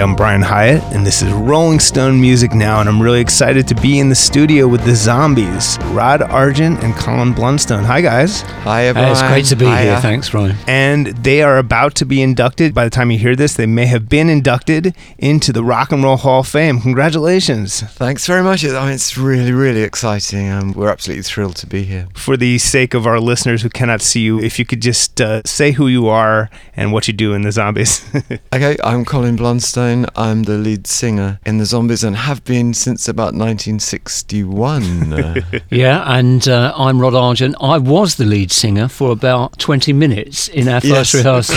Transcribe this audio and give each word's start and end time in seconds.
I'm 0.00 0.16
Brian 0.16 0.40
Hiatt, 0.40 0.82
and 0.94 1.06
this 1.06 1.20
is 1.20 1.30
Rolling 1.30 1.78
Stone 1.78 2.18
Music 2.18 2.54
Now, 2.54 2.80
and 2.80 2.88
I'm 2.88 3.02
really 3.02 3.20
excited 3.20 3.68
to 3.68 3.74
be 3.74 3.98
in 3.98 4.08
the 4.08 4.14
studio 4.14 4.66
with 4.66 4.82
the 4.86 4.94
Zombies, 4.94 5.76
Rod 5.88 6.22
Argent 6.22 6.82
and 6.82 6.94
Colin 6.94 7.34
Blunstone. 7.34 7.84
Hi, 7.84 8.00
guys. 8.00 8.40
Hi, 8.40 8.84
everyone. 8.84 9.08
Hey, 9.08 9.12
it's 9.12 9.28
great 9.30 9.44
to 9.46 9.56
be 9.56 9.66
Hiya. 9.66 9.76
here. 9.76 10.00
Thanks, 10.00 10.30
Brian. 10.30 10.56
And 10.66 11.08
they 11.08 11.42
are 11.42 11.58
about 11.58 11.96
to 11.96 12.06
be 12.06 12.22
inducted. 12.22 12.72
By 12.72 12.84
the 12.84 12.90
time 12.90 13.10
you 13.10 13.18
hear 13.18 13.36
this, 13.36 13.52
they 13.52 13.66
may 13.66 13.84
have 13.86 14.08
been 14.08 14.30
inducted 14.30 14.96
into 15.18 15.52
the 15.52 15.62
Rock 15.62 15.92
and 15.92 16.02
Roll 16.02 16.16
Hall 16.16 16.40
of 16.40 16.48
Fame. 16.48 16.80
Congratulations. 16.80 17.82
Thanks 17.82 18.26
very 18.26 18.42
much. 18.42 18.64
I 18.64 18.68
mean, 18.84 18.94
it's 18.94 19.18
really, 19.18 19.52
really 19.52 19.82
exciting. 19.82 20.48
Um, 20.48 20.72
we're 20.72 20.88
absolutely 20.88 21.24
thrilled 21.24 21.56
to 21.56 21.66
be 21.66 21.82
here. 21.82 22.08
For 22.14 22.38
the 22.38 22.56
sake 22.56 22.94
of 22.94 23.06
our 23.06 23.20
listeners 23.20 23.60
who 23.60 23.68
cannot 23.68 24.00
see 24.00 24.20
you, 24.20 24.40
if 24.40 24.58
you 24.58 24.64
could 24.64 24.80
just 24.80 25.20
uh, 25.20 25.42
say 25.44 25.72
who 25.72 25.88
you 25.88 26.08
are 26.08 26.48
and 26.74 26.90
what 26.90 27.06
you 27.06 27.12
do 27.12 27.34
in 27.34 27.42
the 27.42 27.52
Zombies. 27.52 28.02
Okay, 28.52 28.76
I'm 28.82 29.04
Colin 29.04 29.36
Blunstone. 29.36 29.89
I'm 30.16 30.44
the 30.44 30.56
lead 30.56 30.86
singer 30.86 31.38
in 31.44 31.58
the 31.58 31.64
Zombies 31.66 32.04
and 32.04 32.16
have 32.16 32.44
been 32.44 32.72
since 32.74 33.08
about 33.08 33.34
1961. 33.34 35.12
Uh, 35.12 35.34
Yeah, 35.70 36.02
and 36.06 36.46
uh, 36.48 36.72
I'm 36.76 37.00
Rod 37.00 37.14
Argent. 37.14 37.54
I 37.60 37.78
was 37.78 38.16
the 38.16 38.24
lead 38.24 38.50
singer 38.52 38.88
for 38.88 39.10
about 39.10 39.58
20 39.58 39.92
minutes 39.92 40.48
in 40.48 40.68
our 40.68 40.80
first 40.80 41.14
Yes. 41.14 41.14
rehearsal 41.14 41.56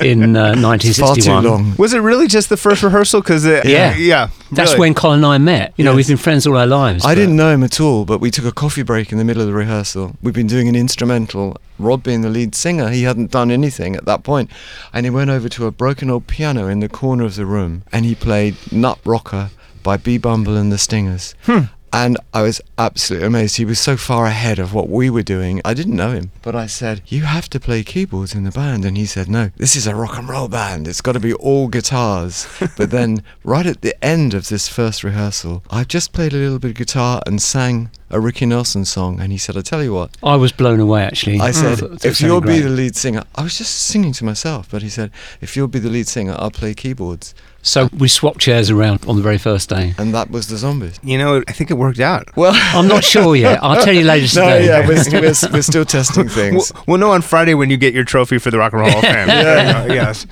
in 0.06 0.36
uh, 0.36 0.52
it's 0.52 0.98
far 0.98 1.14
too 1.16 1.30
1961. 1.30 1.44
long. 1.44 1.74
Was 1.78 1.94
it 1.94 1.98
really 2.00 2.26
just 2.28 2.48
the 2.48 2.56
first 2.56 2.82
rehearsal? 2.82 3.20
Because 3.22 3.44
Yeah. 3.46 3.94
yeah, 3.96 4.28
That's 4.52 4.72
really. 4.72 4.80
when 4.80 4.94
Colin 4.94 5.18
and 5.18 5.26
I 5.26 5.38
met. 5.38 5.72
You 5.76 5.84
know, 5.84 5.92
Yes. 5.92 5.96
we've 5.96 6.08
been 6.08 6.16
friends 6.22 6.46
all 6.46 6.56
our 6.56 6.66
lives. 6.66 7.04
I 7.04 7.10
but- 7.10 7.14
didn't 7.16 7.36
know 7.36 7.52
him 7.52 7.62
at 7.62 7.80
all, 7.80 8.04
but 8.04 8.20
we 8.20 8.30
took 8.30 8.44
a 8.44 8.52
coffee 8.52 8.82
break 8.82 9.12
in 9.12 9.18
the 9.18 9.24
middle 9.24 9.42
of 9.42 9.48
the 9.48 9.54
rehearsal. 9.54 10.16
We've 10.22 10.34
been 10.34 10.46
doing 10.46 10.68
an 10.68 10.76
instrumental. 10.76 11.56
Rod 11.78 12.02
being 12.02 12.22
the 12.22 12.30
lead 12.30 12.54
singer, 12.54 12.90
he 12.90 13.02
hadn't 13.02 13.30
done 13.30 13.50
anything 13.50 13.96
at 13.96 14.04
that 14.06 14.22
point, 14.22 14.50
and 14.92 15.04
he 15.06 15.10
went 15.10 15.30
over 15.30 15.48
to 15.48 15.66
a 15.66 15.70
broken 15.70 16.10
old 16.10 16.26
piano 16.26 16.68
in 16.68 16.80
the 16.80 16.88
corner 16.88 17.24
of 17.24 17.36
the 17.36 17.46
room, 17.46 17.82
and 17.92 18.04
he 18.04 18.14
played 18.14 18.56
"Nut 18.72 18.98
Rocker" 19.04 19.50
by 19.82 19.96
B 19.96 20.18
Bumble 20.18 20.56
and 20.56 20.72
the 20.72 20.78
Stingers. 20.78 21.34
Hmm. 21.44 21.66
And 21.96 22.18
I 22.34 22.42
was 22.42 22.60
absolutely 22.76 23.26
amazed. 23.26 23.56
He 23.56 23.64
was 23.64 23.80
so 23.80 23.96
far 23.96 24.26
ahead 24.26 24.58
of 24.58 24.74
what 24.74 24.90
we 24.90 25.08
were 25.08 25.22
doing. 25.22 25.62
I 25.64 25.72
didn't 25.72 25.96
know 25.96 26.12
him, 26.12 26.30
but 26.42 26.54
I 26.54 26.66
said, 26.66 27.00
"You 27.06 27.22
have 27.22 27.48
to 27.50 27.58
play 27.58 27.82
keyboards 27.82 28.34
in 28.34 28.44
the 28.44 28.50
band," 28.50 28.84
and 28.84 28.98
he 28.98 29.06
said, 29.06 29.30
"No, 29.30 29.50
this 29.56 29.74
is 29.74 29.86
a 29.86 29.94
rock 29.94 30.18
and 30.18 30.28
roll 30.28 30.48
band. 30.48 30.86
It's 30.86 31.00
got 31.00 31.12
to 31.12 31.20
be 31.20 31.32
all 31.32 31.68
guitars." 31.68 32.46
but 32.76 32.90
then, 32.90 33.22
right 33.44 33.64
at 33.64 33.80
the 33.80 33.94
end 34.04 34.34
of 34.34 34.48
this 34.48 34.68
first 34.68 35.02
rehearsal, 35.04 35.62
I 35.70 35.84
just 35.84 36.12
played 36.12 36.34
a 36.34 36.36
little 36.36 36.58
bit 36.58 36.72
of 36.72 36.76
guitar 36.76 37.22
and 37.26 37.40
sang 37.40 37.88
a 38.10 38.20
Ricky 38.20 38.44
Nelson 38.44 38.84
song, 38.84 39.18
and 39.18 39.32
he 39.32 39.38
said, 39.38 39.56
"I 39.56 39.62
tell 39.62 39.82
you 39.82 39.94
what." 39.94 40.10
I 40.22 40.36
was 40.36 40.52
blown 40.52 40.80
away, 40.80 41.02
actually. 41.02 41.40
I 41.40 41.50
said, 41.50 41.78
thought- 41.78 41.90
thought 42.02 42.04
if 42.04 42.20
you'll 42.20 42.42
be 42.42 42.58
great. 42.60 42.60
the 42.60 42.68
lead 42.68 42.94
singer, 42.94 43.24
I 43.34 43.42
was 43.42 43.56
just 43.56 43.74
singing 43.74 44.12
to 44.12 44.24
myself, 44.24 44.68
but 44.70 44.82
he 44.82 44.90
said, 44.90 45.10
if 45.40 45.56
you'll 45.56 45.66
be 45.68 45.78
the 45.78 45.88
lead 45.88 46.08
singer, 46.08 46.36
I'll 46.38 46.50
play 46.50 46.74
keyboards. 46.74 47.34
So 47.66 47.88
we 47.98 48.06
swapped 48.06 48.38
chairs 48.38 48.70
around 48.70 49.04
on 49.08 49.16
the 49.16 49.22
very 49.22 49.38
first 49.38 49.68
day. 49.68 49.92
And 49.98 50.14
that 50.14 50.30
was 50.30 50.46
the 50.46 50.56
zombies. 50.56 51.00
You 51.02 51.18
know, 51.18 51.42
I 51.48 51.52
think 51.52 51.70
it 51.72 51.74
worked 51.74 51.98
out. 51.98 52.28
Well, 52.36 52.52
I'm 52.54 52.86
not 52.86 53.02
sure 53.02 53.34
yet. 53.34 53.58
I'll 53.60 53.84
tell 53.84 53.92
you 53.92 54.04
later 54.04 54.22
no, 54.40 54.46
today. 54.46 54.66
yeah, 54.66 54.86
we're, 54.86 55.20
we're, 55.20 55.34
we're 55.52 55.62
still 55.62 55.84
testing 55.84 56.26
Well, 56.26 56.34
things. 56.34 56.72
we'll 56.86 56.98
know 56.98 57.10
on 57.10 57.22
Friday 57.22 57.54
when 57.54 57.68
you 57.68 57.76
get 57.76 57.92
your 57.92 58.04
trophy 58.04 58.38
for 58.38 58.52
the 58.52 58.58
Rock 58.58 58.72
and 58.72 58.82
Roll 58.82 58.90
Hall 58.90 58.98
of 59.00 59.04
Fame. 59.12 59.28
yeah. 59.28 59.84
Uh, 59.88 59.92
yes. 59.92 60.26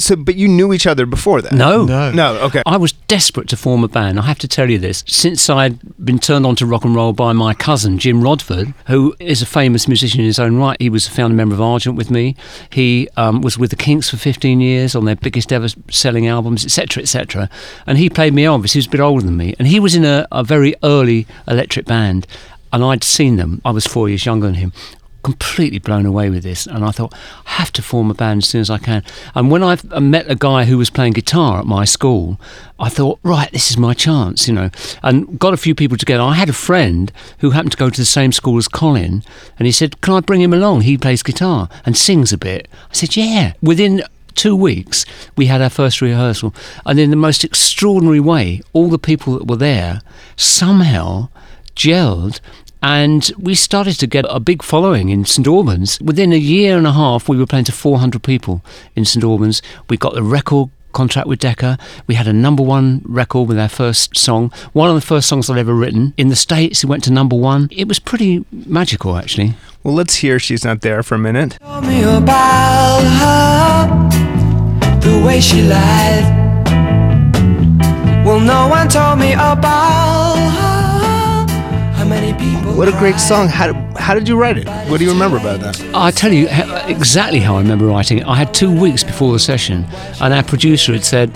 So, 0.00 0.16
but 0.16 0.36
you 0.36 0.48
knew 0.48 0.72
each 0.72 0.86
other 0.86 1.06
before 1.06 1.42
that. 1.42 1.52
No. 1.52 1.84
No. 1.84 2.10
No. 2.10 2.36
Okay. 2.42 2.62
I 2.66 2.76
was 2.76 2.92
desperate 2.92 3.48
to 3.48 3.56
form 3.56 3.84
a 3.84 3.88
band. 3.88 4.18
I 4.18 4.22
have 4.22 4.38
to 4.40 4.48
tell 4.48 4.70
you 4.70 4.78
this. 4.78 5.04
Since 5.06 5.50
I'd 5.50 5.78
been 6.04 6.18
turned 6.18 6.46
on 6.46 6.56
to 6.56 6.66
rock 6.66 6.84
and 6.84 6.94
roll 6.94 7.12
by 7.12 7.32
my 7.32 7.54
cousin, 7.54 7.98
Jim 7.98 8.22
Rodford, 8.22 8.72
who 8.86 9.14
is 9.20 9.42
a 9.42 9.46
famous 9.46 9.86
musician 9.86 10.20
in 10.20 10.26
his 10.26 10.38
own 10.38 10.56
right, 10.56 10.76
he 10.80 10.90
was 10.90 11.06
a 11.06 11.10
founding 11.10 11.36
member 11.36 11.54
of 11.54 11.60
Argent 11.60 11.96
with 11.96 12.10
me. 12.10 12.36
He 12.70 13.08
um, 13.16 13.42
was 13.42 13.58
with 13.58 13.70
the 13.70 13.76
Kinks 13.76 14.10
for 14.10 14.16
15 14.16 14.60
years 14.60 14.94
on 14.94 15.04
their 15.04 15.16
biggest 15.16 15.52
ever 15.52 15.68
selling 15.90 16.26
albums, 16.26 16.64
etc., 16.64 17.02
etc. 17.02 17.50
And 17.86 17.98
he 17.98 18.08
played 18.08 18.34
me 18.34 18.44
Elvis. 18.44 18.72
He 18.72 18.78
was 18.78 18.86
a 18.86 18.90
bit 18.90 19.00
older 19.00 19.24
than 19.24 19.36
me. 19.36 19.54
And 19.58 19.68
he 19.68 19.80
was 19.80 19.94
in 19.94 20.04
a, 20.04 20.26
a 20.32 20.42
very 20.42 20.74
early 20.82 21.26
electric 21.46 21.86
band. 21.86 22.26
And 22.72 22.84
I'd 22.84 23.02
seen 23.02 23.36
them. 23.36 23.60
I 23.64 23.72
was 23.72 23.84
four 23.84 24.08
years 24.08 24.24
younger 24.24 24.46
than 24.46 24.54
him 24.54 24.72
completely 25.22 25.78
blown 25.78 26.06
away 26.06 26.30
with 26.30 26.42
this 26.42 26.66
and 26.66 26.84
I 26.84 26.90
thought 26.90 27.14
I 27.46 27.50
have 27.52 27.72
to 27.72 27.82
form 27.82 28.10
a 28.10 28.14
band 28.14 28.42
as 28.42 28.48
soon 28.48 28.60
as 28.60 28.70
I 28.70 28.78
can. 28.78 29.02
And 29.34 29.50
when 29.50 29.62
I 29.62 29.78
met 29.98 30.30
a 30.30 30.34
guy 30.34 30.64
who 30.64 30.78
was 30.78 30.90
playing 30.90 31.12
guitar 31.12 31.60
at 31.60 31.66
my 31.66 31.84
school 31.84 32.40
I 32.78 32.88
thought 32.88 33.18
right 33.22 33.50
this 33.52 33.70
is 33.70 33.76
my 33.76 33.94
chance 33.94 34.48
you 34.48 34.54
know. 34.54 34.70
And 35.02 35.38
got 35.38 35.54
a 35.54 35.58
few 35.58 35.74
people 35.74 35.96
together. 35.96 36.22
I 36.22 36.34
had 36.34 36.48
a 36.48 36.54
friend 36.54 37.12
who 37.38 37.50
happened 37.50 37.72
to 37.72 37.78
go 37.78 37.90
to 37.90 38.00
the 38.00 38.04
same 38.04 38.32
school 38.32 38.58
as 38.58 38.68
Colin 38.68 39.22
and 39.58 39.66
he 39.66 39.72
said 39.72 40.00
can 40.00 40.14
I 40.14 40.20
bring 40.20 40.40
him 40.40 40.52
along? 40.52 40.82
He 40.82 40.96
plays 40.96 41.22
guitar 41.22 41.68
and 41.84 41.96
sings 41.96 42.32
a 42.32 42.38
bit. 42.38 42.68
I 42.90 42.94
said 42.94 43.16
yeah. 43.16 43.52
Within 43.62 44.02
two 44.34 44.56
weeks 44.56 45.04
we 45.36 45.46
had 45.46 45.60
our 45.60 45.70
first 45.70 46.00
rehearsal 46.00 46.54
and 46.86 46.98
in 46.98 47.10
the 47.10 47.16
most 47.16 47.44
extraordinary 47.44 48.20
way 48.20 48.60
all 48.72 48.88
the 48.88 48.98
people 48.98 49.36
that 49.36 49.46
were 49.46 49.56
there 49.56 50.00
somehow 50.36 51.28
gelled 51.74 52.40
and 52.82 53.30
we 53.38 53.54
started 53.54 53.98
to 53.98 54.06
get 54.06 54.24
a 54.28 54.40
big 54.40 54.62
following 54.62 55.08
in 55.08 55.24
St 55.24 55.46
Albans. 55.46 56.00
Within 56.00 56.32
a 56.32 56.36
year 56.36 56.76
and 56.76 56.86
a 56.86 56.92
half, 56.92 57.28
we 57.28 57.36
were 57.36 57.46
playing 57.46 57.66
to 57.66 57.72
400 57.72 58.22
people 58.22 58.62
in 58.96 59.04
St 59.04 59.24
Albans. 59.24 59.62
We 59.88 59.96
got 59.96 60.14
the 60.14 60.22
record 60.22 60.70
contract 60.92 61.28
with 61.28 61.38
Decca. 61.38 61.78
We 62.06 62.14
had 62.14 62.26
a 62.26 62.32
number 62.32 62.62
one 62.62 63.02
record 63.04 63.48
with 63.48 63.58
our 63.58 63.68
first 63.68 64.16
song, 64.16 64.50
one 64.72 64.88
of 64.88 64.94
the 64.94 65.00
first 65.00 65.28
songs 65.28 65.48
I'd 65.48 65.58
ever 65.58 65.74
written. 65.74 66.14
In 66.16 66.28
the 66.28 66.36
States, 66.36 66.82
it 66.82 66.86
went 66.86 67.04
to 67.04 67.12
number 67.12 67.36
one. 67.36 67.68
It 67.70 67.86
was 67.86 67.98
pretty 67.98 68.44
magical, 68.50 69.16
actually. 69.16 69.54
Well, 69.82 69.94
let's 69.94 70.16
hear 70.16 70.38
"She's 70.38 70.64
Not 70.64 70.80
There" 70.80 71.02
for 71.02 71.14
a 71.14 71.18
minute. 71.18 71.58
Told 71.62 71.86
me 71.86 72.02
about 72.02 73.02
her, 73.20 75.00
the 75.00 75.24
way 75.24 75.40
she 75.40 75.62
lied. 75.62 76.38
Well, 78.24 78.40
no 78.40 78.68
one 78.68 78.88
told 78.88 79.18
me 79.18 79.32
about 79.32 79.99
What 82.80 82.88
a 82.88 82.92
great 82.92 83.20
song! 83.20 83.48
How 83.48 83.74
how 83.98 84.14
did 84.14 84.26
you 84.26 84.40
write 84.40 84.56
it? 84.56 84.66
What 84.88 85.00
do 85.00 85.04
you 85.04 85.12
remember 85.12 85.36
about 85.36 85.60
that? 85.60 85.78
I 85.94 86.10
tell 86.10 86.32
you 86.32 86.48
exactly 86.86 87.38
how 87.38 87.56
I 87.56 87.58
remember 87.60 87.84
writing 87.84 88.16
it. 88.20 88.26
I 88.26 88.36
had 88.36 88.54
two 88.54 88.72
weeks 88.72 89.04
before 89.04 89.34
the 89.34 89.38
session, 89.38 89.84
and 90.18 90.32
our 90.32 90.42
producer 90.42 90.94
had 90.94 91.04
said 91.04 91.30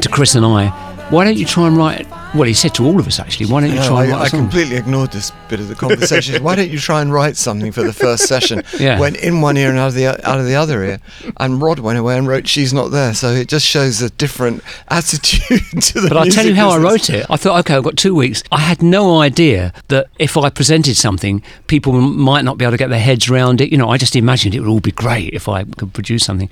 to 0.00 0.08
Chris 0.08 0.36
and 0.36 0.46
I, 0.46 0.68
"Why 1.10 1.24
don't 1.24 1.36
you 1.36 1.46
try 1.46 1.66
and 1.66 1.76
write?" 1.76 2.06
Well, 2.34 2.44
he 2.44 2.54
said 2.54 2.74
to 2.76 2.86
all 2.86 2.98
of 2.98 3.06
us 3.06 3.20
actually, 3.20 3.46
"Why 3.46 3.60
don't 3.60 3.70
you 3.70 3.76
No, 3.76 3.86
try 3.86 4.04
and 4.04 4.14
I, 4.14 4.20
I 4.20 4.26
a 4.26 4.28
song?" 4.30 4.40
completely 4.40 4.76
ignored 4.76 5.12
this 5.12 5.32
bit 5.50 5.60
of 5.60 5.68
the 5.68 5.74
conversation. 5.74 6.42
Why 6.42 6.54
don't 6.54 6.70
you 6.70 6.78
try 6.78 7.02
and 7.02 7.12
write 7.12 7.36
something 7.36 7.72
for 7.72 7.82
the 7.82 7.92
first 7.92 8.26
session? 8.26 8.62
Yeah. 8.78 8.98
Went 8.98 9.16
in 9.16 9.42
one 9.42 9.56
ear 9.58 9.68
and 9.68 9.78
out 9.78 9.88
of 9.88 9.94
the 9.94 10.06
out 10.06 10.40
of 10.40 10.46
the 10.46 10.54
other 10.54 10.82
ear, 10.82 10.98
and 11.36 11.60
Rod 11.60 11.78
went 11.78 11.98
away 11.98 12.16
and 12.16 12.26
wrote 12.26 12.48
"She's 12.48 12.72
Not 12.72 12.90
There." 12.90 13.12
So 13.12 13.28
it 13.32 13.48
just 13.48 13.66
shows 13.66 14.00
a 14.00 14.08
different 14.10 14.62
attitude 14.88 15.60
to 15.82 16.00
the. 16.00 16.08
But 16.08 16.16
I'll 16.16 16.26
tell 16.26 16.46
you 16.46 16.54
how 16.54 16.70
I 16.70 16.78
wrote 16.78 17.10
it. 17.10 17.26
I 17.28 17.36
thought, 17.36 17.58
okay, 17.60 17.74
I've 17.74 17.84
got 17.84 17.98
two 17.98 18.14
weeks. 18.14 18.42
I 18.50 18.60
had 18.60 18.82
no 18.82 19.20
idea 19.20 19.72
that 19.88 20.06
if 20.18 20.36
I 20.38 20.48
presented 20.48 20.96
something, 20.96 21.42
people 21.66 21.92
might 21.92 22.46
not 22.46 22.56
be 22.56 22.64
able 22.64 22.72
to 22.72 22.78
get 22.78 22.88
their 22.88 22.98
heads 22.98 23.28
around 23.28 23.60
it. 23.60 23.70
You 23.70 23.76
know, 23.76 23.90
I 23.90 23.98
just 23.98 24.16
imagined 24.16 24.54
it 24.54 24.60
would 24.60 24.70
all 24.70 24.80
be 24.80 24.92
great 24.92 25.34
if 25.34 25.48
I 25.48 25.64
could 25.64 25.92
produce 25.92 26.24
something. 26.24 26.48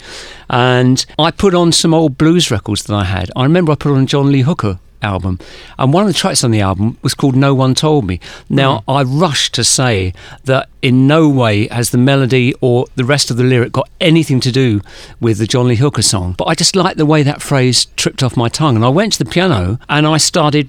And 0.50 1.04
I 1.18 1.30
put 1.30 1.54
on 1.54 1.72
some 1.72 1.94
old 1.94 2.18
blues 2.18 2.50
records 2.50 2.84
that 2.84 2.94
I 2.94 3.04
had. 3.04 3.30
I 3.34 3.44
remember 3.44 3.72
I 3.72 3.76
put 3.76 3.92
on 3.92 4.06
John 4.06 4.30
Lee 4.30 4.42
Hooker 4.42 4.78
album. 5.02 5.38
And 5.78 5.92
one 5.92 6.02
of 6.02 6.08
the 6.08 6.18
tracks 6.18 6.44
on 6.44 6.50
the 6.50 6.60
album 6.60 6.98
was 7.02 7.14
called 7.14 7.36
no 7.36 7.54
one 7.54 7.74
told 7.74 8.06
me. 8.06 8.20
Now 8.48 8.80
hmm. 8.80 8.90
i 8.90 9.02
rush 9.02 9.50
to 9.52 9.64
say 9.64 10.12
that 10.44 10.68
in 10.82 11.06
no 11.06 11.28
way 11.28 11.66
has 11.68 11.90
the 11.90 11.98
melody 11.98 12.54
or 12.60 12.86
the 12.96 13.04
rest 13.04 13.30
of 13.30 13.36
the 13.36 13.44
lyric 13.44 13.72
got 13.72 13.88
anything 14.00 14.40
to 14.40 14.50
do 14.50 14.80
with 15.20 15.38
the 15.38 15.46
john 15.46 15.68
lee 15.68 15.76
hooker 15.76 16.00
song 16.00 16.34
but 16.38 16.46
i 16.46 16.54
just 16.54 16.74
liked 16.74 16.96
the 16.96 17.04
way 17.04 17.22
that 17.22 17.42
phrase 17.42 17.86
tripped 17.96 18.22
off 18.22 18.36
my 18.36 18.48
tongue. 18.48 18.76
And 18.76 18.84
i 18.84 18.88
went 18.88 19.12
to 19.14 19.18
the 19.22 19.30
piano 19.30 19.78
and 19.88 20.06
i 20.06 20.16
started 20.16 20.68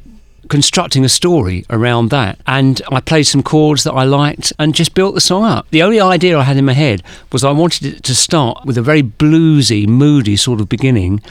constructing 0.51 1.05
a 1.05 1.09
story 1.09 1.65
around 1.69 2.09
that. 2.09 2.37
And 2.45 2.81
I 2.91 2.99
played 2.99 3.23
some 3.23 3.41
chords 3.41 3.85
that 3.85 3.93
I 3.93 4.03
liked 4.03 4.51
and 4.59 4.75
just 4.75 4.93
built 4.93 5.15
the 5.15 5.21
song 5.21 5.45
up. 5.45 5.65
The 5.71 5.81
only 5.81 6.01
idea 6.01 6.37
I 6.37 6.43
had 6.43 6.57
in 6.57 6.65
my 6.65 6.73
head 6.73 7.03
was 7.31 7.45
I 7.45 7.51
wanted 7.51 7.85
it 7.85 8.03
to 8.03 8.13
start 8.13 8.65
with 8.65 8.77
a 8.77 8.81
very 8.81 9.01
bluesy, 9.01 9.87
moody 9.87 10.35
sort 10.35 10.59
of 10.59 10.67
beginning 10.67 11.21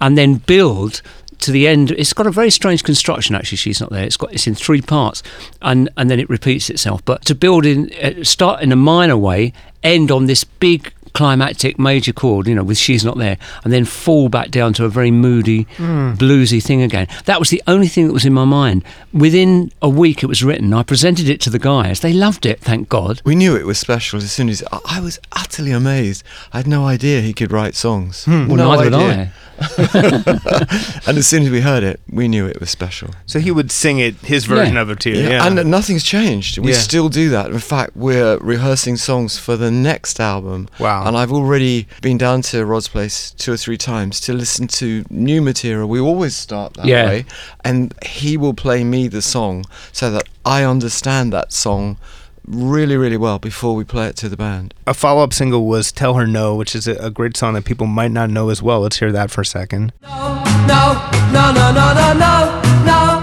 and 0.00 0.16
then 0.16 0.34
build 0.34 1.02
to 1.40 1.50
the 1.50 1.66
end. 1.68 1.90
It's 1.92 2.12
got 2.12 2.26
a 2.26 2.30
very 2.30 2.50
strange 2.50 2.82
construction 2.82 3.34
actually. 3.34 3.56
She's 3.56 3.80
not 3.80 3.90
there. 3.90 4.04
It's 4.04 4.16
got 4.16 4.32
it's 4.32 4.46
in 4.46 4.54
three 4.54 4.80
parts 4.80 5.22
and 5.62 5.88
and 5.96 6.10
then 6.10 6.20
it 6.20 6.28
repeats 6.28 6.70
itself. 6.70 7.04
But 7.04 7.24
to 7.26 7.34
build 7.34 7.66
in 7.66 7.92
uh, 8.02 8.24
start 8.24 8.62
in 8.62 8.72
a 8.72 8.76
minor 8.76 9.16
way, 9.16 9.52
end 9.82 10.10
on 10.10 10.26
this 10.26 10.44
big 10.44 10.92
climactic 11.18 11.80
major 11.80 12.12
chord, 12.12 12.46
you 12.46 12.54
know, 12.54 12.62
with 12.62 12.78
She's 12.78 13.04
Not 13.04 13.18
There, 13.18 13.38
and 13.64 13.72
then 13.72 13.84
fall 13.84 14.28
back 14.28 14.52
down 14.52 14.72
to 14.74 14.84
a 14.84 14.88
very 14.88 15.10
moody, 15.10 15.64
hmm. 15.76 16.12
bluesy 16.12 16.62
thing 16.62 16.80
again. 16.80 17.08
That 17.24 17.40
was 17.40 17.50
the 17.50 17.60
only 17.66 17.88
thing 17.88 18.06
that 18.06 18.12
was 18.12 18.24
in 18.24 18.32
my 18.32 18.44
mind. 18.44 18.84
Within 19.12 19.72
a 19.82 19.88
week 19.88 20.22
it 20.22 20.26
was 20.26 20.44
written. 20.44 20.72
I 20.72 20.84
presented 20.84 21.28
it 21.28 21.40
to 21.40 21.50
the 21.50 21.58
guys. 21.58 22.00
They 22.00 22.12
loved 22.12 22.46
it, 22.46 22.60
thank 22.60 22.88
God. 22.88 23.20
We 23.24 23.34
knew 23.34 23.56
it 23.56 23.66
was 23.66 23.78
special 23.80 24.18
as 24.18 24.30
soon 24.30 24.48
as 24.48 24.62
I 24.70 24.78
I 24.98 25.00
was 25.00 25.18
utterly 25.32 25.72
amazed. 25.72 26.22
I 26.52 26.58
had 26.58 26.66
no 26.66 26.84
idea 26.84 27.20
he 27.20 27.32
could 27.32 27.52
write 27.52 27.74
songs. 27.74 28.24
Hmm. 28.24 28.46
Well, 28.46 28.56
no 28.56 28.74
neither 28.74 28.96
idea. 28.96 29.08
did 29.08 29.18
I. 29.18 29.32
And 31.08 31.16
as 31.16 31.26
soon 31.26 31.42
as 31.42 31.50
we 31.50 31.60
heard 31.60 31.82
it, 31.82 32.00
we 32.10 32.28
knew 32.28 32.46
it 32.46 32.60
was 32.60 32.70
special. 32.70 33.10
So 33.26 33.38
he 33.38 33.50
would 33.50 33.70
sing 33.72 33.98
it, 33.98 34.14
his 34.16 34.44
version 34.44 34.74
Yeah. 34.74 34.82
of 34.82 34.90
it 34.90 35.00
too. 35.00 35.10
you. 35.10 35.28
Yeah. 35.28 35.46
And 35.46 35.70
nothing's 35.70 36.04
changed. 36.04 36.58
We 36.58 36.72
Yeah. 36.72 36.78
still 36.78 37.08
do 37.08 37.30
that. 37.30 37.46
In 37.50 37.58
fact, 37.58 37.96
we're 37.96 38.36
rehearsing 38.38 38.96
songs 38.96 39.38
for 39.38 39.56
the 39.56 39.70
next 39.70 40.20
album. 40.20 40.68
Wow 40.78 41.07
and 41.08 41.16
I've 41.16 41.32
already 41.32 41.88
been 42.02 42.18
down 42.18 42.42
to 42.42 42.66
Rod's 42.66 42.88
place 42.88 43.30
two 43.30 43.52
or 43.52 43.56
three 43.56 43.78
times 43.78 44.20
to 44.20 44.34
listen 44.34 44.68
to 44.68 45.06
new 45.08 45.40
material. 45.40 45.88
We 45.88 45.98
always 45.98 46.36
start 46.36 46.74
that 46.74 46.84
yeah. 46.84 47.06
way, 47.06 47.24
and 47.64 47.94
he 48.04 48.36
will 48.36 48.52
play 48.52 48.84
me 48.84 49.08
the 49.08 49.22
song 49.22 49.64
so 49.90 50.10
that 50.10 50.28
I 50.44 50.64
understand 50.64 51.32
that 51.32 51.50
song 51.50 51.96
really, 52.46 52.98
really 52.98 53.16
well 53.16 53.38
before 53.38 53.74
we 53.74 53.84
play 53.84 54.08
it 54.08 54.16
to 54.16 54.28
the 54.28 54.36
band. 54.36 54.74
A 54.86 54.92
follow 54.92 55.22
up 55.22 55.32
single 55.32 55.66
was 55.66 55.92
Tell 55.92 56.12
Her 56.14 56.26
No, 56.26 56.54
which 56.54 56.74
is 56.74 56.86
a 56.86 57.10
great 57.10 57.38
song 57.38 57.54
that 57.54 57.64
people 57.64 57.86
might 57.86 58.10
not 58.10 58.28
know 58.28 58.50
as 58.50 58.62
well. 58.62 58.80
Let's 58.80 58.98
hear 58.98 59.10
that 59.12 59.30
for 59.30 59.40
a 59.40 59.46
second. 59.46 59.94
No, 60.02 60.44
no, 60.66 61.10
no, 61.32 61.52
no, 61.52 61.72
no, 61.72 62.12
no, 62.12 62.62
no. 62.84 63.17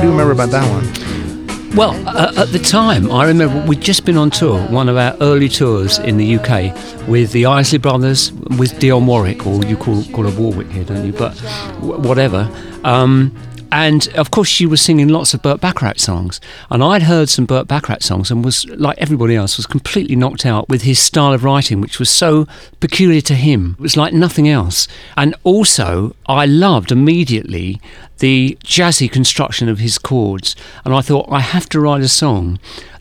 What 0.00 0.04
do 0.04 0.12
you 0.12 0.18
remember 0.18 0.32
about 0.32 0.50
that 0.52 0.70
one? 0.70 1.76
Well, 1.76 2.08
uh, 2.08 2.32
at 2.38 2.52
the 2.52 2.58
time, 2.58 3.12
I 3.12 3.26
remember 3.26 3.62
we'd 3.66 3.82
just 3.82 4.06
been 4.06 4.16
on 4.16 4.30
tour, 4.30 4.58
one 4.68 4.88
of 4.88 4.96
our 4.96 5.14
early 5.20 5.50
tours 5.50 5.98
in 5.98 6.16
the 6.16 6.38
UK, 6.38 6.74
with 7.06 7.32
the 7.32 7.44
Isley 7.44 7.76
Brothers, 7.76 8.32
with 8.32 8.72
Dionne 8.80 9.04
Warwick, 9.04 9.46
or 9.46 9.62
you 9.66 9.76
call 9.76 10.02
call 10.04 10.24
her 10.24 10.40
Warwick 10.40 10.70
here, 10.70 10.84
don't 10.84 11.04
you? 11.04 11.12
But 11.12 11.34
whatever. 11.82 12.50
Um, 12.82 13.36
and 13.72 14.08
of 14.16 14.30
course, 14.30 14.48
she 14.48 14.66
was 14.66 14.80
singing 14.80 15.08
lots 15.08 15.34
of 15.34 15.42
Burt 15.42 15.60
Bacharach 15.60 15.98
songs, 15.98 16.40
and 16.70 16.82
I'd 16.82 17.02
heard 17.02 17.28
some 17.28 17.46
Burt 17.46 17.68
Bacharach 17.68 18.02
songs, 18.02 18.30
and 18.30 18.44
was 18.44 18.66
like 18.68 18.98
everybody 18.98 19.36
else, 19.36 19.56
was 19.56 19.66
completely 19.66 20.16
knocked 20.16 20.44
out 20.46 20.68
with 20.68 20.82
his 20.82 20.98
style 20.98 21.32
of 21.32 21.44
writing, 21.44 21.80
which 21.80 21.98
was 21.98 22.10
so 22.10 22.46
peculiar 22.80 23.20
to 23.22 23.34
him. 23.34 23.76
It 23.78 23.82
was 23.82 23.96
like 23.96 24.12
nothing 24.12 24.48
else. 24.48 24.88
And 25.16 25.34
also, 25.44 26.14
I 26.26 26.46
loved 26.46 26.90
immediately 26.92 27.80
the 28.18 28.58
jazzy 28.64 29.10
construction 29.10 29.68
of 29.68 29.78
his 29.78 29.98
chords, 29.98 30.54
and 30.84 30.94
I 30.94 31.00
thought 31.00 31.26
I 31.30 31.40
have 31.40 31.68
to 31.70 31.80
write 31.80 32.02
a 32.02 32.08
song. 32.08 32.58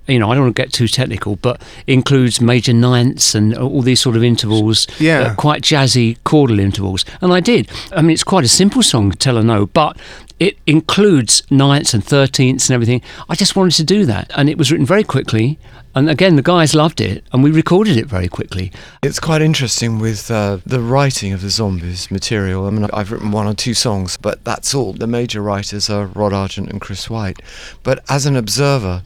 You 0.08 0.18
know, 0.18 0.32
I 0.32 0.34
don't 0.34 0.46
want 0.46 0.56
to 0.56 0.62
get 0.64 0.74
too 0.74 0.88
technical, 0.88 1.36
but 1.36 1.62
includes 1.86 2.42
major 2.42 2.74
ninths 2.74 3.36
and 3.36 3.56
all 3.56 3.84
these 3.84 4.00
sort 4.02 4.16
of 4.16 4.24
intervals, 4.24 4.88
Yeah. 5.00 5.20
uh, 5.20 5.36
quite 5.36 5.62
jazzy 5.62 6.18
chordal 6.26 6.60
intervals, 6.60 7.06
and 7.22 7.32
I 7.32 7.42
did. 7.42 7.70
I 7.92 8.02
mean, 8.02 8.12
it's 8.12 8.24
quite 8.24 8.44
a 8.44 8.48
simple 8.48 8.82
song, 8.82 9.12
Tell 9.12 9.36
Her 9.36 9.44
No, 9.44 9.68
but 9.68 9.98
it 10.40 10.58
includes 10.66 11.44
ninths 11.50 11.94
and 11.94 12.04
thirteenths 12.04 12.70
and 12.70 12.74
everything. 12.74 13.02
I 13.28 13.36
just 13.36 13.56
wanted 13.56 13.76
to 13.76 13.84
do 13.84 14.06
that, 14.06 14.32
and 14.36 14.50
it 14.50 14.58
was 14.58 14.72
written 14.72 14.86
very 14.86 15.04
quickly. 15.04 15.60
And 15.96 16.10
again, 16.10 16.36
the 16.36 16.44
guys 16.44 16.76
loved 16.76 17.02
it, 17.02 17.26
and 17.34 17.44
we 17.44 17.52
recorded 17.52 17.98
it 17.98 18.06
very 18.06 18.28
quickly. 18.28 18.72
It's 19.04 19.20
quite 19.20 19.42
interesting 19.42 20.00
with 20.00 20.30
uh, 20.30 20.60
the 20.66 20.80
writing 20.80 21.34
of 21.34 21.42
the 21.42 21.50
Zombies 21.50 22.12
material. 22.12 22.68
I 22.68 22.70
mean, 22.70 22.88
I've 22.94 23.12
written 23.12 23.32
one 23.32 23.48
or 23.48 23.56
two 23.56 23.74
songs, 23.74 24.16
but 24.16 24.44
that's 24.46 24.74
all. 24.76 24.94
The 24.94 25.08
major 25.08 25.42
writers 25.42 25.90
are 25.90 26.06
Rod 26.06 26.32
Argent 26.32 26.70
and 26.70 26.80
Chris 26.80 27.10
White. 27.10 27.42
But 27.84 28.04
as 28.08 28.28
an 28.28 28.36
observer, 28.36 29.02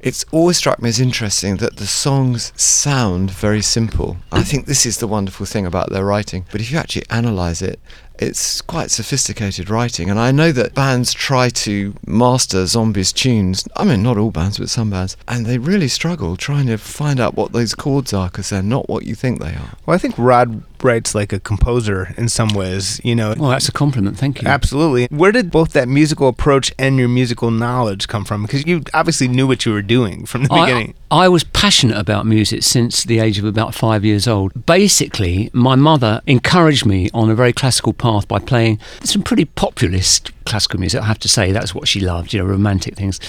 it's 0.00 0.24
always 0.32 0.56
struck 0.56 0.82
me 0.82 0.88
as 0.88 0.98
interesting 0.98 1.58
that 1.58 1.76
the 1.76 1.86
songs 1.86 2.52
sound 2.56 3.30
very 3.30 3.62
simple. 3.62 4.16
I 4.32 4.42
think 4.42 4.66
this 4.66 4.84
is 4.84 4.98
the 4.98 5.06
wonderful 5.06 5.46
thing 5.46 5.64
about 5.64 5.90
their 5.90 6.04
writing. 6.04 6.44
But 6.50 6.60
if 6.60 6.72
you 6.72 6.78
actually 6.78 7.04
analyse 7.08 7.62
it, 7.62 7.78
it's 8.18 8.60
quite 8.60 8.90
sophisticated 8.90 9.70
writing. 9.70 10.10
And 10.10 10.18
I 10.18 10.30
know 10.30 10.52
that 10.52 10.74
bands 10.74 11.12
try 11.12 11.48
to 11.50 11.94
master 12.06 12.66
Zombies 12.66 13.12
tunes. 13.12 13.66
I 13.76 13.84
mean, 13.84 14.02
not 14.02 14.18
all 14.18 14.30
bands, 14.30 14.58
but 14.58 14.70
some 14.70 14.90
bands. 14.90 15.16
And 15.28 15.46
they 15.46 15.58
really 15.58 15.88
struggle 15.88 16.36
trying 16.36 16.66
to 16.66 16.78
find 16.78 17.20
out 17.20 17.34
what 17.34 17.52
those 17.52 17.74
chords 17.74 18.12
are 18.12 18.28
because 18.28 18.50
they're 18.50 18.62
not 18.62 18.88
what 18.88 19.04
you 19.04 19.14
think 19.14 19.40
they 19.40 19.54
are. 19.54 19.76
Well, 19.86 19.94
I 19.94 19.98
think 19.98 20.14
Rod 20.18 20.62
writes 20.82 21.14
like 21.14 21.32
a 21.32 21.40
composer 21.40 22.12
in 22.16 22.28
some 22.28 22.48
ways, 22.48 23.00
you 23.04 23.14
know. 23.14 23.34
Well, 23.38 23.50
that's 23.50 23.68
a 23.68 23.72
compliment. 23.72 24.18
Thank 24.18 24.42
you. 24.42 24.48
Absolutely. 24.48 25.06
Where 25.06 25.32
did 25.32 25.50
both 25.50 25.72
that 25.72 25.88
musical 25.88 26.28
approach 26.28 26.72
and 26.78 26.96
your 26.98 27.08
musical 27.08 27.50
knowledge 27.50 28.08
come 28.08 28.24
from? 28.24 28.42
Because 28.42 28.66
you 28.66 28.82
obviously 28.92 29.28
knew 29.28 29.46
what 29.46 29.64
you 29.64 29.72
were 29.72 29.82
doing 29.82 30.26
from 30.26 30.44
the 30.44 30.52
I, 30.52 30.66
beginning. 30.66 30.94
I 31.10 31.28
was 31.28 31.44
passionate 31.44 31.98
about 31.98 32.26
music 32.26 32.62
since 32.62 33.04
the 33.04 33.18
age 33.20 33.38
of 33.38 33.44
about 33.44 33.74
five 33.74 34.04
years 34.04 34.26
old. 34.26 34.66
Basically, 34.66 35.50
my 35.52 35.76
mother 35.76 36.20
encouraged 36.26 36.86
me 36.86 37.10
on 37.14 37.30
a 37.30 37.34
very 37.34 37.52
classical 37.52 37.92
path 37.92 38.11
by 38.20 38.38
playing 38.38 38.78
some 39.02 39.22
pretty 39.22 39.44
populist 39.44 40.30
classical 40.44 40.80
music, 40.80 41.00
I 41.00 41.06
have 41.06 41.18
to 41.20 41.28
say. 41.28 41.52
That's 41.52 41.74
what 41.74 41.88
she 41.88 42.00
loved, 42.00 42.32
you 42.32 42.40
know, 42.40 42.46
romantic 42.46 42.96
things. 42.96 43.20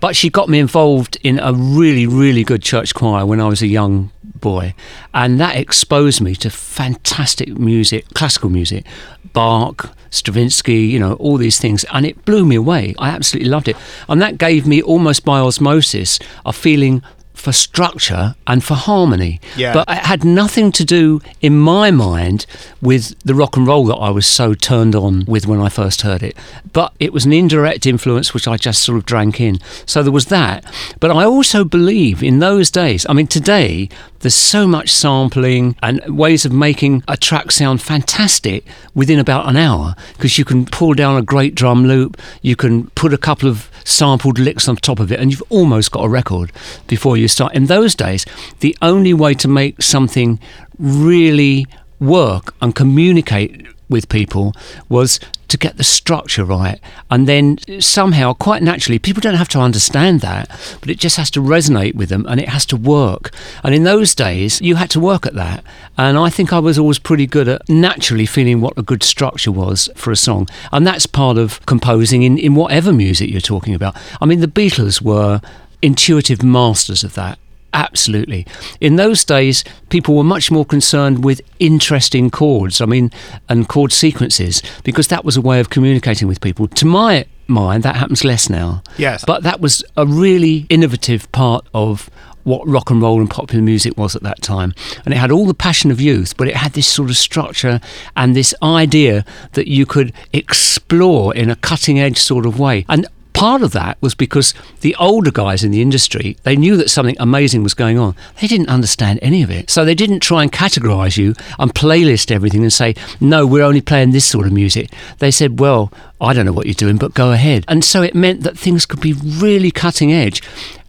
But 0.00 0.16
she 0.16 0.30
got 0.30 0.48
me 0.48 0.58
involved 0.58 1.16
in 1.22 1.38
a 1.38 1.52
really, 1.52 2.06
really 2.06 2.44
good 2.44 2.62
church 2.62 2.94
choir 2.94 3.24
when 3.24 3.40
I 3.40 3.48
was 3.48 3.62
a 3.62 3.66
young 3.66 4.10
boy. 4.22 4.74
And 5.14 5.40
that 5.40 5.56
exposed 5.56 6.20
me 6.20 6.34
to 6.36 6.50
fantastic 6.50 7.56
music, 7.58 8.06
classical 8.14 8.50
music, 8.50 8.84
Bach, 9.32 9.96
Stravinsky, 10.10 10.86
you 10.86 10.98
know, 10.98 11.14
all 11.14 11.36
these 11.36 11.58
things. 11.58 11.84
And 11.92 12.04
it 12.04 12.24
blew 12.24 12.44
me 12.44 12.56
away. 12.56 12.94
I 12.98 13.10
absolutely 13.10 13.50
loved 13.50 13.68
it. 13.68 13.76
And 14.08 14.20
that 14.20 14.38
gave 14.38 14.66
me 14.66 14.82
almost 14.82 15.24
by 15.24 15.38
osmosis 15.38 16.18
a 16.44 16.52
feeling 16.52 17.02
for 17.42 17.52
structure 17.52 18.36
and 18.46 18.62
for 18.62 18.74
harmony. 18.74 19.40
Yeah. 19.56 19.74
But 19.74 19.88
it 19.90 19.98
had 19.98 20.24
nothing 20.24 20.70
to 20.72 20.84
do, 20.84 21.20
in 21.40 21.58
my 21.58 21.90
mind, 21.90 22.46
with 22.80 23.18
the 23.24 23.34
rock 23.34 23.56
and 23.56 23.66
roll 23.66 23.84
that 23.86 23.96
I 23.96 24.10
was 24.10 24.26
so 24.26 24.54
turned 24.54 24.94
on 24.94 25.24
with 25.26 25.46
when 25.46 25.60
I 25.60 25.68
first 25.68 26.02
heard 26.02 26.22
it. 26.22 26.36
But 26.72 26.92
it 27.00 27.12
was 27.12 27.26
an 27.26 27.32
indirect 27.32 27.84
influence 27.84 28.32
which 28.32 28.46
I 28.46 28.56
just 28.56 28.84
sort 28.84 28.96
of 28.96 29.06
drank 29.06 29.40
in. 29.40 29.58
So 29.86 30.04
there 30.04 30.12
was 30.12 30.26
that. 30.26 30.64
But 31.00 31.10
I 31.10 31.24
also 31.24 31.64
believe 31.64 32.22
in 32.22 32.38
those 32.38 32.70
days, 32.70 33.04
I 33.08 33.12
mean, 33.12 33.26
today, 33.26 33.88
there's 34.20 34.36
so 34.36 34.68
much 34.68 34.90
sampling 34.90 35.74
and 35.82 36.00
ways 36.06 36.44
of 36.44 36.52
making 36.52 37.02
a 37.08 37.16
track 37.16 37.50
sound 37.50 37.82
fantastic 37.82 38.64
within 38.94 39.18
about 39.18 39.48
an 39.48 39.56
hour 39.56 39.96
because 40.12 40.38
you 40.38 40.44
can 40.44 40.64
pull 40.64 40.94
down 40.94 41.16
a 41.16 41.22
great 41.22 41.56
drum 41.56 41.86
loop, 41.86 42.16
you 42.40 42.54
can 42.54 42.86
put 42.90 43.12
a 43.12 43.18
couple 43.18 43.48
of 43.48 43.68
sampled 43.84 44.38
licks 44.38 44.68
on 44.68 44.76
top 44.76 45.00
of 45.00 45.10
it, 45.12 45.20
and 45.20 45.30
you've 45.30 45.42
almost 45.48 45.92
got 45.92 46.04
a 46.04 46.08
record 46.08 46.52
before 46.86 47.16
you 47.16 47.28
start. 47.28 47.54
In 47.54 47.66
those 47.66 47.94
days, 47.94 48.24
the 48.60 48.76
only 48.82 49.14
way 49.14 49.34
to 49.34 49.48
make 49.48 49.82
something 49.82 50.38
really 50.78 51.66
work 52.00 52.54
and 52.60 52.74
communicate 52.74 53.66
with 53.88 54.08
people 54.08 54.52
was 54.88 55.20
to 55.52 55.58
get 55.58 55.76
the 55.76 55.84
structure 55.84 56.44
right. 56.44 56.80
And 57.10 57.28
then 57.28 57.58
somehow 57.80 58.32
quite 58.32 58.62
naturally 58.62 58.98
people 58.98 59.20
don't 59.20 59.34
have 59.34 59.48
to 59.50 59.60
understand 59.60 60.20
that 60.20 60.48
but 60.80 60.90
it 60.90 60.98
just 60.98 61.16
has 61.16 61.30
to 61.32 61.40
resonate 61.40 61.94
with 61.94 62.08
them 62.08 62.26
and 62.28 62.40
it 62.40 62.48
has 62.48 62.66
to 62.66 62.76
work. 62.76 63.30
And 63.62 63.74
in 63.74 63.84
those 63.84 64.14
days 64.14 64.60
you 64.60 64.74
had 64.76 64.90
to 64.90 65.00
work 65.00 65.26
at 65.26 65.34
that. 65.34 65.62
And 65.96 66.18
i 66.18 66.30
think 66.30 66.52
i 66.52 66.58
was 66.58 66.78
always 66.78 66.98
pretty 66.98 67.26
good 67.26 67.48
at 67.48 67.68
naturally 67.68 68.26
feeling 68.26 68.60
what 68.60 68.76
a 68.76 68.82
good 68.82 69.02
structure 69.02 69.52
was 69.52 69.88
for 69.94 70.10
a 70.10 70.16
song. 70.16 70.48
And 70.72 70.86
that's 70.86 71.06
part 71.06 71.38
of 71.38 71.64
composing 71.66 72.22
in, 72.22 72.38
in 72.38 72.54
whatever 72.54 72.92
music 72.92 73.30
you're 73.30 73.40
talking 73.40 73.74
about. 73.74 73.94
I 74.20 74.26
mean 74.26 74.40
the 74.40 74.46
beatles 74.48 75.02
were 75.02 75.40
intuitive 75.82 76.42
masters 76.42 77.04
of 77.04 77.14
that 77.14 77.38
Absolutely. 77.74 78.46
In 78.80 78.96
those 78.96 79.24
days, 79.24 79.64
people 79.88 80.16
were 80.16 80.24
much 80.24 80.50
more 80.50 80.64
concerned 80.64 81.24
with 81.24 81.40
interesting 81.58 82.30
chords, 82.30 82.80
I 82.80 82.86
mean, 82.86 83.10
and 83.48 83.68
chord 83.68 83.92
sequences, 83.92 84.62
because 84.84 85.08
that 85.08 85.24
was 85.24 85.36
a 85.36 85.40
way 85.40 85.58
of 85.58 85.70
communicating 85.70 86.28
with 86.28 86.40
people. 86.40 86.68
To 86.68 86.86
my 86.86 87.26
mind, 87.46 87.82
that 87.82 87.96
happens 87.96 88.24
less 88.24 88.50
now. 88.50 88.82
Yes. 88.98 89.24
But 89.24 89.42
that 89.42 89.60
was 89.60 89.82
a 89.96 90.06
really 90.06 90.66
innovative 90.68 91.30
part 91.32 91.66
of 91.72 92.10
what 92.44 92.66
rock 92.66 92.90
and 92.90 93.00
roll 93.00 93.20
and 93.20 93.30
popular 93.30 93.62
music 93.62 93.96
was 93.96 94.16
at 94.16 94.22
that 94.22 94.42
time. 94.42 94.74
And 95.04 95.14
it 95.14 95.16
had 95.16 95.30
all 95.30 95.46
the 95.46 95.54
passion 95.54 95.90
of 95.90 96.00
youth, 96.00 96.36
but 96.36 96.48
it 96.48 96.56
had 96.56 96.72
this 96.72 96.88
sort 96.88 97.08
of 97.08 97.16
structure 97.16 97.80
and 98.16 98.34
this 98.34 98.54
idea 98.62 99.24
that 99.52 99.68
you 99.68 99.86
could 99.86 100.12
explore 100.32 101.34
in 101.34 101.50
a 101.50 101.56
cutting 101.56 102.00
edge 102.00 102.18
sort 102.18 102.44
of 102.44 102.58
way. 102.58 102.84
And 102.88 103.06
part 103.42 103.62
of 103.62 103.72
that 103.72 104.00
was 104.00 104.14
because 104.14 104.54
the 104.82 104.94
older 105.00 105.32
guys 105.32 105.64
in 105.64 105.72
the 105.72 105.82
industry 105.82 106.36
they 106.44 106.54
knew 106.54 106.76
that 106.76 106.88
something 106.88 107.16
amazing 107.18 107.64
was 107.64 107.74
going 107.74 107.98
on. 107.98 108.14
They 108.40 108.46
didn't 108.46 108.68
understand 108.68 109.18
any 109.20 109.42
of 109.42 109.50
it. 109.50 109.68
So 109.68 109.84
they 109.84 109.96
didn't 109.96 110.20
try 110.20 110.44
and 110.44 110.52
categorize 110.52 111.16
you 111.16 111.34
and 111.58 111.74
playlist 111.74 112.30
everything 112.30 112.62
and 112.62 112.72
say 112.72 112.94
no 113.20 113.44
we're 113.44 113.64
only 113.64 113.80
playing 113.80 114.12
this 114.12 114.24
sort 114.24 114.46
of 114.46 114.52
music. 114.52 114.92
They 115.18 115.32
said 115.32 115.58
well 115.58 115.90
i 116.22 116.32
don't 116.32 116.46
know 116.46 116.52
what 116.52 116.66
you're 116.66 116.74
doing 116.74 116.96
but 116.96 117.14
go 117.14 117.32
ahead 117.32 117.64
and 117.68 117.84
so 117.84 118.02
it 118.02 118.14
meant 118.14 118.42
that 118.42 118.56
things 118.56 118.86
could 118.86 119.00
be 119.00 119.12
really 119.12 119.70
cutting 119.70 120.12
edge 120.12 120.42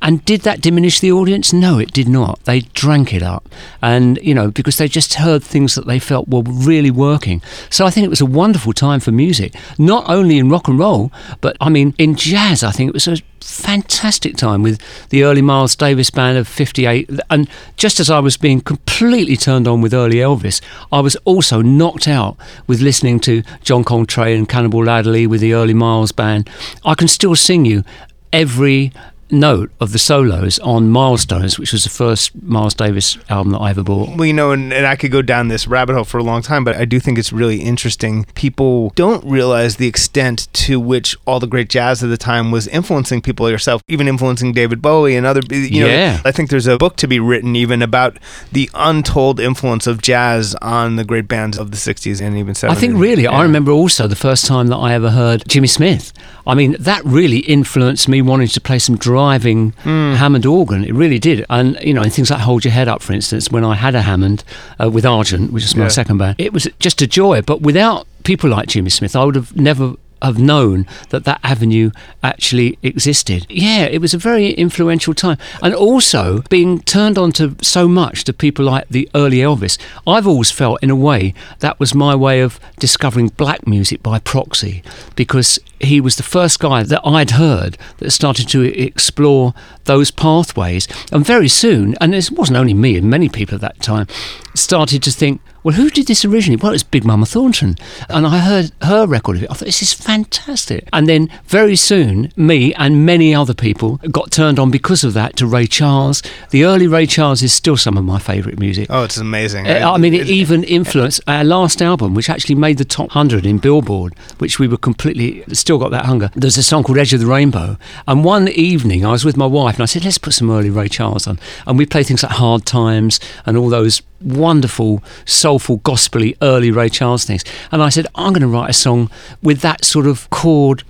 and 0.04 0.24
did 0.25 0.42
that 0.42 0.60
diminish 0.60 1.00
the 1.00 1.13
audience? 1.13 1.54
No, 1.54 1.80
it 1.80 1.94
did 1.94 2.10
not. 2.10 2.44
They 2.44 2.60
drank 2.60 3.13
it 3.13 3.24
up. 3.24 3.48
And, 3.82 4.20
you 4.22 4.36
know, 4.36 4.52
because 4.52 4.78
they 4.78 4.90
just 4.90 5.13
heard 5.13 5.42
things 5.42 5.75
that 5.75 5.88
they 5.88 5.98
felt 5.98 6.28
were 6.28 6.44
really 6.44 6.92
working. 6.92 7.42
So 7.70 7.86
I 7.86 7.90
think 7.90 8.04
it 8.04 8.10
was 8.10 8.20
a 8.20 8.25
wonderful 8.25 8.74
time 8.74 9.00
for 9.00 9.13
music, 9.13 9.56
not 9.78 10.10
only 10.10 10.38
in 10.38 10.50
rock 10.50 10.68
and 10.68 10.78
roll, 10.78 11.10
but 11.40 11.56
I 11.62 11.70
mean, 11.70 11.96
in 11.98 12.16
jazz, 12.16 12.63
I 12.63 12.72
think 12.72 12.90
it 12.90 12.94
was 12.94 13.08
a 13.08 13.18
fantastic 13.44 14.38
time 14.38 14.64
with 14.64 14.82
the 15.10 15.24
early 15.24 15.42
Miles 15.42 15.76
Davis 15.76 16.10
band 16.10 16.38
of 16.38 16.48
58. 16.48 17.10
And 17.30 17.50
just 17.78 18.00
as 18.00 18.10
I 18.10 18.20
was 18.20 18.38
being 18.38 18.62
completely 18.62 19.36
turned 19.36 19.68
on 19.68 19.82
with 19.82 19.94
early 19.94 20.16
Elvis, 20.16 20.62
I 20.92 21.00
was 21.00 21.16
also 21.26 21.62
knocked 21.62 22.08
out 22.08 22.38
with 22.68 22.82
listening 22.82 23.20
to 23.22 23.44
John 23.62 23.84
Coltrane 23.84 24.38
and 24.38 24.50
Cannonball 24.50 24.90
Adderley 24.90 25.28
with 25.28 25.42
the 25.42 25.54
early 25.54 25.74
Miles 25.74 26.12
band. 26.12 26.50
I 26.86 26.96
can 26.96 27.08
still 27.08 27.36
sing 27.36 27.66
you 27.66 27.84
every 28.32 28.92
note 29.32 29.72
of 29.80 29.92
the 29.92 30.00
solos 30.00 30.60
on 30.60 30.89
Milestones, 30.89 31.58
which 31.58 31.72
was 31.72 31.84
the 31.84 31.89
first 31.89 32.42
Miles 32.42 32.74
Davis 32.74 33.18
album 33.30 33.51
that 33.53 33.60
I 33.60 33.72
ever 33.72 33.84
bought. 33.84 34.18
Well, 34.18 34.25
you 34.25 34.34
know, 34.34 34.51
and, 34.51 34.72
and 34.72 34.86
I 34.86 34.96
could 34.96 35.12
go 35.12 35.22
down 35.22 35.48
this 35.48 35.68
rabbit 35.68 35.94
hole 35.94 36.03
for 36.03 36.18
a 36.18 36.24
long 36.24 36.42
time, 36.42 36.63
but 36.63 36.75
I 36.75 36.86
do 36.86 37.00
think 37.00 37.18
it's 37.18 37.34
really 37.34 37.62
interesting. 37.62 38.25
People 38.36 38.92
don't 38.96 39.24
realize 39.25 39.77
the 39.77 39.88
extent 39.88 40.48
to 40.53 40.80
which 40.80 41.15
all 41.25 41.39
the 41.39 41.48
great 41.48 41.70
jazz 41.70 42.03
of 42.03 42.10
the 42.10 42.18
time 42.18 42.51
was 42.51 42.68
influencing 42.68 43.22
people 43.22 43.50
yourself, 43.50 43.82
even 43.88 44.08
influencing 44.08 44.53
David 44.53 44.82
Bowie 44.82 45.15
and 45.15 45.25
other. 45.25 45.42
You 45.50 45.86
Yeah. 45.86 46.22
I 46.25 46.32
think 46.32 46.50
there's 46.50 46.68
a 46.68 46.77
book 46.77 46.96
to 46.98 47.08
be 47.08 47.20
written 47.20 47.56
even 47.56 47.82
about 47.82 48.18
the 48.51 48.70
untold 48.74 49.39
influence 49.39 49.88
of 49.88 50.01
jazz 50.01 50.56
on 50.62 50.96
the 50.96 51.03
great 51.03 51.27
bands 51.27 51.58
of 51.58 51.72
the 51.72 51.77
'60s 51.77 52.22
and 52.22 52.38
even 52.38 52.53
'70s. 52.53 52.70
I 52.70 52.75
think 52.75 52.98
really, 52.98 53.27
I 53.27 53.44
remember 53.44 53.72
also 53.72 54.08
the 54.08 54.15
first 54.15 54.46
time 54.46 54.68
that 54.68 54.77
I 54.77 54.94
ever 54.94 55.12
heard 55.12 55.44
Jimmy 55.48 55.68
Smith. 55.68 56.13
I 56.46 56.56
mean, 56.56 56.75
that 56.80 57.03
really 57.06 57.39
influenced 57.39 58.08
me 58.08 58.22
wanting 58.22 58.50
to 58.50 58.62
play 58.62 58.80
some 58.80 58.98
driving 59.13 59.74
Hmm. 59.84 60.13
Hammond 60.22 60.46
organ. 60.46 60.84
It 60.84 60.93
really 61.03 61.20
did. 61.20 61.46
And, 61.50 61.77
you 61.82 61.93
know, 61.93 62.01
and 62.01 62.12
things 62.12 62.29
like 62.32 62.39
Hold 62.41 62.65
Your 62.65 62.72
Head 62.79 62.88
Up, 62.88 63.01
for 63.01 63.13
instance, 63.13 63.51
when 63.51 63.63
I 63.63 63.75
had 63.75 63.93
a 63.96 64.01
Hammond 64.01 64.43
uh, 64.82 64.89
with 64.89 65.05
Argent, 65.05 65.51
which 65.53 65.63
is 65.63 65.75
my 65.75 65.84
Yeah. 65.84 65.89
second 65.89 66.17
band, 66.17 66.36
it 66.39 66.51
was 66.53 66.67
just 66.79 67.01
a 67.01 67.08
joy. 67.08 67.41
But 67.41 67.62
without 67.62 68.08
people 68.24 68.50
like 68.50 68.67
Jimmy 68.74 68.89
Smith, 68.89 69.15
I 69.15 69.24
would 69.24 69.36
have 69.36 69.55
never 69.55 69.93
have 70.24 70.39
known 70.39 70.86
that 71.10 71.25
that 71.25 71.39
avenue 71.44 71.92
actually 72.22 72.77
existed. 72.82 73.46
Yeah, 73.50 73.84
it 73.84 74.00
was 74.00 74.13
a 74.13 74.18
very 74.18 74.51
influential 74.51 75.13
time. 75.13 75.38
And 75.62 75.74
also 75.75 76.42
being 76.50 76.80
turned 76.82 77.18
on 77.18 77.32
to 77.34 77.56
so 77.62 77.88
much 77.88 78.24
to 78.24 78.34
people 78.34 78.65
like 78.65 78.88
the 78.89 79.10
early 79.13 79.38
Elvis, 79.38 79.77
I've 80.08 80.27
always 80.27 80.51
felt 80.51 80.82
in 80.82 80.89
a 80.89 80.96
way 80.96 81.34
that 81.60 81.80
was 81.80 81.94
my 81.94 82.15
way 82.15 82.42
of 82.42 82.60
discovering 82.80 83.27
black 83.30 83.68
music 83.68 84.01
by 84.01 84.20
proxy 84.20 84.84
because 85.15 85.60
he 85.80 86.00
was 86.00 86.15
the 86.15 86.24
first 86.24 86.60
guy 86.60 86.84
that 86.84 87.01
I'd 87.06 87.32
heard 87.32 87.77
that 87.98 88.12
started 88.12 88.48
to 88.50 88.62
explore 88.62 89.53
those 89.86 90.12
pathways. 90.12 90.88
And 91.12 91.25
very 91.25 91.50
soon, 91.50 91.96
and 92.00 92.15
it 92.15 92.32
wasn't 92.32 92.58
only 92.58 92.74
me 92.74 92.98
and 92.98 93.10
many 93.10 93.30
people 93.30 93.56
at 93.56 93.62
that 93.62 93.82
time, 93.82 94.08
started 94.56 95.03
to 95.03 95.12
think, 95.12 95.42
well, 95.63 95.75
who 95.75 95.89
did 95.89 96.08
this 96.08 96.25
originally? 96.25 96.58
Well, 96.58 96.72
it 96.72 96.75
was 96.75 96.84
Big 96.84 97.05
Mama 97.05 97.25
Thornton. 97.25 97.75
And 98.10 98.27
I 98.27 98.39
heard 98.39 98.72
her 98.82 99.08
record 99.08 99.38
of 99.38 99.43
it. 99.43 99.50
I 99.50 99.53
thought, 99.53 99.65
this 99.65 99.82
is 99.82 99.93
fantastic. 99.93 100.88
And 100.91 101.08
then 101.08 101.29
very 101.46 101.75
soon, 101.75 102.32
me 102.36 102.74
and 102.75 103.05
many 103.05 103.34
other 103.34 103.53
people 103.53 103.98
got 104.12 104.32
turned 104.32 104.60
on 104.60 104.72
because 104.72 105.03
of 105.03 105.13
that 105.13 105.38
to 105.38 105.48
Ray 105.48 105.65
Charles. 105.65 106.22
The 106.50 106.65
early 106.65 106.88
Ray 106.88 107.05
Charles 107.05 107.41
is 107.41 107.53
still 107.53 107.77
some 107.77 107.98
of 107.98 108.03
my 108.03 108.20
favourite 108.20 108.60
music. 108.60 108.88
Oh, 108.89 109.03
it's 109.03 109.17
amazing. 109.17 109.67
Uh, 109.67 109.91
I 109.93 109.98
mean, 109.98 110.13
it 110.13 110.27
even 110.27 110.63
influenced 110.63 111.22
our 111.27 111.43
last 111.43 111.82
album, 111.82 112.13
which 112.13 112.29
actually 112.29 112.55
made 112.55 112.77
the 112.77 112.86
top 112.86 113.10
100 113.10 113.46
in 113.46 113.58
Billboard, 113.58 114.13
which 114.39 114.60
we 114.60 114.67
were 114.67 114.77
completely 114.77 115.43
still 115.53 115.77
got 115.77 115.91
that 115.91 116.05
hunger. 116.05 116.29
There's 116.36 116.58
a 116.58 116.63
song 116.63 116.84
called 116.84 116.98
Edge 116.98 117.13
of 117.13 117.20
the 117.20 117.25
Rainbow. 117.25 117.77
And 118.08 118.24
one 118.24 118.50
evening, 118.50 119.05
I 119.05 119.12
was 119.12 119.24
with 119.24 119.38
my 119.38 119.46
wife 119.46 119.75
and 119.75 119.84
I 119.84 119.86
said, 119.86 120.03
let's 120.03 120.17
put 120.17 120.34
some 120.34 120.50
early 120.50 120.70
Ray 120.70 120.89
Charles 120.89 121.27
on. 121.27 121.39
And 121.65 121.77
we 121.77 121.86
played 121.86 122.08
things 122.08 122.24
like 122.24 122.34
Hard 122.34 122.65
Times 122.65 123.20
and 123.46 123.58
all 123.58 123.70
those 123.70 124.01
wonderful, 124.24 125.03
soulful, 125.25 125.80
gospelly 125.80 126.36
early 126.42 126.72
Ray 126.72 126.89
Charles 126.89 127.25
things. 127.25 127.44
And 127.72 127.82
I 127.82 127.89
said, 127.89 128.08
I'm 128.15 128.34
going 128.34 128.42
to 128.42 128.48
write 128.48 128.70
a 128.70 128.74
song 128.74 129.10
with 129.42 129.62
that 129.62 129.86
sort 129.86 130.08
of 130.08 130.30
chord 130.30 130.84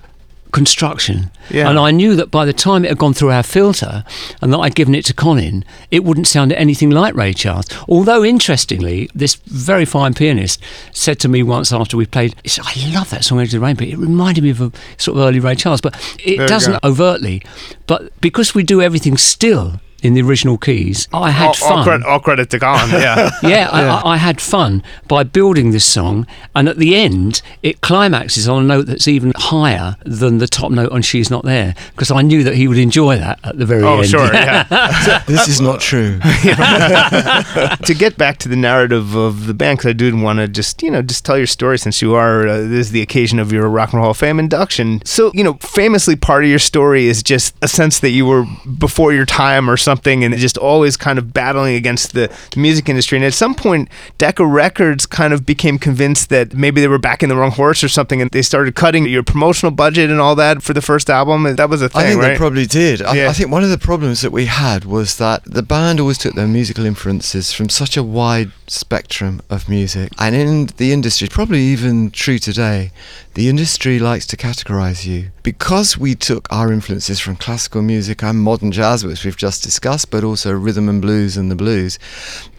construction. 0.54 1.32
Yeah. 1.50 1.70
And 1.70 1.78
I 1.78 1.92
knew 1.92 2.16
that 2.16 2.32
by 2.32 2.46
the 2.46 2.54
time 2.54 2.86
it 2.86 2.90
had 2.90 2.98
gone 2.98 3.14
through 3.14 3.32
our 3.32 3.44
filter 3.44 4.06
and 4.42 4.54
that 4.54 4.60
I'd 4.60 4.76
given 4.76 4.96
it 4.96 5.04
to 5.06 5.14
Colin, 5.14 5.66
it 5.92 6.06
wouldn't 6.06 6.28
sound 6.28 6.54
anything 6.54 6.92
like 6.92 7.16
Ray 7.16 7.34
Charles. 7.34 7.66
Although, 7.90 8.24
interestingly, 8.24 9.10
this 9.14 9.36
very 9.36 9.84
fine 9.84 10.14
pianist 10.14 10.62
said 10.94 11.20
to 11.20 11.28
me 11.28 11.44
once 11.44 11.74
after 11.74 11.98
we 11.98 12.06
played, 12.06 12.36
he 12.44 12.50
said, 12.50 12.66
I 12.66 12.94
love 12.94 13.10
that 13.10 13.26
song, 13.26 13.42
Edge 13.42 13.48
of 13.48 13.60
the 13.60 13.66
Rainbow. 13.66 13.84
It 13.84 13.98
reminded 13.98 14.44
me 14.44 14.52
of 14.52 14.62
a 14.62 14.72
sort 14.98 15.18
of 15.18 15.24
early 15.24 15.40
Ray 15.40 15.56
Charles, 15.56 15.82
but 15.82 15.96
it 16.24 16.38
There 16.38 16.48
doesn't 16.48 16.82
overtly. 16.84 17.42
But 17.88 18.18
because 18.22 18.56
we 18.56 18.64
do 18.64 18.82
everything 18.82 19.18
still 19.18 19.82
in 20.04 20.14
the 20.14 20.22
original 20.22 20.58
keys, 20.58 21.08
I 21.14 21.32
had 21.32 21.48
all, 21.48 21.54
fun. 21.54 21.78
all, 21.78 21.84
credit, 21.84 22.06
all 22.06 22.20
credit 22.20 22.50
to 22.52 22.60
Colin. 22.60 22.90
Yeah. 22.92 23.32
Yeah, 23.44 23.70
I, 23.72 23.84
I, 23.84 24.14
I 24.14 24.18
had 24.18 24.42
fun 24.42 24.84
by 25.08 25.24
building 25.24 25.72
this 25.72 25.86
song, 25.86 26.26
and 26.56 26.68
at 26.68 26.78
the 26.78 26.96
end, 26.96 27.42
it 27.62 27.82
climaxes 27.82 28.48
on 28.48 28.64
a 28.64 28.66
note 28.66 28.84
that's 28.84 29.08
even 29.08 29.34
higher 29.36 29.96
than 30.06 30.38
the 30.40 30.48
top 30.48 30.72
note 30.72 30.92
on 30.92 31.02
"She's 31.02 31.30
Not 31.30 31.44
There," 31.44 31.76
because 31.92 32.10
I 32.10 32.22
knew 32.22 32.44
that 32.44 32.56
he 32.56 32.68
would 32.68 32.78
enjoy 32.78 33.18
that 33.18 33.40
at 33.44 33.58
the 33.58 33.66
very 33.66 33.84
oh, 33.84 34.00
end. 34.00 34.10
sure. 34.10 34.34
Yeah. 34.34 34.64
this 35.28 35.48
is 35.48 35.62
not 35.62 35.82
true. 35.82 36.20
to 36.20 37.96
get 37.98 38.18
back 38.18 38.38
to 38.40 38.50
the 38.50 38.56
narrative 38.56 39.16
of 39.16 39.46
the 39.46 39.54
band, 39.54 39.80
because 39.80 39.90
I 39.90 39.94
do 39.94 40.16
want 40.18 40.40
to 40.40 40.48
just, 40.48 40.82
you 40.82 40.92
know, 40.92 41.02
just 41.02 41.26
tell 41.26 41.38
your 41.38 41.48
story 41.48 41.78
since 41.78 42.02
you 42.02 42.16
are, 42.16 42.48
uh, 42.48 42.58
this 42.58 42.88
is 42.88 42.92
the 42.92 43.02
occasion 43.02 43.40
of 43.40 43.52
your 43.52 43.70
Rock 43.70 43.92
and 43.92 43.98
Roll 43.98 44.06
Hall 44.06 44.12
of 44.12 44.18
Fame 44.18 44.40
induction. 44.40 45.02
So, 45.06 45.32
you 45.34 45.44
know, 45.44 45.56
famously 45.56 46.16
part 46.16 46.44
of 46.44 46.50
your 46.50 46.60
story 46.60 47.08
is 47.08 47.22
just 47.22 47.56
a 47.62 47.68
sense 47.68 48.00
that 48.00 48.10
you 48.10 48.26
were 48.26 48.46
before 48.78 49.14
your 49.14 49.26
time 49.26 49.70
or 49.70 49.78
something 49.78 49.93
and 50.24 50.36
just 50.38 50.58
always 50.58 50.98
kind 50.98 51.20
of 51.20 51.34
battling 51.34 51.76
against 51.76 52.14
the, 52.14 52.32
the 52.52 52.60
music 52.60 52.90
industry. 52.90 53.18
And 53.18 53.26
at 53.26 53.34
some 53.34 53.56
point, 53.56 53.90
Decca 54.18 54.46
Records 54.46 55.06
kind 55.06 55.34
of 55.34 55.46
became 55.46 55.78
convinced 55.78 56.30
that 56.30 56.54
maybe 56.54 56.82
they 56.82 56.88
were 56.88 57.00
backing 57.00 57.30
the 57.30 57.36
wrong 57.36 57.52
horse 57.52 57.84
or 57.84 57.90
something 57.90 58.22
and 58.22 58.32
they 58.32 58.42
started 58.42 58.76
cutting 58.76 59.06
your 59.08 59.24
promotional 59.24 59.72
budget 59.72 60.10
and 60.10 60.20
all 60.20 60.36
that 60.36 60.64
for 60.64 60.74
the 60.74 60.82
first 60.82 61.10
album. 61.10 61.56
That 61.56 61.70
was 61.70 61.82
a 61.82 61.90
thing, 61.90 62.02
I 62.02 62.10
think 62.10 62.22
right? 62.22 62.30
they 62.30 62.38
probably 62.38 62.66
did. 62.66 63.02
I, 63.02 63.16
Yeah. 63.16 63.30
I 63.30 63.34
think 63.34 63.52
one 63.52 63.64
of 63.64 63.70
the 63.70 63.78
problems 63.78 64.22
that 64.22 64.32
we 64.32 64.46
had 64.46 64.86
was 64.86 65.18
that 65.18 65.44
the 65.46 65.64
band 65.64 66.00
always 66.00 66.18
took 66.18 66.36
their 66.36 66.48
musical 66.48 66.86
influences 66.86 67.54
from 67.54 67.70
such 67.70 67.98
a 67.98 68.04
wide 68.04 68.52
spectrum 68.68 69.42
of 69.50 69.70
music. 69.70 70.12
And 70.20 70.36
in 70.36 70.66
the 70.78 70.92
industry, 70.92 71.28
probably 71.28 71.62
even 71.62 72.12
true 72.12 72.40
today, 72.40 72.92
the 73.34 73.50
industry 73.50 74.00
likes 74.00 74.26
to 74.28 74.38
categorize 74.38 75.06
you. 75.06 75.32
Because 75.44 75.98
we 75.98 76.16
took 76.16 76.52
our 76.52 76.72
influences 76.72 77.20
from 77.20 77.36
classical 77.36 77.82
music 77.82 78.24
and 78.24 78.40
modern 78.40 78.72
jazz, 78.72 79.04
which 79.04 79.26
we've 79.26 79.38
just 79.38 79.64
discussed, 79.64 80.12
but 80.12 80.24
also 80.24 80.52
rhythm 80.52 80.90
and 80.90 81.02
blues 81.02 81.38
and 81.38 81.50
the 81.50 81.56
blues, 81.56 82.00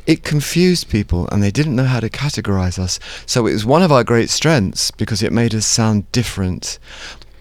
it 0.07 0.23
confused 0.23 0.91
people 0.91 1.29
and 1.29 1.43
they 1.43 1.51
didn't 1.51 1.77
know 1.77 1.85
how 1.85 2.01
to 2.01 2.11
categorize 2.11 2.79
us. 2.79 3.01
So 3.27 3.47
it 3.47 3.53
was 3.53 3.65
one 3.65 3.83
of 3.83 3.93
our 3.93 4.05
great 4.05 4.31
strengths 4.31 4.91
because 4.91 5.23
it 5.23 5.33
made 5.33 5.55
us 5.55 5.67
sound 5.67 6.11
different. 6.13 6.79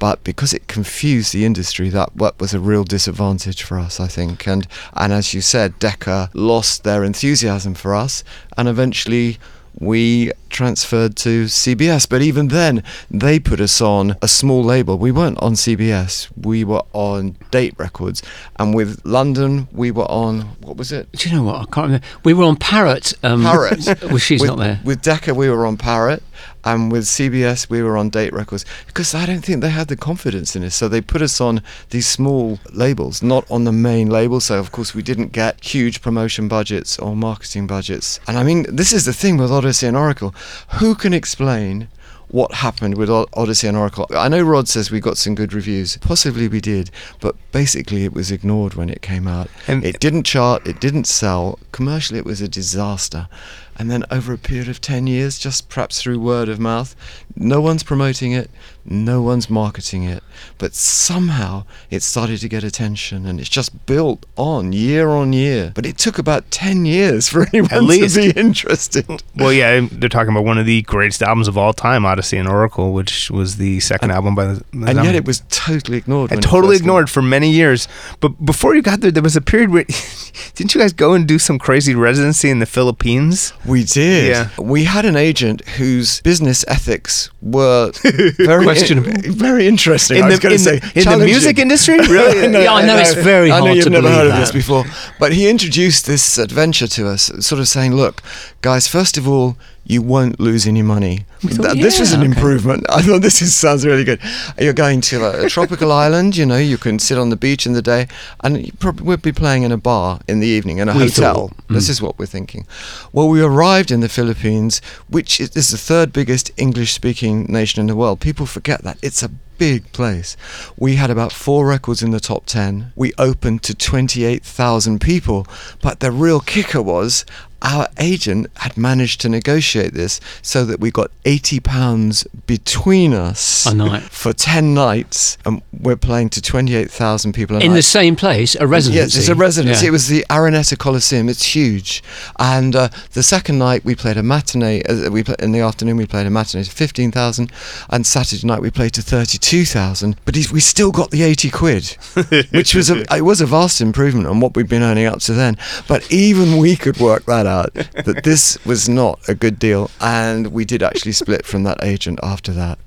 But 0.03 0.22
because 0.25 0.53
it 0.53 0.67
confused 0.67 1.31
the 1.31 1.45
industry, 1.45 1.88
that 1.91 2.13
what 2.13 2.38
was 2.38 2.53
a 2.53 2.60
real 2.60 2.83
disadvantage 2.83 3.63
for 3.63 3.79
us, 3.79 4.01
I 4.01 4.07
think. 4.07 4.45
And 4.45 4.67
and 4.95 5.13
as 5.13 5.33
you 5.33 5.39
said, 5.39 5.79
Decca 5.79 6.29
lost 6.33 6.83
their 6.83 7.05
enthusiasm 7.05 7.74
for 7.74 7.95
us, 7.95 8.22
and 8.57 8.67
eventually 8.67 9.38
we 9.79 10.33
transferred 10.53 11.15
to 11.17 11.45
CBS. 11.45 12.07
But 12.07 12.22
even 12.22 12.48
then, 12.48 12.83
they 13.12 13.39
put 13.39 13.60
us 13.60 13.81
on 13.81 14.15
a 14.22 14.27
small 14.27 14.63
label. 14.63 14.98
We 14.98 15.12
weren't 15.12 15.39
on 15.39 15.53
CBS. 15.53 16.29
We 16.41 16.63
were 16.63 16.83
on 16.93 17.36
Date 17.51 17.74
Records, 17.77 18.24
and 18.57 18.74
with 18.74 19.01
London, 19.03 19.67
we 19.74 19.91
were 19.91 20.10
on 20.10 20.41
what 20.62 20.77
was 20.77 20.91
it? 20.91 21.12
Do 21.12 21.29
you 21.29 21.36
know 21.36 21.43
what? 21.43 21.55
I 21.55 21.65
can't 21.65 21.88
remember. 21.88 22.07
We 22.24 22.33
were 22.33 22.45
on 22.45 22.55
Parrot. 22.55 23.13
Um, 23.24 23.43
Parrot. 23.43 23.86
well, 24.03 24.17
she's 24.17 24.41
with, 24.41 24.50
not 24.50 24.60
there. 24.60 24.79
With 24.86 25.01
Decca, 25.01 25.33
we 25.33 25.50
were 25.50 25.65
on 25.65 25.77
Parrot, 25.77 26.24
and 26.63 26.91
with 26.91 27.03
CBS, 27.03 27.69
we 27.69 27.81
were 27.81 27.98
on 27.98 28.10
Date 28.10 28.33
Records 28.33 28.65
because 28.88 29.13
I 29.13 29.25
don't 29.25 29.43
think 29.43 29.62
they 29.62 29.69
had 29.69 29.88
the 29.88 29.98
confidence 29.98 30.55
in 30.55 30.63
us. 30.63 30.75
So 30.75 30.88
they 30.88 31.01
put 31.01 31.22
us 31.22 31.41
on 31.41 31.62
these 31.89 32.07
small 32.07 32.60
labels, 32.72 33.22
not 33.22 33.50
on 33.51 33.65
the 33.65 33.72
main 33.72 34.10
label. 34.10 34.39
So 34.39 34.60
of 34.60 34.72
course, 34.72 34.95
we 34.95 35.01
didn't 35.01 35.31
get 35.31 35.63
huge 35.63 36.01
promotion 36.01 36.48
budgets 36.48 36.98
or 37.00 37.15
marketing 37.15 37.67
budgets. 37.67 38.19
And 38.27 38.38
I 38.38 38.43
mean, 38.43 38.65
this 38.69 38.93
is 38.93 39.05
the 39.05 39.13
thing 39.13 39.38
with 39.38 39.51
Odessey 39.51 39.88
and 39.88 39.98
Oracle. 39.98 40.33
Who 40.79 40.95
can 40.95 41.13
explain? 41.13 41.88
What 42.29 42.51
happened 42.55 42.97
with 42.97 43.09
Odessey 43.09 43.67
and 43.67 43.77
Oracle? 43.77 44.07
I 44.09 44.27
know 44.27 44.41
Rod 44.41 44.67
says 44.67 44.89
we 44.89 45.00
got 45.00 45.17
some 45.17 45.35
good 45.35 45.53
reviews. 45.53 45.97
Possibly 45.97 46.47
we 46.47 46.62
did, 46.62 46.89
but 47.19 47.35
basically 47.51 48.05
it 48.05 48.13
was 48.13 48.31
ignored 48.31 48.73
when 48.73 48.89
it 48.89 49.03
came 49.03 49.27
out. 49.27 49.50
And- 49.67 49.85
it 49.85 50.00
didn't 50.00 50.23
chart, 50.23 50.65
it 50.67 50.79
didn't 50.79 51.05
sell. 51.05 51.59
Commercially, 51.71 52.17
it 52.17 52.25
was 52.25 52.41
a 52.41 52.47
disaster. 52.47 53.27
And 53.77 53.89
then 53.89 54.03
over 54.11 54.33
a 54.33 54.37
period 54.37 54.69
of 54.69 54.81
10 54.81 55.07
years, 55.07 55.39
just 55.39 55.69
perhaps 55.69 56.01
through 56.01 56.19
word 56.19 56.49
of 56.49 56.59
mouth, 56.59 56.95
no 57.35 57.59
one's 57.59 57.83
promoting 57.83 58.31
it, 58.31 58.51
no 58.85 59.21
one's 59.21 59.49
marketing 59.49 60.03
it. 60.03 60.23
But 60.57 60.75
somehow 60.75 61.65
it 61.89 62.03
started 62.03 62.39
to 62.41 62.49
get 62.49 62.63
attention 62.63 63.25
and 63.25 63.39
it's 63.39 63.49
just 63.49 63.85
built 63.85 64.25
on 64.35 64.73
year 64.73 65.09
on 65.09 65.33
year. 65.33 65.71
But 65.73 65.85
it 65.85 65.97
took 65.97 66.17
about 66.17 66.49
10 66.51 66.85
years 66.85 67.27
for 67.27 67.47
anyone 67.53 67.69
to 67.69 68.09
be 68.15 68.31
interested. 68.39 69.23
Well, 69.35 69.53
yeah, 69.53 69.87
they're 69.91 70.09
talking 70.09 70.31
about 70.31 70.45
one 70.45 70.57
of 70.57 70.65
the 70.65 70.81
greatest 70.83 71.23
albums 71.23 71.47
of 71.47 71.57
all 71.57 71.73
time, 71.73 72.03
Odessey 72.03 72.39
and 72.39 72.47
Oracle, 72.47 72.93
which 72.93 73.31
was 73.31 73.57
the 73.57 73.79
second 73.79 74.11
album 74.11 74.35
by 74.35 74.45
the. 74.45 74.63
the 74.71 74.87
And 74.87 75.03
yet 75.03 75.15
it 75.15 75.25
was 75.25 75.43
totally 75.49 75.97
ignored. 75.97 76.31
And 76.31 76.41
totally 76.43 76.75
ignored 76.75 77.09
for 77.09 77.21
many 77.21 77.49
years. 77.51 77.87
But 78.19 78.45
before 78.45 78.75
you 78.75 78.81
got 78.81 79.01
there, 79.01 79.11
there 79.11 79.23
was 79.23 79.35
a 79.35 79.41
period 79.41 79.71
where 79.71 79.85
didn't 80.55 80.75
you 80.75 80.81
guys 80.81 80.93
go 80.93 81.13
and 81.13 81.27
do 81.27 81.39
some 81.39 81.57
crazy 81.57 81.95
residency 81.95 82.49
in 82.49 82.59
the 82.59 82.65
Philippines? 82.65 83.53
We 83.65 83.84
did. 83.86 84.29
Yeah. 84.29 84.50
We 84.60 84.84
had 84.84 85.05
an 85.05 85.15
agent 85.15 85.67
whose 85.77 86.20
business 86.22 86.65
ethics 86.67 87.29
were 87.41 87.91
very 88.38 88.63
Questionable. 88.65 89.12
very 89.32 89.67
interesting. 89.67 90.17
In 90.17 90.24
I 90.24 90.27
the- 90.27 90.32
was 90.34 90.39
going 90.39 90.58
to 90.58 90.60
say 90.60 90.75
in 90.96 91.20
the 91.20 91.25
music 91.25 91.58
industry? 91.60 91.98
Really? 92.10 92.51
Yeah, 92.63 92.74
I 92.74 92.86
know 92.86 92.98
it's 92.98 93.13
very 93.13 93.51
I 93.51 93.60
know 93.60 93.65
hard 93.67 93.75
you've 93.77 93.84
to 93.86 93.89
never 93.89 94.01
believe 94.03 94.17
heard 94.17 94.32
of 94.32 94.38
this 94.38 94.51
before, 94.51 94.84
but 95.20 95.32
he 95.34 95.48
introduced 95.50 96.05
this 96.05 96.38
adventure 96.38 96.88
to 96.88 97.08
us, 97.08 97.32
sort 97.39 97.60
of 97.60 97.67
saying, 97.67 97.96
"Look, 97.96 98.22
guys, 98.62 98.88
first 98.88 99.17
of 99.17 99.27
all, 99.27 99.55
you 99.85 100.01
won't 100.01 100.39
lose 100.39 100.65
any 100.65 100.81
money. 100.81 101.25
thought, 101.41 101.73
Th- 101.73 101.83
this 101.83 101.99
was 101.99 102.13
an 102.13 102.21
okay. 102.21 102.29
improvement. 102.29 102.85
I 102.89 103.01
thought 103.01 103.21
this 103.21 103.41
is, 103.41 103.53
sounds 103.55 103.85
really 103.85 104.03
good. 104.03 104.19
You're 104.57 104.73
going 104.73 105.01
to 105.01 105.25
a, 105.25 105.45
a 105.45 105.49
tropical 105.49 105.91
island, 106.05 106.37
you 106.37 106.45
know, 106.45 106.57
you 106.57 106.77
can 106.77 106.99
sit 106.99 107.17
on 107.17 107.29
the 107.29 107.35
beach 107.35 107.65
in 107.65 107.73
the 107.73 107.81
day, 107.81 108.07
and 108.43 108.65
you 108.65 108.71
probably 108.79 109.05
would 109.07 109.21
be 109.21 109.31
playing 109.33 109.63
in 109.63 109.71
a 109.71 109.77
bar 109.77 110.19
in 110.27 110.39
the 110.39 110.47
evening, 110.47 110.77
in 110.77 110.87
a 110.89 110.93
We 110.93 110.99
hotel. 111.05 111.49
thought, 111.49 111.67
This 111.67 111.89
is 111.89 112.01
what 112.01 112.17
we're 112.17 112.25
thinking. 112.25 112.65
Well, 113.11 113.27
we 113.27 113.41
arrived 113.41 113.91
in 113.91 113.99
the 113.99 114.09
Philippines, 114.09 114.81
which 115.09 115.39
is, 115.41 115.49
is 115.55 115.69
the 115.69 115.77
third 115.77 116.13
biggest 116.13 116.51
English 116.57 116.93
speaking 116.93 117.45
nation 117.45 117.81
in 117.81 117.87
the 117.87 117.95
world. 117.95 118.19
People 118.21 118.45
forget 118.45 118.83
that. 118.83 118.97
It's 119.01 119.21
a 119.21 119.29
big 119.57 119.91
place. 119.91 120.35
We 120.77 120.95
had 120.95 121.09
about 121.11 121.31
four 121.31 121.67
records 121.67 122.01
in 122.01 122.11
the 122.11 122.19
top 122.19 122.45
10. 122.47 122.91
We 122.95 123.13
opened 123.19 123.61
to 123.63 123.75
28,000 123.75 124.99
people. 124.99 125.45
But 125.81 125.99
the 125.99 126.11
real 126.11 126.39
kicker 126.39 126.81
was 126.81 127.25
our 127.63 127.88
agent 127.98 128.48
had 128.58 128.77
managed 128.77 129.22
to 129.22 129.29
negotiate 129.29 129.93
this 129.93 130.20
so 130.41 130.65
that 130.65 130.79
we 130.79 130.91
got 130.91 131.10
80 131.25 131.62
pounds 131.62 132.25
between 132.46 133.13
us 133.13 133.65
A 133.65 133.74
night. 133.74 134.03
for 134.12 134.34
10 134.34 134.74
nights 134.74 135.38
and 135.46 135.62
we're 135.79 135.96
playing 135.96 136.29
to 136.32 136.41
28,000 136.41 137.34
people 137.34 137.55
a 137.55 137.60
In 137.60 137.70
night. 137.72 137.75
the 137.75 137.82
same 137.82 138.15
place, 138.15 138.55
a 138.55 138.67
residency. 138.67 139.00
Yes, 139.00 139.15
it's 139.15 139.29
a 139.29 139.36
residency. 139.36 139.86
Yeah. 139.86 139.89
It 139.89 139.91
was 139.91 140.08
the 140.08 140.25
Araneta 140.29 140.77
Coliseum. 140.77 141.29
It's 141.29 141.55
huge. 141.55 142.03
And 142.38 142.75
uh, 142.75 142.89
the 143.13 143.24
second 143.24 143.58
night 143.60 143.86
we 143.86 143.96
played 143.96 144.17
a 144.17 144.24
matinee. 144.24 144.84
Uh, 144.84 145.10
we 145.10 145.24
pla 145.24 145.36
in 145.39 145.53
the 145.53 145.60
afternoon 145.62 145.98
we 145.98 146.05
played 146.05 146.27
a 146.27 146.29
matinee 146.29 146.63
to 146.63 146.72
fifteen 146.72 147.12
thousand, 147.12 147.51
and 147.89 148.05
Saturday 148.05 148.46
night 148.46 148.62
we 148.62 148.72
played 148.72 148.93
to 148.96 149.01
thirty-two 149.01 149.65
thousand. 149.65 150.17
But 150.25 150.36
he's, 150.36 150.51
we 150.51 150.60
still 150.60 150.91
got 150.91 151.12
the 151.12 151.24
eighty 151.24 151.50
quid, 151.50 151.86
which 152.51 152.75
was 152.75 152.89
a, 152.89 153.01
it 153.15 153.22
was 153.22 153.39
a 153.41 153.46
vast 153.46 153.79
improvement 153.82 154.27
on 154.27 154.39
what 154.39 154.55
we'd 154.55 154.67
been 154.70 154.84
earning 154.84 155.05
up 155.05 155.20
to 155.22 155.34
then. 155.34 155.58
But 155.88 156.12
even 156.12 156.58
we 156.58 156.75
could 156.75 156.98
work 156.98 157.25
that 157.25 157.46
out 157.46 157.52
that 157.62 158.22
this 158.24 158.63
was 158.65 158.89
not 158.89 159.19
a 159.27 159.36
good 159.36 159.60
deal, 159.60 159.91
and 160.01 160.48
we 160.48 160.65
did 160.65 160.81
actually 160.81 161.12
split 161.12 161.45
from 161.45 161.63
that 161.63 161.83
agent 161.83 162.19
after 162.24 162.51
that. 162.53 162.79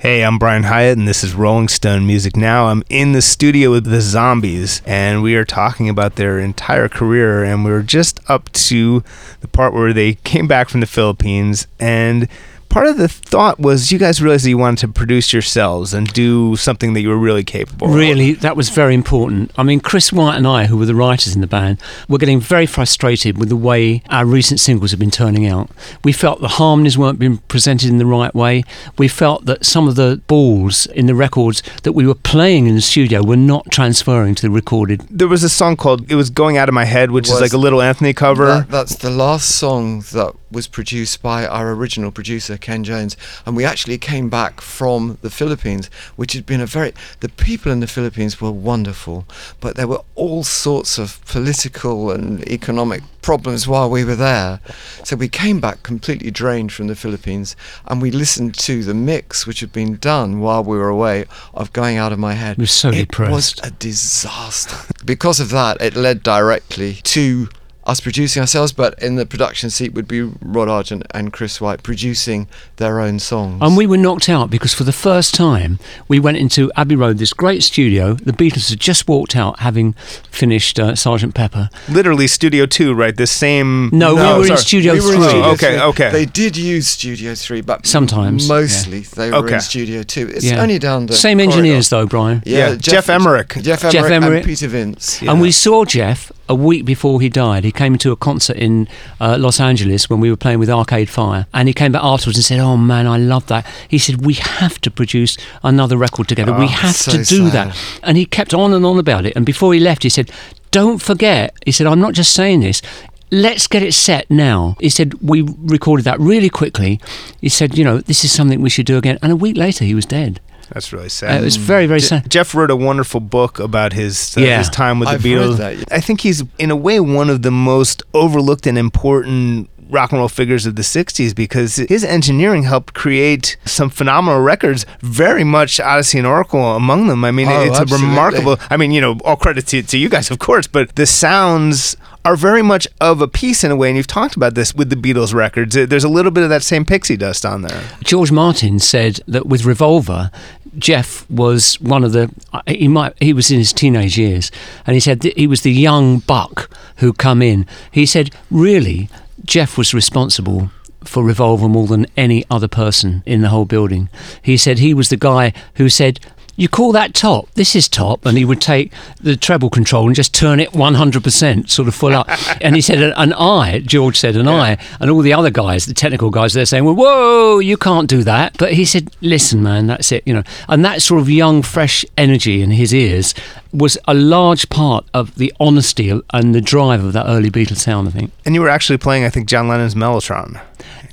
Hey, 0.00 0.24
I'm 0.24 0.38
Brian 0.38 0.64
Hiatt, 0.64 0.98
and 0.98 1.08
this 1.08 1.24
is 1.24 1.34
Rolling 1.34 1.68
Stone 1.68 2.06
Music 2.06 2.36
Now. 2.36 2.66
I'm 2.66 2.82
in 2.88 3.12
the 3.12 3.22
studio 3.22 3.70
with 3.70 3.84
the 3.84 4.00
Zombies, 4.00 4.82
and 4.84 5.22
we 5.22 5.34
are 5.36 5.44
talking 5.44 5.88
about 5.88 6.16
their 6.16 6.38
entire 6.38 6.88
career. 6.88 7.44
And 7.44 7.64
we're 7.64 7.82
just 7.82 8.20
up 8.28 8.50
to 8.52 9.02
the 9.40 9.48
part 9.48 9.72
where 9.74 9.92
they 9.92 10.14
came 10.14 10.46
back 10.46 10.68
from 10.68 10.80
the 10.80 10.86
Philippines, 10.86 11.66
and 11.78 12.28
part 12.74 12.88
of 12.88 12.96
the 12.96 13.06
thought 13.06 13.60
was 13.60 13.92
you 13.92 14.00
guys 14.00 14.20
realized 14.20 14.44
that 14.44 14.48
you 14.48 14.58
wanted 14.58 14.80
to 14.80 14.88
produce 14.88 15.32
yourselves 15.32 15.94
and 15.94 16.12
do 16.12 16.56
something 16.56 16.92
that 16.92 17.02
you 17.02 17.08
were 17.08 17.16
really 17.16 17.44
capable 17.44 17.86
of. 17.86 17.94
Really, 17.94 18.32
that 18.32 18.56
was 18.56 18.68
very 18.68 18.94
important. 18.94 19.52
I 19.56 19.62
mean, 19.62 19.78
Chris 19.78 20.12
White 20.12 20.36
and 20.36 20.44
I, 20.44 20.66
who 20.66 20.76
were 20.76 20.84
the 20.84 20.94
writers 20.94 21.36
in 21.36 21.40
the 21.40 21.46
band, 21.46 21.78
were 22.08 22.18
getting 22.18 22.40
very 22.40 22.66
frustrated 22.66 23.38
with 23.38 23.48
the 23.48 23.54
way 23.54 24.02
our 24.10 24.26
recent 24.26 24.58
singles 24.58 24.90
have 24.90 24.98
been 24.98 25.12
turning 25.12 25.46
out. 25.46 25.70
We 26.02 26.10
felt 26.10 26.40
the 26.40 26.48
harmonies 26.48 26.98
weren't 26.98 27.20
being 27.20 27.38
presented 27.46 27.90
in 27.90 27.98
the 27.98 28.06
right 28.06 28.34
way. 28.34 28.64
We 28.98 29.06
felt 29.06 29.44
that 29.44 29.64
some 29.64 29.86
of 29.86 29.94
the 29.94 30.20
balls 30.26 30.86
in 30.86 31.06
the 31.06 31.14
records 31.14 31.62
that 31.84 31.92
we 31.92 32.08
were 32.08 32.16
playing 32.16 32.66
in 32.66 32.74
the 32.74 32.80
studio 32.80 33.22
were 33.22 33.36
not 33.36 33.70
transferring 33.70 34.34
to 34.34 34.42
the 34.42 34.50
recorded. 34.50 35.02
There 35.08 35.28
was 35.28 35.44
a 35.44 35.48
song 35.48 35.76
called 35.76 36.10
"It 36.10 36.16
Was 36.16 36.28
Going 36.28 36.56
Out 36.56 36.68
of 36.68 36.74
My 36.74 36.86
Head," 36.86 37.12
which 37.12 37.28
is 37.28 37.40
like 37.40 37.52
a 37.52 37.56
Little 37.56 37.80
Anthony 37.80 38.12
cover. 38.12 38.46
That, 38.46 38.68
that's 38.68 38.96
the 38.96 39.10
last 39.10 39.54
song 39.54 40.00
that 40.10 40.34
was 40.50 40.66
produced 40.66 41.20
by 41.20 41.46
our 41.46 41.72
original 41.72 42.10
producer 42.10 42.56
Ken 42.64 42.82
Jones, 42.82 43.14
and 43.44 43.54
we 43.54 43.64
actually 43.64 43.98
came 43.98 44.30
back 44.30 44.62
from 44.62 45.18
the 45.20 45.28
Philippines, 45.28 45.90
which 46.16 46.32
had 46.32 46.46
been 46.46 46.62
a 46.62 46.66
very. 46.66 46.94
The 47.20 47.28
people 47.28 47.70
in 47.70 47.80
the 47.80 47.86
Philippines 47.86 48.40
were 48.40 48.50
wonderful, 48.50 49.26
but 49.60 49.76
there 49.76 49.86
were 49.86 50.00
all 50.14 50.44
sorts 50.44 50.98
of 50.98 51.22
political 51.26 52.10
and 52.10 52.42
economic 52.48 53.02
problems 53.20 53.68
while 53.68 53.90
we 53.90 54.02
were 54.02 54.16
there. 54.16 54.60
So 55.04 55.14
we 55.14 55.28
came 55.28 55.60
back 55.60 55.82
completely 55.82 56.30
drained 56.30 56.72
from 56.72 56.86
the 56.86 56.96
Philippines, 56.96 57.54
and 57.86 58.00
we 58.00 58.10
listened 58.10 58.54
to 58.60 58.82
the 58.82 58.94
mix 58.94 59.46
which 59.46 59.60
had 59.60 59.72
been 59.72 59.96
done 59.98 60.40
while 60.40 60.64
we 60.64 60.78
were 60.78 60.88
away 60.88 61.26
of 61.52 61.70
going 61.74 61.98
out 61.98 62.12
of 62.12 62.18
my 62.18 62.32
head. 62.32 62.56
We 62.56 62.62
were 62.62 62.66
so 62.66 62.88
it 62.88 63.08
depressed. 63.08 63.32
was 63.32 63.54
a 63.62 63.70
disaster. 63.72 64.94
because 65.04 65.38
of 65.38 65.50
that, 65.50 65.82
it 65.82 65.96
led 65.96 66.22
directly 66.22 66.94
to 66.94 67.48
us 67.86 68.00
producing 68.00 68.40
ourselves, 68.40 68.72
but 68.72 68.98
in 69.02 69.16
the 69.16 69.26
production 69.26 69.68
seat 69.70 69.92
would 69.92 70.08
be 70.08 70.22
Rod 70.22 70.68
Argent 70.68 71.04
and 71.12 71.32
Chris 71.32 71.60
White 71.60 71.82
producing 71.82 72.48
their 72.76 73.00
own 73.00 73.18
songs. 73.18 73.58
And 73.60 73.76
we 73.76 73.86
were 73.86 73.96
knocked 73.98 74.28
out 74.28 74.50
because 74.50 74.72
for 74.72 74.84
the 74.84 74.92
first 74.92 75.34
time 75.34 75.78
we 76.08 76.18
went 76.18 76.36
into 76.38 76.72
Abbey 76.76 76.96
Road, 76.96 77.18
this 77.18 77.32
great 77.32 77.62
studio. 77.62 78.14
The 78.14 78.32
Beatles 78.32 78.70
had 78.70 78.80
just 78.80 79.06
walked 79.08 79.36
out 79.36 79.58
having 79.60 79.92
finished 80.30 80.78
uh, 80.80 80.94
Sergeant 80.94 81.34
Pepper. 81.34 81.68
Literally, 81.88 82.26
Studio 82.26 82.66
Two, 82.66 82.94
right? 82.94 83.14
The 83.16 83.26
same. 83.26 83.90
No, 83.92 84.14
we 84.14 84.20
were 84.22 84.50
in. 84.52 84.56
Studio 84.56 84.94
We 84.94 85.00
were 85.00 85.14
in 85.14 85.20
Three. 85.20 85.28
Studio 85.28 85.44
Okay, 85.50 85.56
Three. 85.72 85.80
okay. 85.80 86.10
They 86.10 86.26
did 86.26 86.56
use 86.56 86.88
Studio 86.88 87.34
3, 87.34 87.60
but 87.60 87.86
Sometimes, 87.86 88.48
mostly 88.48 89.00
they 89.00 89.30
were 89.30 89.36
Okay. 89.38 89.54
in 89.56 89.60
Studio 89.60 90.02
2. 90.02 90.28
It's 90.28 90.44
Yeah. 90.44 90.62
only 90.62 90.78
down 90.78 91.06
the 91.06 91.14
Same 91.14 91.38
corridor. 91.38 91.52
engineers 91.58 91.88
though, 91.90 92.06
Brian. 92.06 92.42
Yeah, 92.46 92.74
Geoff 92.76 93.08
Emerick. 93.10 93.50
Geoff 93.60 93.84
Emerick, 93.84 93.92
Geoff 93.92 94.10
Emerick. 94.10 94.36
and 94.38 94.44
Peter 94.46 94.68
Vince. 94.68 95.20
And 95.22 95.40
we 95.40 95.50
saw 95.52 95.84
Geoff 95.84 96.32
a 96.48 96.54
week 96.54 96.84
before 96.84 97.20
he 97.20 97.28
died. 97.28 97.64
He 97.64 97.72
came 97.72 97.96
to 97.98 98.12
a 98.12 98.16
concert 98.16 98.56
in 98.56 98.86
uh, 99.20 99.36
Los 99.38 99.60
Angeles 99.60 100.10
when 100.10 100.20
we 100.20 100.28
were 100.30 100.36
playing 100.36 100.58
with 100.58 100.68
Arcade 100.68 101.08
Fire. 101.08 101.46
And 101.54 101.68
he 101.68 101.74
came 101.74 101.92
back 101.92 102.02
afterwards 102.04 102.36
and 102.38 102.44
said, 102.44 102.58
Oh 102.60 102.76
man, 102.76 103.06
I 103.06 103.16
love 103.16 103.46
that. 103.46 103.66
He 103.88 103.98
said, 103.98 104.24
We 104.26 104.34
have 104.34 104.80
to 104.82 104.90
produce 104.90 105.36
another 105.62 105.96
record 105.96 106.28
together. 106.28 106.52
we 106.52 106.64
Oh, 106.64 106.68
have 106.68 106.96
so 106.96 107.12
to 107.12 107.18
do 107.18 107.48
sad. 107.50 107.52
that. 107.70 107.98
And 108.02 108.16
he 108.16 108.26
kept 108.26 108.52
on 108.52 108.72
and 108.74 108.84
on 108.84 108.98
about 108.98 109.24
it. 109.26 109.34
And 109.36 109.46
before 109.46 109.72
he 109.74 109.80
left, 109.80 110.02
he 110.02 110.08
said, 110.10 110.30
Don't 110.70 111.00
forget, 111.00 111.54
he 111.64 111.72
said, 111.72 111.86
I'm 111.86 112.00
not 112.00 112.12
just 112.14 112.32
saying 112.34 112.60
this. 112.60 112.82
Let's 113.30 113.66
get 113.66 113.82
it 113.82 113.94
set 113.94 114.30
now. 114.30 114.76
He 114.80 114.90
said, 114.90 115.14
We 115.22 115.42
recorded 115.42 116.04
that 116.04 116.20
really 116.20 116.50
quickly. 116.50 117.00
He 117.40 117.48
said, 117.48 117.76
You 117.78 117.84
know, 117.84 117.98
this 117.98 118.22
is 118.24 118.30
something 118.32 118.60
we 118.60 118.70
should 118.70 118.86
do 118.86 118.98
again. 118.98 119.18
And 119.22 119.32
a 119.32 119.36
week 119.36 119.56
later, 119.56 119.84
he 119.84 119.94
was 119.94 120.04
dead. 120.06 120.40
That's 120.72 120.92
really 120.92 121.06
Uh, 121.06 121.08
sad. 121.10 121.40
it 121.40 121.44
was 121.44 121.56
very, 121.56 121.86
very 121.86 122.00
Je- 122.00 122.06
sad. 122.06 122.30
Geoff 122.30 122.54
wrote 122.54 122.70
a 122.70 122.76
wonderful 122.76 123.20
book 123.20 123.58
about 123.58 123.92
his 123.92 124.36
uh, 124.36 124.40
Yeah. 124.40 124.58
his 124.58 124.68
time 124.70 124.98
with 124.98 125.08
the 125.08 125.14
I've 125.14 125.24
read 125.24 125.36
Beatles. 125.38 125.56
that. 125.58 125.92
I 125.92 126.00
think 126.00 126.20
he's 126.22 126.42
in 126.58 126.70
a 126.70 126.76
way 126.76 127.00
one 127.00 127.28
of 127.30 127.42
the 127.42 127.50
most 127.50 128.02
overlooked 128.14 128.66
and 128.66 128.78
important 128.78 129.68
rock 129.94 130.10
and 130.12 130.18
roll 130.18 130.28
figures 130.28 130.66
of 130.66 130.76
the 130.76 130.82
60s 130.82 131.34
because 131.34 131.76
his 131.76 132.04
engineering 132.04 132.64
helped 132.64 132.92
create 132.94 133.56
some 133.64 133.88
phenomenal 133.88 134.40
records 134.40 134.84
very 135.00 135.44
much 135.44 135.78
Odessey 135.78 136.18
and 136.18 136.26
Oracle 136.26 136.74
among 136.76 137.06
them. 137.06 137.24
I 137.24 137.30
mean 137.30 137.48
Oh, 137.48 137.62
it's 137.62 137.78
a 137.78 137.96
remarkable 137.96 138.58
I 138.68 138.76
mean 138.76 138.90
you 138.90 139.00
know 139.00 139.18
all 139.24 139.36
credit 139.36 139.66
to, 139.68 139.82
to 139.82 139.96
you 139.98 140.08
guys 140.08 140.30
of 140.30 140.38
course 140.38 140.66
but 140.66 140.94
the 140.96 141.06
sounds 141.06 141.96
are 142.24 142.36
very 142.36 142.62
much 142.62 142.88
of 143.00 143.20
a 143.20 143.28
piece 143.28 143.62
in 143.64 143.70
a 143.70 143.76
way 143.76 143.88
and 143.88 143.96
you've 143.96 144.06
talked 144.06 144.34
about 144.34 144.54
this 144.54 144.74
with 144.74 144.88
the 144.90 144.96
Beatles 144.96 145.34
records. 145.34 145.76
Uh, 145.76 145.86
there's 145.86 146.04
a 146.04 146.08
little 146.08 146.30
bit 146.30 146.42
of 146.42 146.48
that 146.48 146.62
same 146.62 146.84
pixie 146.84 147.16
dust 147.16 147.44
on 147.44 147.62
there. 147.62 147.82
George 148.02 148.32
Martin 148.32 148.78
said 148.78 149.20
that 149.28 149.46
with 149.46 149.64
Revolver, 149.64 150.30
Geoff 150.78 151.28
was 151.30 151.80
one 151.80 152.02
of 152.02 152.12
the 152.12 152.30
uh, 152.52 152.62
he 152.66 152.88
might 152.88 153.14
he 153.20 153.32
was 153.32 153.50
in 153.50 153.58
his 153.58 153.72
teenage 153.72 154.18
years, 154.18 154.50
and 154.86 154.94
he 154.94 155.00
said 155.00 155.20
that 155.20 155.36
he 155.38 155.46
was 155.46 155.62
the 155.62 155.70
young 155.72 156.18
buck 156.18 156.68
who 156.96 157.12
come 157.12 157.42
in. 157.42 157.66
He 157.92 158.06
said 158.06 158.30
really 158.50 159.08
Geoff 159.44 159.78
was 159.78 159.94
responsible 159.94 160.70
for 161.04 161.22
Revolver 161.22 161.68
more 161.68 161.86
than 161.86 162.06
any 162.16 162.44
other 162.50 162.68
person 162.68 163.22
in 163.26 163.42
the 163.42 163.48
whole 163.48 163.64
building. 163.64 164.08
He 164.42 164.56
said 164.56 164.78
he 164.78 164.94
was 164.94 165.08
the 165.08 165.16
guy 165.16 165.52
who 165.74 165.88
said. 165.88 166.20
You 166.56 166.68
call 166.68 166.92
that 166.92 167.14
top? 167.14 167.50
This 167.54 167.74
is 167.74 167.88
top, 167.88 168.24
and 168.24 168.38
he 168.38 168.44
would 168.44 168.60
take 168.60 168.92
the 169.20 169.36
treble 169.36 169.70
control 169.70 170.06
and 170.06 170.14
just 170.14 170.32
turn 170.32 170.60
it 170.60 170.70
100%, 170.70 171.68
sort 171.68 171.88
of 171.88 171.94
full 171.94 172.14
up. 172.14 172.28
and 172.60 172.76
he 172.76 172.80
said, 172.80 173.12
"An 173.16 173.32
I," 173.32 173.80
George 173.80 174.16
said, 174.16 174.36
"an 174.36 174.46
I," 174.46 174.78
and 175.00 175.10
all 175.10 175.20
the 175.20 175.32
other 175.32 175.50
guys, 175.50 175.86
the 175.86 175.94
technical 175.94 176.30
guys, 176.30 176.52
they're 176.52 176.64
saying, 176.64 176.84
"Well, 176.84 176.94
whoa, 176.94 177.58
you 177.58 177.76
can't 177.76 178.08
do 178.08 178.22
that." 178.22 178.56
But 178.56 178.74
he 178.74 178.84
said, 178.84 179.10
"Listen, 179.20 179.62
man, 179.64 179.88
that's 179.88 180.12
it," 180.12 180.22
you 180.26 180.32
know. 180.34 180.44
And 180.68 180.84
that 180.84 181.02
sort 181.02 181.20
of 181.20 181.28
young, 181.28 181.62
fresh 181.62 182.04
energy 182.16 182.62
in 182.62 182.70
his 182.70 182.94
ears 182.94 183.34
was 183.72 183.98
a 184.06 184.14
large 184.14 184.68
part 184.70 185.04
of 185.12 185.34
the 185.34 185.52
honesty 185.58 186.20
and 186.32 186.54
the 186.54 186.60
drive 186.60 187.02
of 187.02 187.12
that 187.14 187.26
early 187.26 187.50
Beatles 187.50 187.78
sound. 187.78 188.06
I 188.06 188.10
think. 188.12 188.30
and 188.46 188.54
you 188.54 188.60
were 188.60 188.68
actually 188.68 188.98
playing 188.98 189.24
I 189.24 189.30
think 189.30 189.48
John 189.48 189.66
Lennon's 189.66 189.96
Mellotron 189.96 190.60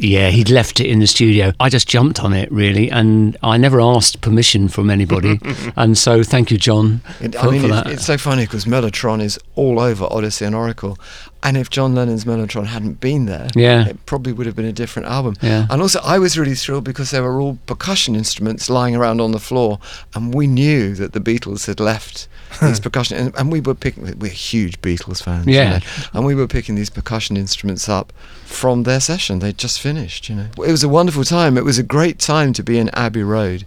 Yeah, 0.01 0.29
he'd 0.29 0.49
left 0.49 0.79
it 0.79 0.87
in 0.87 0.99
the 0.99 1.05
studio. 1.05 1.53
I 1.59 1.69
just 1.69 1.87
jumped 1.87 2.21
on 2.23 2.33
it 2.33 2.51
really, 2.51 2.89
and 2.89 3.37
I 3.43 3.57
never 3.57 3.79
asked 3.79 4.21
permission 4.21 4.67
from 4.67 4.89
anybody. 4.89 5.39
and 5.75 5.95
so, 5.95 6.23
thank 6.23 6.49
you, 6.49 6.57
John, 6.57 7.01
It, 7.19 7.35
for, 7.35 7.47
I 7.47 7.51
mean, 7.51 7.65
it's, 7.65 7.73
that. 7.73 7.87
it's 7.87 8.05
so 8.05 8.17
funny 8.17 8.45
because 8.45 8.65
Mellotron 8.65 9.21
is 9.21 9.39
all 9.55 9.79
over 9.79 10.07
Odessey 10.07 10.47
and 10.47 10.55
Oracle. 10.55 10.97
And 11.43 11.57
if 11.57 11.69
John 11.71 11.95
Lennon's 11.95 12.23
Mellotron 12.25 12.67
hadn't 12.67 12.99
been 12.99 13.25
there, 13.25 13.47
Yeah. 13.55 13.87
it 13.87 14.05
probably 14.05 14.31
would 14.31 14.45
have 14.45 14.55
been 14.55 14.65
a 14.65 14.71
different 14.73 15.07
album. 15.07 15.35
Yeah. 15.41 15.65
And 15.71 15.81
also, 15.81 15.99
I 16.03 16.19
was 16.19 16.37
really 16.37 16.53
thrilled 16.55 16.83
because 16.83 17.09
there 17.09 17.23
were 17.23 17.41
all 17.41 17.57
percussion 17.65 18.15
instruments 18.15 18.69
lying 18.69 18.95
around 18.95 19.19
on 19.21 19.31
the 19.31 19.39
floor, 19.39 19.79
and 20.13 20.33
we 20.35 20.45
knew 20.45 20.93
that 20.95 21.13
the 21.13 21.19
Beatles 21.19 21.65
had 21.65 21.79
left 21.79 22.27
these 22.61 22.79
percussion, 22.79 23.17
and, 23.17 23.35
and 23.37 23.51
we 23.51 23.59
were 23.59 23.73
picking. 23.73 24.19
We're 24.19 24.29
huge 24.29 24.81
Beatles 24.81 25.23
fans, 25.23 25.47
you 25.47 25.55
Yeah. 25.55 25.77
know, 25.77 25.79
and 26.13 26.25
we 26.25 26.35
were 26.35 26.47
picking 26.47 26.75
these 26.75 26.89
percussion 26.91 27.37
instruments 27.37 27.89
up 27.89 28.13
from 28.45 28.83
their 28.83 28.99
session. 28.99 29.39
They'd 29.39 29.57
just 29.57 29.79
finished, 29.79 30.29
you 30.29 30.35
know. 30.35 30.47
It 30.57 30.71
was 30.71 30.83
a 30.83 30.89
wonderful 30.89 31.23
time. 31.23 31.57
It 31.57 31.63
was 31.63 31.79
a 31.79 31.83
great 31.83 32.19
time 32.19 32.53
to 32.53 32.61
be 32.63 32.77
in 32.77 32.89
Abbey 32.89 33.23
Road, 33.23 33.65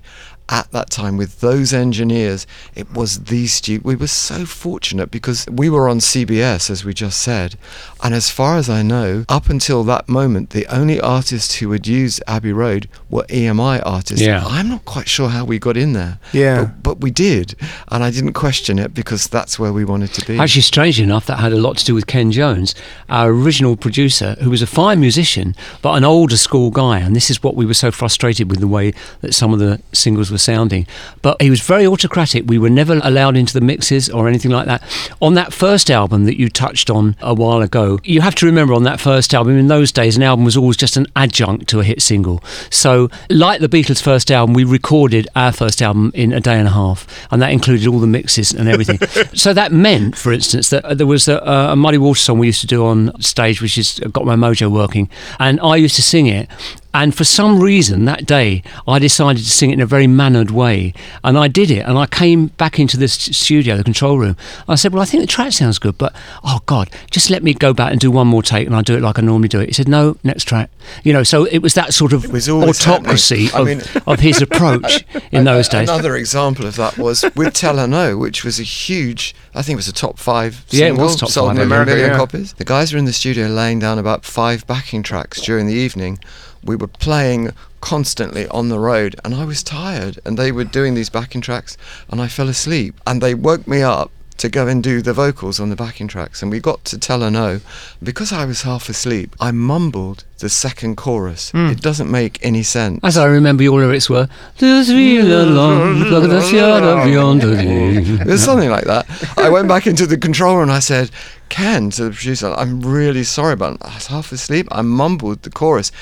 at 0.48 0.70
that 0.72 0.90
time 0.90 1.16
with 1.16 1.40
those 1.40 1.72
engineers, 1.72 2.46
it 2.74 2.92
was 2.92 3.24
the 3.24 3.46
stu. 3.46 3.80
We 3.82 3.96
were 3.96 4.06
so 4.06 4.44
fortunate 4.44 5.10
because 5.10 5.46
we 5.50 5.70
were 5.70 5.88
on 5.88 5.98
CBS, 5.98 6.70
as 6.70 6.84
we 6.84 6.92
just 6.92 7.20
said, 7.20 7.56
and 8.02 8.14
as 8.14 8.30
far 8.30 8.56
as 8.56 8.68
I 8.68 8.82
know, 8.82 9.24
up 9.28 9.48
until 9.48 9.84
that 9.84 10.08
moment, 10.08 10.50
the 10.50 10.66
only 10.66 11.00
artists 11.00 11.56
who 11.56 11.70
had 11.72 11.86
used 11.86 12.22
Abbey 12.26 12.52
Road 12.52 12.88
were 13.08 13.24
EMI 13.24 13.82
artists. 13.84 14.24
Yeah. 14.24 14.44
I'm 14.44 14.68
not 14.68 14.84
quite 14.84 15.08
sure 15.08 15.30
how 15.30 15.44
we 15.44 15.58
got 15.58 15.76
in 15.76 15.94
there. 15.94 16.18
Yeah. 16.32 16.64
but, 16.64 16.82
but 16.82 17.00
we 17.00 17.10
did, 17.10 17.54
and 17.88 18.04
I 18.04 18.10
didn't 18.10 18.34
question 18.34 18.78
it 18.78 18.92
because 18.92 19.28
that's 19.28 19.58
where 19.58 19.72
we 19.72 19.84
wanted 19.84 20.12
to 20.14 20.26
be. 20.26 20.38
Actually, 20.38 20.62
strangely 20.62 21.04
enough, 21.04 21.26
that 21.26 21.38
had 21.38 21.52
a 21.52 21.58
lot 21.58 21.78
to 21.78 21.84
do 21.84 21.94
with 21.94 22.06
Ken 22.06 22.30
Jones, 22.30 22.74
our 23.08 23.30
original 23.30 23.76
producer, 23.76 24.36
who 24.40 24.50
was 24.50 24.60
a 24.60 24.66
fine 24.66 25.00
musician, 25.00 25.54
but 25.80 25.94
an 25.94 26.04
older 26.04 26.36
school 26.36 26.70
guy. 26.70 26.98
And 26.98 27.16
this 27.16 27.30
is 27.30 27.42
what 27.42 27.56
we 27.56 27.64
were 27.64 27.74
so 27.74 27.90
frustrated 27.90 28.50
with 28.50 28.60
the 28.60 28.68
way 28.68 28.92
that 29.22 29.34
some 29.34 29.52
of 29.52 29.58
the 29.58 29.80
singles 29.92 30.30
were 30.34 30.38
sounding. 30.38 30.86
But 31.22 31.40
he 31.40 31.48
was 31.48 31.60
very 31.60 31.86
autocratic. 31.86 32.44
We 32.46 32.58
were 32.58 32.68
never 32.68 33.00
allowed 33.02 33.36
into 33.36 33.54
the 33.54 33.60
mixes 33.60 34.10
or 34.10 34.28
anything 34.28 34.50
like 34.50 34.66
that. 34.66 34.82
On 35.22 35.34
that 35.34 35.52
first 35.52 35.90
album 35.90 36.24
that 36.24 36.38
you 36.38 36.50
touched 36.50 36.90
on 36.90 37.16
a 37.22 37.32
while 37.32 37.62
ago, 37.62 37.98
you 38.04 38.20
have 38.20 38.34
to 38.36 38.46
remember 38.46 38.74
on 38.74 38.82
that 38.82 39.00
first 39.00 39.32
album, 39.32 39.56
in 39.56 39.68
those 39.68 39.92
days, 39.92 40.16
an 40.16 40.22
album 40.22 40.44
was 40.44 40.56
always 40.56 40.76
just 40.76 40.96
an 40.96 41.06
adjunct 41.16 41.68
to 41.68 41.80
a 41.80 41.84
hit 41.84 42.02
single. 42.02 42.42
So, 42.70 43.08
like 43.30 43.60
the 43.60 43.68
Beatles' 43.68 44.02
first 44.02 44.30
album, 44.30 44.54
we 44.54 44.64
recorded 44.64 45.28
our 45.34 45.52
first 45.52 45.80
album 45.80 46.10
in 46.14 46.32
a 46.32 46.40
day 46.40 46.58
and 46.58 46.68
a 46.68 46.72
half, 46.72 47.06
and 47.30 47.40
that 47.40 47.52
included 47.52 47.86
all 47.86 48.00
the 48.00 48.06
mixes 48.06 48.52
and 48.52 48.68
everything. 48.68 48.98
so 49.34 49.54
that 49.54 49.72
meant, 49.72 50.16
for 50.16 50.32
instance, 50.32 50.70
that 50.70 50.84
uh, 50.84 50.94
there 50.94 51.06
was 51.06 51.28
a, 51.28 51.42
uh, 51.48 51.72
a 51.72 51.76
Muddy 51.76 51.98
Water 51.98 52.18
song 52.18 52.38
we 52.38 52.46
used 52.46 52.60
to 52.60 52.66
do 52.66 52.84
on 52.84 53.18
stage, 53.20 53.62
which 53.62 53.78
is 53.78 54.00
uh, 54.04 54.08
Got 54.08 54.26
My 54.26 54.36
Mojo 54.36 54.70
Working, 54.70 55.08
and 55.38 55.60
I 55.60 55.76
used 55.76 55.96
to 55.96 56.02
sing 56.02 56.26
it. 56.26 56.48
And 56.94 57.14
for 57.14 57.24
some 57.24 57.58
reason 57.58 58.04
that 58.04 58.24
day, 58.24 58.62
I 58.86 59.00
decided 59.00 59.42
to 59.42 59.50
sing 59.50 59.70
it 59.70 59.74
in 59.74 59.80
a 59.80 59.86
very 59.86 60.06
mannered 60.06 60.52
way. 60.52 60.94
And 61.24 61.36
I 61.36 61.48
did 61.48 61.68
it. 61.70 61.80
And 61.80 61.98
I 61.98 62.06
came 62.06 62.46
back 62.46 62.78
into 62.78 62.96
the 62.96 63.08
studio, 63.08 63.76
the 63.76 63.82
control 63.82 64.16
room. 64.16 64.36
I 64.68 64.76
said, 64.76 64.92
Well, 64.92 65.02
I 65.02 65.04
think 65.04 65.22
the 65.22 65.26
track 65.26 65.52
sounds 65.52 65.80
good, 65.80 65.98
but 65.98 66.14
oh 66.44 66.60
God, 66.66 66.88
just 67.10 67.30
let 67.30 67.42
me 67.42 67.52
go 67.52 67.74
back 67.74 67.90
and 67.90 68.00
do 68.00 68.12
one 68.12 68.28
more 68.28 68.44
take 68.44 68.66
and 68.66 68.76
I'll 68.76 68.82
do 68.82 68.96
it 68.96 69.02
like 69.02 69.18
I 69.18 69.22
normally 69.22 69.48
do 69.48 69.58
it. 69.60 69.66
He 69.66 69.72
said, 69.72 69.88
No, 69.88 70.16
next 70.22 70.44
track. 70.44 70.70
You 71.02 71.12
know, 71.12 71.24
so 71.24 71.44
it 71.46 71.58
was 71.58 71.74
that 71.74 71.92
sort 71.92 72.12
of 72.12 72.24
autocracy 72.32 73.48
of, 73.52 73.66
mean- 73.66 73.82
of 74.06 74.20
his 74.20 74.40
approach 74.46 75.04
in 75.32 75.44
those 75.44 75.68
days. 75.68 75.88
Another 75.88 76.14
example 76.16 76.64
of 76.64 76.76
that 76.76 76.96
was 76.96 77.24
with 77.34 77.54
Tell 77.54 77.76
Her 77.78 77.88
No, 77.88 78.16
which 78.16 78.44
was 78.44 78.60
a 78.60 78.62
huge, 78.62 79.34
I 79.52 79.62
think 79.62 79.74
it 79.74 79.78
was 79.78 79.88
a 79.88 79.92
top 79.92 80.18
five 80.18 80.64
Yeah, 80.70 80.86
it 80.86 80.88
single, 80.90 81.06
was 81.06 81.16
top 81.16 81.28
sold 81.30 81.48
five 81.48 81.56
in 81.56 81.62
America, 81.62 81.90
a 81.90 81.94
million 81.96 82.10
yeah. 82.12 82.16
copies. 82.18 82.52
The 82.52 82.64
guys 82.64 82.92
were 82.92 82.98
in 83.00 83.04
the 83.04 83.12
studio 83.12 83.48
laying 83.48 83.80
down 83.80 83.98
about 83.98 84.24
five 84.24 84.64
backing 84.68 85.02
tracks 85.02 85.40
during 85.40 85.66
the 85.66 85.74
evening. 85.74 86.20
We 86.64 86.76
were 86.76 86.88
playing 86.88 87.50
constantly 87.80 88.48
on 88.48 88.70
the 88.70 88.78
road 88.78 89.14
and 89.24 89.34
I 89.34 89.44
was 89.44 89.62
tired 89.62 90.18
and 90.24 90.38
they 90.38 90.50
were 90.50 90.64
doing 90.64 90.94
these 90.94 91.10
backing 91.10 91.42
tracks 91.42 91.76
and 92.08 92.20
I 92.20 92.28
fell 92.28 92.48
asleep 92.48 92.94
and 93.06 93.20
they 93.20 93.34
woke 93.34 93.68
me 93.68 93.82
up 93.82 94.10
to 94.38 94.48
go 94.48 94.66
and 94.66 94.82
do 94.82 95.00
the 95.00 95.12
vocals 95.12 95.60
on 95.60 95.70
the 95.70 95.76
backing 95.76 96.08
tracks 96.08 96.42
and 96.42 96.50
we 96.50 96.58
got 96.60 96.84
to 96.86 96.98
tell 96.98 97.20
her 97.20 97.30
no 97.30 97.60
because 98.02 98.32
I 98.32 98.44
was 98.44 98.62
half 98.62 98.88
asleep 98.88 99.36
I 99.38 99.50
mumbled 99.52 100.24
the 100.38 100.48
second 100.48 100.96
chorus 100.96 101.50
hmm. 101.50 101.66
it 101.66 101.80
doesn't 101.80 102.10
make 102.10 102.44
any 102.44 102.62
sense 102.62 103.00
As 103.02 103.16
I 103.16 103.26
remember, 103.26 103.62
your 103.62 103.78
lyrics 103.78 104.10
were, 104.10 104.28
"There's 104.58 104.92
real 104.92 105.26
alone, 105.48 106.04
look 106.04 106.24
at 106.24 106.30
the 106.30 106.42
shadow 106.42 107.04
beyond 107.04 107.42
the 107.42 107.56
day." 107.56 108.36
Something 108.36 108.70
like 108.70 108.84
that. 108.84 109.06
I 109.38 109.48
went 109.48 109.68
back 109.68 109.86
into 109.86 110.06
the 110.06 110.18
control 110.18 110.56
room 110.56 110.64
and 110.64 110.72
I 110.72 110.80
said, 110.80 111.10
Ken, 111.48 111.90
to 111.90 112.04
the 112.04 112.10
producer, 112.10 112.52
I'm 112.52 112.80
really 112.80 113.24
sorry 113.24 113.56
but 113.56 113.76
I 113.80 113.94
was 113.94 114.08
half 114.08 114.32
asleep. 114.32 114.66
I 114.72 114.82
mumbled 114.82 115.42
the 115.42 115.50
chorus. 115.50 115.92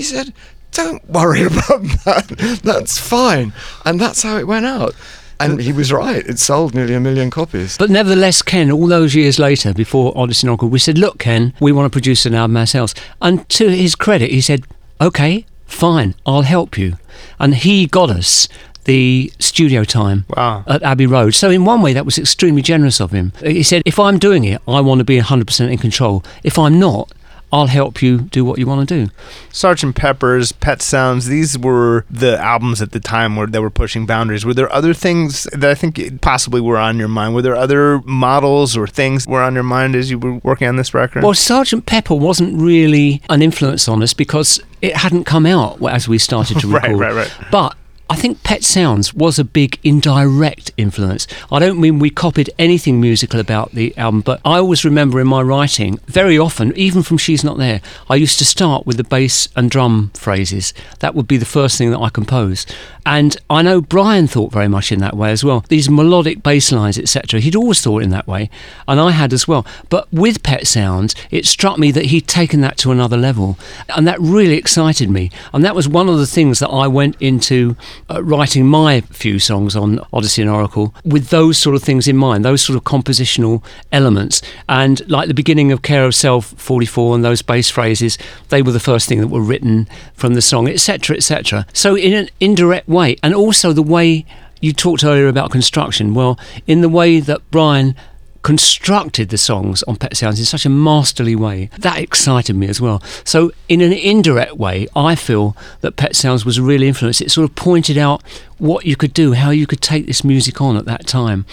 He 0.00 0.04
said, 0.04 0.32
Don't 0.72 1.06
worry 1.10 1.42
about 1.52 1.82
that. 2.06 2.60
That's 2.64 2.96
fine. 2.96 3.52
And 3.84 4.00
that's 4.00 4.22
how 4.22 4.38
it 4.38 4.46
went 4.46 4.64
out. 4.64 4.94
And 5.38 5.60
he 5.60 5.72
was 5.74 5.92
right. 5.92 6.26
It 6.26 6.38
sold 6.38 6.74
nearly 6.74 6.94
a 6.94 7.00
million 7.00 7.30
copies. 7.30 7.76
But 7.76 7.90
nevertheless, 7.90 8.40
Ken, 8.40 8.70
all 8.72 8.86
those 8.86 9.14
years 9.14 9.38
later, 9.38 9.74
before 9.74 10.14
Odessey 10.14 10.44
and 10.44 10.50
Oracle, 10.50 10.70
we 10.70 10.78
said, 10.78 10.96
look, 10.96 11.18
Ken, 11.18 11.52
we 11.60 11.70
want 11.70 11.84
to 11.84 11.94
produce 11.94 12.24
an 12.24 12.34
album 12.34 12.56
ourselves. 12.56 12.94
And 13.20 13.46
to 13.50 13.68
his 13.68 13.94
credit, 13.94 14.30
he 14.30 14.40
said, 14.40 14.64
okay, 15.02 15.44
fine, 15.66 16.14
I'll 16.24 16.42
help 16.42 16.78
you. 16.78 16.96
And 17.38 17.54
he 17.56 17.86
got 17.86 18.08
us 18.08 18.48
the 18.84 19.30
studio 19.38 19.84
time 19.84 20.24
Wow. 20.34 20.64
at 20.66 20.82
Abbey 20.82 21.06
Road. 21.06 21.34
So 21.34 21.50
in 21.50 21.66
one 21.66 21.82
way, 21.82 21.92
that 21.92 22.06
was 22.06 22.16
extremely 22.18 22.62
generous 22.62 23.00
of 23.02 23.10
him. 23.10 23.32
He 23.42 23.62
said, 23.62 23.82
if 23.84 23.98
I'm 23.98 24.18
doing 24.18 24.44
it, 24.44 24.62
I 24.66 24.80
want 24.80 25.00
to 25.00 25.04
be 25.04 25.20
100% 25.20 25.70
in 25.70 25.76
control. 25.76 26.24
If 26.42 26.58
I'm 26.58 26.78
not, 26.78 27.12
I'll 27.52 27.66
help 27.66 28.00
you 28.00 28.18
do 28.18 28.44
what 28.44 28.58
you 28.58 28.66
want 28.66 28.88
to 28.88 29.04
do. 29.06 29.12
Sergeant 29.50 29.96
Pepper's, 29.96 30.52
Pet 30.52 30.80
Sounds, 30.80 31.26
these 31.26 31.58
were 31.58 32.04
the 32.08 32.38
albums 32.38 32.80
at 32.80 32.92
the 32.92 33.00
time 33.00 33.36
where 33.36 33.46
that 33.46 33.60
were 33.60 33.70
pushing 33.70 34.06
boundaries. 34.06 34.44
Were 34.44 34.54
there 34.54 34.72
other 34.72 34.94
things 34.94 35.44
that 35.52 35.68
I 35.68 35.74
think 35.74 36.20
possibly 36.20 36.60
were 36.60 36.78
on 36.78 36.98
your 36.98 37.08
mind? 37.08 37.34
Were 37.34 37.42
there 37.42 37.56
other 37.56 38.00
models 38.02 38.76
or 38.76 38.86
things 38.86 39.26
were 39.26 39.42
on 39.42 39.54
your 39.54 39.64
mind 39.64 39.96
as 39.96 40.10
you 40.10 40.18
were 40.18 40.34
working 40.44 40.68
on 40.68 40.76
this 40.76 40.94
record? 40.94 41.22
Well, 41.22 41.34
Sergeant 41.34 41.86
Pepper 41.86 42.14
wasn't 42.14 42.60
really 42.60 43.22
an 43.28 43.42
influence 43.42 43.88
on 43.88 44.02
us 44.02 44.14
because 44.14 44.60
it 44.80 44.96
hadn't 44.96 45.24
come 45.24 45.46
out 45.46 45.82
as 45.82 46.08
we 46.08 46.18
started 46.18 46.60
to 46.60 46.68
record. 46.72 46.98
Right, 46.98 47.12
right, 47.12 47.28
right. 47.28 47.48
But 47.50 47.76
I 48.10 48.16
think 48.16 48.42
Pet 48.42 48.64
Sounds 48.64 49.14
was 49.14 49.38
a 49.38 49.44
big 49.44 49.78
indirect 49.84 50.72
influence. 50.76 51.28
I 51.52 51.60
don't 51.60 51.80
mean 51.80 52.00
we 52.00 52.10
copied 52.10 52.50
anything 52.58 53.00
musical 53.00 53.38
about 53.38 53.70
the 53.70 53.96
album, 53.96 54.22
but 54.22 54.40
I 54.44 54.58
always 54.58 54.84
remember 54.84 55.20
in 55.20 55.28
my 55.28 55.40
writing, 55.42 56.00
very 56.06 56.36
often, 56.36 56.76
even 56.76 57.04
from 57.04 57.18
She's 57.18 57.44
Not 57.44 57.56
There, 57.56 57.80
I 58.10 58.16
used 58.16 58.38
to 58.40 58.44
start 58.44 58.84
with 58.84 58.96
the 58.96 59.04
bass 59.04 59.48
and 59.54 59.70
drum 59.70 60.10
phrases. 60.14 60.74
That 60.98 61.14
would 61.14 61.28
be 61.28 61.36
the 61.36 61.44
first 61.44 61.78
thing 61.78 61.92
that 61.92 62.00
I 62.00 62.08
composed. 62.08 62.74
And 63.06 63.36
I 63.48 63.62
know 63.62 63.80
Brian 63.80 64.26
thought 64.26 64.52
very 64.52 64.68
much 64.68 64.90
in 64.90 64.98
that 65.00 65.16
way 65.16 65.30
as 65.30 65.44
well. 65.44 65.64
These 65.68 65.88
melodic 65.88 66.42
bass 66.42 66.72
lines, 66.72 66.98
etc. 66.98 67.38
He'd 67.38 67.56
always 67.56 67.80
thought 67.80 68.02
in 68.02 68.10
that 68.10 68.26
way, 68.26 68.50
and 68.88 69.00
I 69.00 69.12
had 69.12 69.32
as 69.32 69.46
well. 69.46 69.64
But 69.88 70.12
with 70.12 70.42
Pet 70.42 70.66
Sounds, 70.66 71.14
it 71.30 71.46
struck 71.46 71.78
me 71.78 71.92
that 71.92 72.06
he'd 72.06 72.26
taken 72.26 72.60
that 72.62 72.76
to 72.78 72.90
another 72.90 73.16
level, 73.16 73.56
and 73.88 74.06
that 74.08 74.20
really 74.20 74.56
excited 74.56 75.08
me. 75.10 75.30
And 75.54 75.64
that 75.64 75.76
was 75.76 75.88
one 75.88 76.08
of 76.08 76.18
the 76.18 76.26
things 76.26 76.58
that 76.58 76.68
I 76.68 76.88
went 76.88 77.16
into 77.20 77.76
uh, 78.08 78.22
writing 78.22 78.66
my 78.66 79.00
few 79.02 79.38
songs 79.38 79.76
on 79.76 79.98
Odessey 80.12 80.40
and 80.42 80.50
Oracle 80.50 80.94
with 81.04 81.28
those 81.28 81.58
sort 81.58 81.76
of 81.76 81.82
things 81.82 82.08
in 82.08 82.16
mind, 82.16 82.44
those 82.44 82.62
sort 82.62 82.76
of 82.76 82.84
compositional 82.84 83.62
elements. 83.92 84.42
And 84.68 85.08
like 85.10 85.28
the 85.28 85.34
beginning 85.34 85.72
of 85.72 85.82
Care 85.82 86.04
of 86.04 86.14
Cell 86.14 86.40
44 86.40 87.16
and 87.16 87.24
those 87.24 87.42
bass 87.42 87.70
phrases, 87.70 88.18
they 88.48 88.62
were 88.62 88.72
the 88.72 88.80
first 88.80 89.08
thing 89.08 89.20
that 89.20 89.28
were 89.28 89.42
written 89.42 89.88
from 90.14 90.34
the 90.34 90.42
song, 90.42 90.68
etc., 90.68 91.16
etc. 91.16 91.66
So 91.72 91.96
in 91.96 92.12
an 92.12 92.28
indirect 92.40 92.88
way, 92.88 93.16
and 93.22 93.34
also 93.34 93.72
the 93.72 93.82
way 93.82 94.24
you 94.60 94.72
talked 94.72 95.04
earlier 95.04 95.28
about 95.28 95.50
construction. 95.50 96.14
Well, 96.14 96.38
in 96.66 96.80
the 96.80 96.88
way 96.88 97.20
that 97.20 97.50
Brian 97.50 97.96
constructed 98.42 99.28
the 99.28 99.38
songs 99.38 99.82
on 99.84 99.96
Pet 99.96 100.16
Sounds 100.16 100.38
in 100.38 100.44
such 100.44 100.64
a 100.64 100.70
masterly 100.70 101.36
way. 101.36 101.70
That 101.78 101.98
excited 101.98 102.56
me 102.56 102.68
as 102.68 102.80
well. 102.80 103.02
So, 103.24 103.52
in 103.68 103.80
an 103.80 103.92
indirect 103.92 104.56
way, 104.56 104.86
I 104.96 105.14
feel 105.14 105.56
that 105.80 105.96
Pet 105.96 106.16
Sounds 106.16 106.44
was 106.44 106.58
a 106.58 106.62
real 106.62 106.82
influence. 106.82 107.20
It 107.20 107.30
sort 107.30 107.48
of 107.48 107.54
pointed 107.54 107.98
out 107.98 108.22
what 108.60 108.86
you 108.86 108.96
could 108.96 109.14
do, 109.14 109.32
how 109.32 109.50
you 109.50 109.66
could 109.66 109.80
take 109.80 110.06
this 110.06 110.24
music 110.24 110.60
on 110.60 110.76
at 110.76 110.84
that 110.86 111.06
time. 111.06 111.46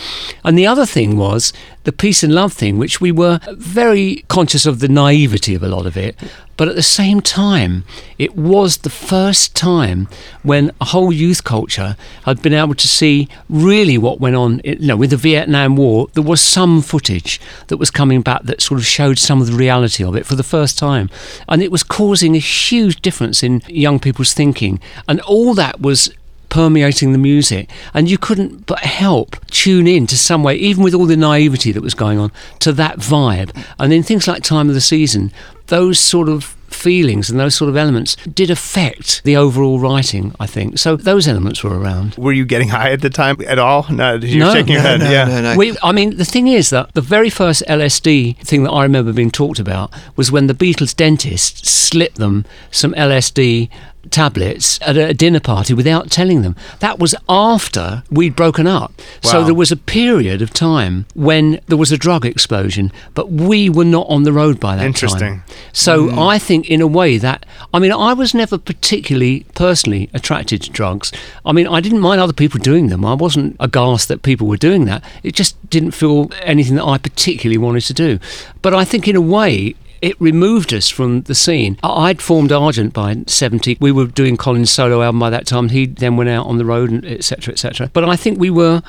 And 0.44 0.58
the 0.58 0.68
other 0.68 0.86
thing 0.86 1.18
was 1.18 1.54
the 1.84 1.92
peace 1.92 2.24
and 2.24 2.34
love 2.34 2.54
thing, 2.54 2.78
which 2.78 3.00
we 3.00 3.12
were 3.12 3.40
very 3.52 4.26
conscious 4.28 4.66
of 4.66 4.80
the 4.80 4.88
naivety 4.88 5.56
of 5.56 5.64
a 5.64 5.70
lot 5.70 5.86
of 5.86 5.96
it. 5.96 6.16
But 6.58 6.68
at 6.68 6.76
the 6.76 6.84
same 6.84 7.22
time, 7.22 7.86
it 8.18 8.36
was 8.36 8.78
the 8.78 8.90
first 8.90 9.56
time 9.56 10.10
when 10.42 10.72
a 10.82 10.86
whole 10.86 11.14
youth 11.14 11.44
culture 11.44 11.96
had 12.26 12.42
been 12.42 12.54
able 12.54 12.74
to 12.74 12.88
see 12.88 13.30
really 13.48 13.98
what 13.98 14.20
went 14.20 14.36
on. 14.36 14.60
You 14.64 14.80
know, 14.80 14.98
with 14.98 15.12
the 15.12 15.18
Vietnam 15.18 15.76
War, 15.76 16.08
there 16.14 16.24
was 16.24 16.42
some 16.42 16.82
footage 16.82 17.40
that 17.68 17.78
was 17.78 17.92
coming 17.92 18.22
back 18.22 18.44
that 18.44 18.62
sort 18.62 18.80
of 18.80 18.88
showed 18.88 19.20
some 19.20 19.40
of 19.40 19.48
the 19.48 19.54
reality 19.54 20.04
of 20.04 20.16
it 20.16 20.26
for 20.26 20.36
the 20.36 20.44
first 20.44 20.80
time, 20.80 21.12
and 21.48 21.62
it 21.62 21.72
was 21.72 21.84
causing 21.84 22.36
a 22.36 22.40
huge 22.40 23.02
difference 23.02 23.44
in 23.44 23.62
young 23.68 24.00
people's 24.00 24.34
thinking. 24.34 24.80
And 25.08 25.22
all 25.22 25.54
that 25.54 25.80
was 25.80 26.10
permeating 26.50 27.12
the 27.12 27.18
music 27.18 27.70
and 27.94 28.10
you 28.10 28.18
couldn't 28.18 28.66
but 28.66 28.80
help 28.80 29.36
tune 29.48 29.88
in 29.88 30.08
to 30.08 30.18
some 30.18 30.44
way 30.44 30.56
even 30.56 30.84
with 30.84 30.94
all 30.94 31.06
the 31.06 31.18
naivety 31.18 31.72
that 31.72 31.82
was 31.84 31.94
going 31.94 32.18
on 32.20 32.32
to 32.60 32.72
that 32.72 32.98
vibe 32.98 33.50
and 33.80 33.92
in 33.94 34.02
things 34.04 34.28
like 34.28 34.44
time 34.44 34.70
of 34.70 34.76
the 34.76 34.82
season 34.82 35.32
those 35.68 36.00
sort 36.00 36.30
of 36.30 36.56
feelings 36.70 37.30
and 37.30 37.40
those 37.40 37.56
sort 37.56 37.70
of 37.70 37.76
elements 37.78 38.16
did 38.34 38.50
affect 38.52 39.24
the 39.24 39.36
overall 39.36 39.80
writing 39.80 40.34
i 40.40 40.46
think 40.46 40.78
so 40.78 40.96
those 40.96 41.28
elements 41.28 41.64
were 41.64 41.78
around 41.80 42.14
were 42.18 42.32
you 42.34 42.46
getting 42.46 42.70
high 42.70 42.92
at 42.92 43.02
the 43.02 43.10
time 43.10 43.36
at 43.48 43.58
all? 43.58 43.86
No, 43.90 44.16
you're 44.16 44.46
No. 44.46 44.54
shaking 44.54 44.74
your 44.74 44.84
No, 44.84 44.90
head. 44.90 45.00
no, 45.00 45.10
yeah. 45.10 45.26
no, 45.26 45.42
no. 45.42 45.58
we, 45.58 45.76
I 45.82 45.92
mean, 45.92 46.18
the 46.18 46.26
thing 46.26 46.48
is 46.48 46.70
that 46.70 46.94
the 46.94 47.02
very 47.02 47.30
first 47.30 47.64
LSD 47.68 48.38
thing 48.40 48.64
that 48.64 48.72
I 48.72 48.84
remember 48.84 49.12
being 49.14 49.32
talked 49.32 49.60
about 49.60 49.92
was 50.16 50.32
when 50.32 50.48
the 50.48 50.54
Beatles' 50.54 50.96
dentist 50.96 51.66
slipped 51.66 52.18
them 52.18 52.46
some 52.70 52.94
LSD 52.94 53.70
tablets 54.10 54.80
at 54.82 54.98
a 54.98 55.14
dinner 55.14 55.40
party 55.40 55.74
without 55.74 56.10
telling 56.10 56.42
them. 56.42 56.56
That 56.80 57.00
was 57.00 57.16
after 57.28 58.04
we'd 58.10 58.36
broken 58.36 58.68
up. 58.68 58.94
So 59.22 59.44
there 59.44 59.54
was 59.54 59.72
a 59.72 59.78
period 59.78 60.42
of 60.42 60.54
time 60.54 61.06
when 61.14 61.60
there 61.68 61.78
was 61.78 61.92
a 61.92 61.98
drug 61.98 62.26
explosion, 62.26 62.92
but 63.14 63.32
we 63.32 63.70
were 63.70 63.86
not 63.86 64.08
on 64.08 64.24
the 64.24 64.34
road 64.34 64.60
by 64.60 64.76
that 64.76 64.86
Interesting. 64.86 65.20
time. 65.20 65.34
Interesting. 65.34 65.68
So 65.74 66.10
hmm. 66.10 66.20
I 66.20 66.40
think, 66.40 66.70
in 66.70 66.82
a 66.82 66.88
way, 66.88 67.18
that 67.18 67.46
I 67.74 67.80
mean, 67.80 67.92
I 67.92 68.14
was 68.14 68.34
never 68.34 68.58
particularly 68.58 69.46
personally 69.56 70.10
attracted 70.14 70.62
to 70.64 70.72
drugs. 70.72 71.12
I 71.46 71.52
mean, 71.52 71.68
I 71.68 71.82
didn't 71.82 72.00
mind 72.00 72.22
other 72.22 72.34
people 72.34 72.60
doing 72.60 72.88
them. 72.88 73.06
I 73.06 73.14
wasn't 73.14 73.56
aghast 73.60 74.08
that 74.08 74.24
people 74.24 74.48
were 74.48 74.58
doing 74.58 74.86
that. 74.86 75.04
It 75.24 75.36
just 75.36 75.58
didn't 75.70 75.92
feel 75.92 76.32
anything 76.42 76.76
that 76.76 76.86
I 76.86 76.98
particularly 76.98 77.58
wanted 77.58 77.82
to 77.82 77.94
do. 77.94 78.20
But 78.62 78.74
I 78.74 78.86
think, 78.86 79.08
in 79.08 79.16
a 79.16 79.22
way, 79.22 79.76
it 80.02 80.20
removed 80.22 80.74
us 80.74 80.90
from 80.90 81.22
the 81.24 81.36
scene. 81.36 81.78
I'd 81.84 82.22
formed 82.22 82.52
Argent 82.52 82.94
by 82.94 83.24
70. 83.28 83.78
We 83.80 83.92
were 83.92 84.08
doing 84.08 84.38
Colin's 84.38 84.72
solo 84.72 85.02
album 85.02 85.20
by 85.20 85.30
that 85.30 85.46
time. 85.46 85.70
He 85.70 85.86
then 85.86 86.18
went 86.18 86.30
out 86.30 86.46
on 86.46 86.58
the 86.58 86.66
road, 86.66 87.06
etc., 87.06 87.22
cetera, 87.24 87.52
et 87.54 87.60
cetera. 87.60 87.90
But 87.94 88.06
I 88.06 88.16
think 88.16 88.40
we 88.40 88.50
were 88.50 88.82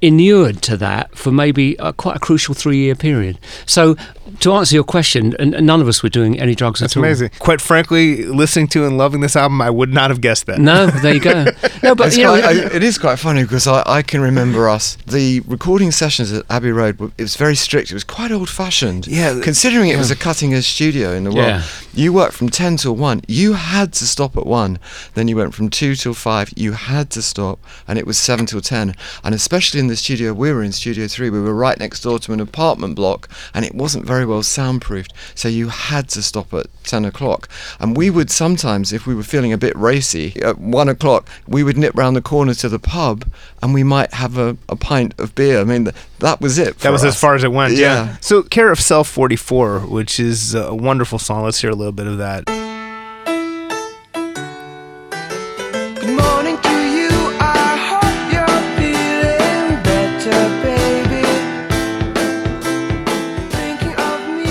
inured 0.00 0.62
to 0.62 0.76
that 0.78 1.14
for 1.16 1.30
maybe 1.30 1.76
a, 1.78 1.92
quite 1.92 2.16
a 2.16 2.18
crucial 2.18 2.54
three 2.54 2.78
year 2.78 2.94
period. 2.94 3.38
So, 3.66 3.96
to 4.40 4.52
answer 4.52 4.74
your 4.74 4.84
question, 4.84 5.34
and, 5.38 5.54
and 5.54 5.66
none 5.66 5.80
of 5.80 5.88
us 5.88 6.02
were 6.02 6.08
doing 6.08 6.38
any 6.40 6.54
drugs 6.54 6.80
That's 6.80 6.94
at 6.94 6.98
all. 6.98 7.04
amazing. 7.04 7.30
Quite 7.38 7.60
frankly, 7.60 8.24
listening 8.24 8.68
to 8.68 8.86
and 8.86 8.96
loving 8.96 9.20
this 9.20 9.36
album, 9.36 9.60
I 9.60 9.70
would 9.70 9.92
not 9.92 10.10
have 10.10 10.20
guessed 10.20 10.46
that. 10.46 10.58
No, 10.58 10.86
there 10.86 11.14
you 11.14 11.20
go. 11.20 11.46
No, 11.82 11.94
but 11.94 12.08
It's 12.08 12.16
you 12.18 12.24
know, 12.24 12.38
quite- 12.38 12.56
I- 12.58 12.74
it 12.76 12.82
is 12.82 12.98
quite 12.98 13.18
funny 13.18 13.42
because 13.42 13.66
I, 13.66 13.82
I 13.86 14.02
can 14.02 14.20
remember 14.20 14.68
us 14.68 14.96
the 15.06 15.40
recording 15.40 15.90
sessions 15.90 16.30
at 16.30 16.44
Abbey 16.50 16.72
Road. 16.72 17.00
It 17.16 17.22
was 17.22 17.36
very 17.36 17.54
strict. 17.56 17.90
It 17.90 17.94
was 17.94 18.04
quite 18.04 18.30
old 18.30 18.50
fashioned. 18.50 19.06
Yeah, 19.06 19.32
th- 19.32 19.44
considering 19.44 19.88
it 19.88 19.96
was 19.96 20.10
a 20.10 20.16
cutting 20.16 20.52
edge 20.52 20.66
studio 20.66 21.12
in 21.12 21.24
the 21.24 21.30
world. 21.30 21.46
Yeah. 21.48 21.62
You 21.94 22.12
worked 22.12 22.34
from 22.34 22.50
ten 22.50 22.76
till 22.76 22.94
one. 22.96 23.22
You 23.26 23.54
had 23.54 23.94
to 23.94 24.06
stop 24.06 24.36
at 24.36 24.44
one. 24.46 24.78
Then 25.14 25.26
you 25.26 25.36
went 25.36 25.54
from 25.54 25.70
two 25.70 25.94
till 25.94 26.12
five. 26.12 26.52
You 26.54 26.72
had 26.72 27.08
to 27.12 27.22
stop, 27.22 27.58
and 27.88 27.98
it 27.98 28.06
was 28.06 28.18
seven 28.18 28.44
till 28.44 28.60
ten. 28.60 28.94
And 29.24 29.34
especially 29.34 29.80
in 29.80 29.86
the 29.86 29.96
studio 29.96 30.34
we 30.34 30.52
were 30.52 30.62
in, 30.62 30.72
Studio 30.72 31.06
Three, 31.08 31.30
we 31.30 31.40
were 31.40 31.54
right 31.54 31.78
next 31.78 32.02
door 32.02 32.18
to 32.20 32.32
an 32.34 32.40
apartment 32.40 32.94
block, 32.94 33.28
and 33.54 33.64
it 33.64 33.74
wasn't 33.74 34.04
very 34.04 34.19
well 34.26 34.42
soundproofed. 34.42 35.12
So 35.34 35.48
you 35.48 35.68
had 35.68 36.08
to 36.10 36.22
stop 36.22 36.52
at 36.54 36.66
ten 36.84 37.04
o'clock. 37.04 37.48
And 37.78 37.96
we 37.96 38.10
would 38.10 38.30
sometimes, 38.30 38.92
if 38.92 39.06
we 39.06 39.14
were 39.14 39.22
feeling 39.22 39.52
a 39.52 39.58
bit 39.58 39.76
racy, 39.76 40.40
at 40.42 40.58
one 40.58 40.88
o'clock, 40.88 41.28
we 41.46 41.62
would 41.62 41.76
nip 41.76 41.94
round 41.96 42.16
the 42.16 42.22
corner 42.22 42.54
to 42.54 42.68
the 42.68 42.78
pub, 42.78 43.24
and 43.62 43.74
we 43.74 43.82
might 43.82 44.12
have 44.14 44.38
a, 44.38 44.56
a 44.68 44.76
pint 44.76 45.18
of 45.18 45.34
beer. 45.34 45.60
I 45.60 45.64
mean, 45.64 45.84
th- 45.84 45.96
that 46.18 46.40
was 46.40 46.58
it. 46.58 46.78
That 46.78 46.88
for 46.88 46.92
was 46.92 47.04
as 47.04 47.18
far 47.18 47.34
as 47.34 47.44
it 47.44 47.52
went. 47.52 47.74
Yeah. 47.74 47.80
Yeah. 47.80 48.16
So, 48.20 48.42
Care 48.42 48.70
of 48.70 48.80
Cell 48.80 49.04
44, 49.04 49.80
which 49.80 50.20
is 50.20 50.54
a 50.54 50.74
wonderful 50.74 51.18
song. 51.18 51.44
Let's 51.44 51.60
hear 51.60 51.70
a 51.70 51.74
little 51.74 51.92
bit 51.92 52.06
of 52.06 52.18
that. 52.18 52.59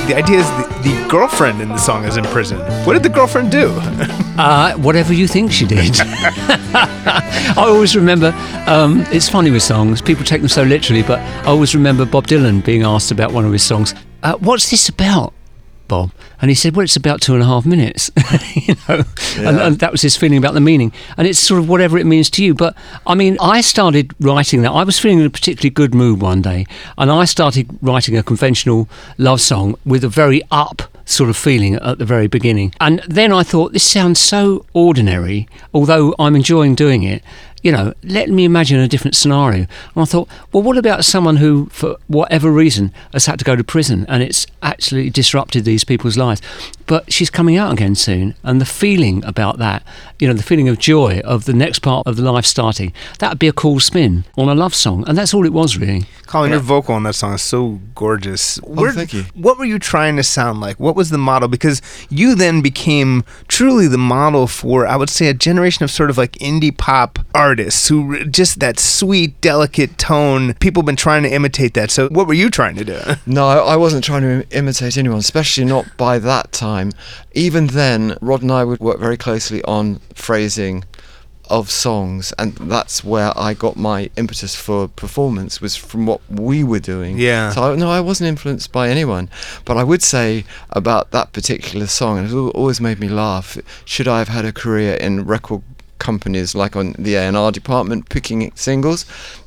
The 0.10 0.16
idea 0.16 0.40
is 0.40 0.50
the, 0.50 0.90
the 0.90 1.08
girlfriend 1.08 1.62
in 1.62 1.70
the 1.70 1.78
song 1.78 2.04
is 2.04 2.18
in 2.18 2.24
prison. 2.24 2.58
What 2.84 2.94
did 2.94 3.04
the 3.04 3.10
girlfriend 3.10 3.52
do? 3.52 3.80
Uh, 4.40 4.74
whatever 4.78 5.14
you 5.14 5.28
think 5.28 5.52
she 5.52 5.66
did. 5.66 6.00
I 6.00 7.54
always 7.58 7.94
remember, 7.94 8.34
um, 8.68 9.02
it's 9.12 9.28
funny 9.28 9.52
with 9.52 9.62
songs, 9.64 10.02
people 10.02 10.24
take 10.24 10.40
them 10.40 10.48
so 10.48 10.64
literally, 10.64 11.04
but 11.04 11.20
I 11.20 11.48
always 11.48 11.76
remember 11.76 12.06
Bob 12.06 12.26
Dylan 12.26 12.64
being 12.64 12.84
asked 12.84 13.12
about 13.12 13.34
one 13.34 13.44
of 13.44 13.52
his 13.52 13.64
songs, 13.64 13.94
uh, 14.24 14.38
What's 14.38 14.72
this 14.72 14.88
about, 14.88 15.34
Bob? 15.90 16.12
And 16.42 16.50
he 16.50 16.56
said, 16.56 16.76
Well, 16.76 16.86
it's 16.86 16.96
about 16.96 17.20
two 17.20 17.34
and 17.34 17.44
a 17.44 17.46
half 17.46 17.66
minutes. 17.66 18.10
you 18.56 18.76
know, 18.88 19.04
and, 19.38 19.60
and 19.60 19.80
that 19.80 19.92
was 19.92 20.02
his 20.02 20.16
feeling 20.16 20.38
about 20.38 20.54
the 20.54 20.62
meaning. 20.62 20.94
And 21.18 21.28
it's 21.28 21.40
sort 21.40 21.60
of 21.60 21.68
whatever 21.68 21.98
it 21.98 22.06
means 22.06 22.30
to 22.32 22.46
you. 22.46 22.54
But 22.54 22.78
I 23.06 23.16
mean, 23.16 23.38
I 23.42 23.60
started 23.60 24.14
writing 24.22 24.62
that. 24.62 24.72
I 24.72 24.86
was 24.86 24.98
feeling 24.98 25.20
in 25.20 25.26
a 25.26 25.30
particularly 25.30 25.72
good 25.72 25.94
mood 25.94 26.22
one 26.22 26.42
day, 26.42 26.66
and 26.98 27.12
I 27.12 27.26
started 27.26 27.70
writing 27.82 28.16
a 28.16 28.24
conventional 28.24 28.88
love 29.18 29.42
song 29.42 29.76
with 29.84 30.06
a 30.06 30.10
very 30.10 30.42
up 30.52 30.84
sort 31.10 31.30
of 31.30 31.36
feeling 31.36 31.76
at 31.76 31.98
the 31.98 32.06
very 32.06 32.28
beginning. 32.28 32.74
And 32.80 33.02
then 33.08 33.34
I 33.34 33.42
thought, 33.44 33.74
this 33.74 33.84
sounds 33.84 34.20
so 34.20 34.66
ordinary, 34.74 35.48
although 35.74 36.14
I'm 36.20 36.36
enjoying 36.36 36.76
doing 36.76 37.04
it. 37.04 37.24
You 37.62 37.72
know, 37.72 37.94
let 38.04 38.30
me 38.30 38.46
imagine 38.46 38.80
a 38.80 38.88
different 38.88 39.16
scenario. 39.16 39.60
And 39.60 39.70
I 39.98 40.06
thought, 40.06 40.30
well, 40.52 40.64
what 40.64 40.78
about 40.78 41.04
someone 41.06 41.38
who, 41.38 41.68
for 41.68 41.98
whatever 42.08 42.52
reason, 42.52 42.94
has 43.14 43.26
had 43.26 43.40
to 43.40 43.46
go 43.46 43.56
to 43.56 43.64
prison 43.64 44.06
and 44.08 44.24
it's 44.24 44.48
actually 44.62 45.10
disrupted 45.10 45.66
these 45.66 45.84
people's 45.84 46.18
lives? 46.18 46.42
But 46.86 47.12
she's 47.12 47.30
coming 47.30 47.58
out 47.58 47.74
again 47.74 47.96
soon. 47.96 48.36
And 48.44 48.60
the 48.62 48.66
feeling 48.66 49.24
about 49.26 49.58
that, 49.60 49.84
you 50.20 50.28
know, 50.28 50.34
the 50.34 50.44
feeling 50.44 50.70
of 50.70 50.80
joy 50.80 51.20
of 51.26 51.46
the 51.46 51.54
next 51.54 51.80
part 51.80 52.08
of 52.08 52.16
the 52.16 52.32
life 52.32 52.46
starting, 52.46 52.94
that 53.20 53.30
would 53.30 53.40
be 53.40 53.48
a 53.48 53.54
cool 53.54 53.80
spin 53.80 54.24
on 54.38 54.50
a 54.50 54.56
love 54.56 54.74
song. 54.74 55.04
And 55.08 55.18
that's 55.18 55.34
all 55.34 55.46
it 55.46 55.54
was, 55.54 55.78
really. 55.78 56.06
Colin, 56.26 56.52
your 56.52 56.60
vocal 56.60 56.96
on 56.96 57.04
that 57.04 57.14
song 57.14 57.34
is 57.34 57.42
so 57.42 57.80
gorgeous. 57.96 58.60
Oh, 58.60 58.82
Where- 58.82 58.92
thank 58.92 59.14
you. 59.14 59.26
What 59.34 59.58
were 59.58 59.66
you 59.66 59.80
trying 59.80 60.16
to 60.18 60.24
sound 60.24 60.62
like? 60.62 60.80
What 60.80 60.96
was 60.96 61.10
the 61.10 61.18
model? 61.18 61.48
Because 61.48 61.82
you 62.10 62.36
then 62.36 62.62
became 62.62 63.24
truly 63.48 63.88
the 63.88 63.98
model 63.98 64.48
for, 64.48 64.86
I 64.88 64.96
would 64.96 65.10
say, 65.10 65.28
a 65.28 65.34
generation 65.34 65.84
of 65.84 65.92
sort 65.92 66.10
of 66.10 66.18
like 66.18 66.34
indie 66.34 66.76
pop 66.76 67.20
artists 67.50 67.88
who 67.88 68.26
just 68.26 68.60
that 68.60 68.78
sweet, 68.78 69.42
delicate 69.42 69.98
tone. 69.98 70.54
People 70.56 70.82
have 70.82 70.86
been 70.86 70.96
trying 70.96 71.24
to 71.24 71.34
imitate 71.34 71.74
that. 71.74 71.90
So, 71.90 72.08
what 72.10 72.28
were 72.28 72.36
you 72.36 72.50
trying 72.50 72.76
to 72.76 72.86
do? 72.86 73.00
No, 73.26 73.46
I 73.48 73.76
wasn't 73.76 74.04
trying 74.04 74.22
to 74.24 74.30
im- 74.30 74.44
imitate 74.52 74.98
anyone, 74.98 75.20
especially 75.20 75.66
not 75.66 75.86
by 75.98 76.20
that 76.20 76.52
time. 76.52 76.92
Even 77.34 77.68
then, 77.68 78.18
Rod 78.22 78.42
and 78.42 78.52
I 78.52 78.64
would 78.64 78.80
work 78.80 79.00
very 79.00 79.18
closely 79.18 79.62
on 79.64 80.00
phrasing 80.14 80.84
of 81.50 81.70
songs, 81.70 82.34
and 82.40 82.56
that's 82.56 83.04
where 83.04 83.32
I 83.36 83.54
got 83.54 83.76
my 83.76 84.10
impetus 84.16 84.56
for 84.56 84.88
performance 84.88 85.62
was 85.62 85.76
from 85.76 86.06
what 86.06 86.22
we 86.30 86.64
were 86.64 86.80
doing. 86.80 87.18
Yeah. 87.18 87.52
So 87.52 87.74
I, 87.74 87.76
no, 87.76 87.90
I 87.90 88.00
wasn't 88.00 88.30
influenced 88.30 88.72
by 88.72 88.90
anyone, 88.90 89.30
but 89.66 89.76
I 89.78 89.84
would 89.84 90.04
say 90.04 90.46
about 90.72 91.12
that 91.12 91.34
particular 91.34 91.88
song, 91.88 92.20
and 92.20 92.28
it 92.30 92.36
always 92.36 92.80
made 92.80 93.00
me 93.00 93.10
laugh. 93.10 93.58
Should 93.86 94.08
I 94.08 94.20
have 94.20 94.30
had 94.30 94.46
a 94.46 94.54
career 94.54 94.96
in 94.96 95.26
record 95.26 95.62
companies 96.00 96.56
like 96.56 96.76
on 96.76 96.96
the 96.98 97.16
A&R 97.16 97.52
department 97.52 98.10
picking 98.10 98.52
singles? 98.56 99.06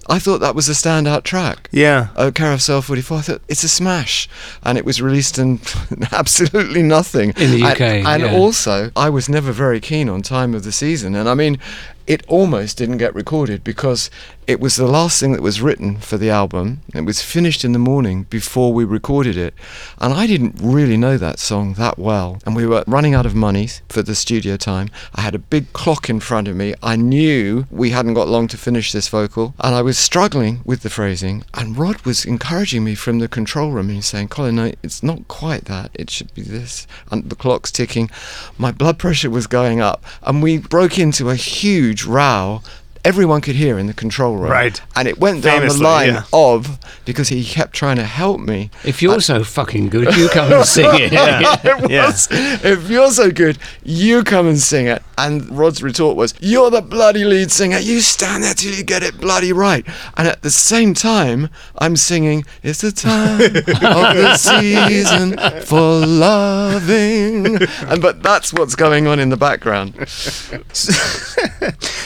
I 0.09 0.19
thought 0.19 0.39
that 0.39 0.55
was 0.57 0.69
a 0.69 0.73
standout 0.73 1.23
track 1.23 1.69
Yeah. 1.71 2.09
oh, 2.17 2.33
Care 2.33 2.53
of 2.53 2.61
Cell 2.61 2.83
44, 2.83 3.19
I 3.19 3.21
thought 3.23 3.43
it's 3.49 3.63
a 3.65 3.69
smash. 3.69 4.29
And 4.65 4.77
it 4.77 4.85
was 4.85 5.01
released 5.01 5.39
in 5.39 5.61
absolutely 6.13 6.83
nothing. 6.83 7.31
In 7.37 7.51
the 7.53 7.63
And- 7.63 7.73
UK, 7.73 7.81
And, 7.81 8.23
yeah. 8.23 8.35
also, 8.35 8.91
I 8.97 9.09
was 9.11 9.29
never 9.29 9.53
very 9.53 9.81
keen 9.81 10.09
on 10.09 10.23
Time 10.23 10.55
of 10.55 10.65
the 10.65 10.73
Season. 10.73 11.15
And 11.15 11.29
I 11.29 11.35
mean, 11.35 11.59
it 12.07 12.25
almost 12.27 12.79
didn't 12.79 12.99
get 12.99 13.15
recorded 13.15 13.63
because 13.63 14.11
it 14.47 14.61
was 14.61 14.77
the 14.77 14.87
last 14.87 15.21
thing 15.21 15.33
that 15.33 15.43
was 15.43 15.63
written 15.63 15.99
for 15.99 16.19
the 16.19 16.31
album. 16.31 16.81
It 16.95 17.03
was 17.03 17.23
finished 17.23 17.65
in 17.65 17.73
the 17.73 17.79
morning 17.79 18.25
before 18.25 18.73
we 18.73 18.85
recorded 18.85 19.37
it. 19.37 19.55
And 19.99 20.13
I 20.13 20.27
didn't 20.27 20.57
really 20.61 20.97
know 20.97 21.17
that 21.17 21.39
song 21.39 21.75
that 21.75 21.99
well. 21.99 22.41
And 22.45 22.57
we 22.57 22.67
were 22.67 22.83
running 22.87 23.15
out 23.15 23.25
of 23.25 23.37
money 23.37 23.69
for 23.89 24.03
the 24.03 24.17
studio 24.17 24.57
time. 24.57 24.91
I 25.15 25.21
had 25.21 25.37
a 25.37 25.39
big 25.39 25.73
clock 25.73 26.11
in 26.11 26.19
front 26.19 26.49
of 26.49 26.57
me. 26.57 26.75
I 26.83 26.97
knew 26.97 27.67
we 27.71 27.91
hadn't 27.91 28.15
got 28.15 28.29
long 28.29 28.49
to 28.49 28.59
finish 28.59 28.91
this 28.91 29.09
vocal. 29.09 29.55
And 29.61 29.75
I 29.75 29.83
was 29.83 29.97
struggling 29.97 30.61
with 30.65 30.83
the 30.83 30.91
phrasing. 30.91 31.45
And 31.55 31.79
Rod 31.79 32.05
was 32.05 32.25
encouraging 32.25 32.83
me 32.83 32.97
from 32.97 33.21
the 33.21 33.29
control 33.29 33.71
room 33.71 33.91
he's 33.91 34.07
saying, 34.07 34.29
Colin, 34.29 34.57
no, 34.57 34.73
it's 34.83 35.03
not 35.03 35.29
quite 35.29 35.67
that. 35.67 35.91
It 35.95 36.11
should 36.11 36.35
be 36.35 36.43
this. 36.43 36.89
And 37.13 37.31
the 37.31 37.37
clock's 37.37 37.71
ticking. 37.71 38.11
My 38.59 38.73
blood 38.73 38.99
pressure 38.99 39.31
was 39.31 39.47
going 39.47 39.81
up. 39.81 40.05
And 40.25 40.43
we 40.43 40.59
broke 40.59 40.99
into 40.99 41.31
a 41.31 41.37
huge 41.37 42.05
row. 42.05 42.63
Everyone 43.05 43.41
could 43.41 43.57
hear 43.57 43.79
in 43.79 43.89
the 43.89 43.95
control 43.95 44.37
room. 44.37 44.51
Right. 44.53 44.81
And 44.95 45.09
it 45.09 45.19
went 45.19 45.43
down 45.43 45.61
Famously, 45.61 45.79
the 45.79 45.85
line 45.85 46.09
yeah. 46.15 46.23
of, 46.33 46.79
because 47.05 47.29
he 47.29 47.43
kept 47.45 47.75
trying 47.75 47.97
to 47.97 48.05
help 48.05 48.41
me. 48.41 48.71
If 48.85 49.03
you're 49.03 49.21
so 49.21 49.43
fucking 49.43 49.89
good, 49.89 50.15
you 50.17 50.29
come 50.29 50.53
and 50.53 50.65
sing 50.65 50.87
it. 50.95 51.13
it 51.13 51.91
Yeah. 51.91 52.13
if 52.13 52.89
you're 52.89 53.11
so 53.11 53.31
good, 53.33 53.59
you 53.83 54.23
come 54.23 54.47
and 54.47 54.59
sing 54.59 54.87
it. 54.87 55.03
And 55.19 55.51
Rod's 55.51 55.83
retort 55.83 56.17
was, 56.17 56.35
You're 56.41 56.71
the 56.71 56.81
bloody 56.81 57.25
lead 57.25 57.51
singer. 57.51 57.79
You 57.79 58.01
stand 58.01 58.45
there 58.45 58.55
till 58.55 58.73
you 58.73 58.85
get 58.85 59.03
it 59.03 59.21
bloody 59.21 59.53
right. 59.53 59.85
And 60.17 60.29
at 60.29 60.43
the 60.43 60.51
same 60.51 60.95
time, 60.95 61.49
I'm 61.79 61.97
singing, 61.97 62.45
It's 62.63 62.83
the 62.83 62.93
time 62.93 63.41
of 63.57 64.17
the 64.17 64.37
season 64.37 65.37
for 65.63 66.07
loving. 66.07 67.57
And 67.89 68.01
but 68.01 68.23
that's 68.23 68.53
what's 68.53 68.75
going 68.77 69.07
on 69.09 69.19
in 69.19 69.29
the 69.31 69.37
background. 69.37 69.95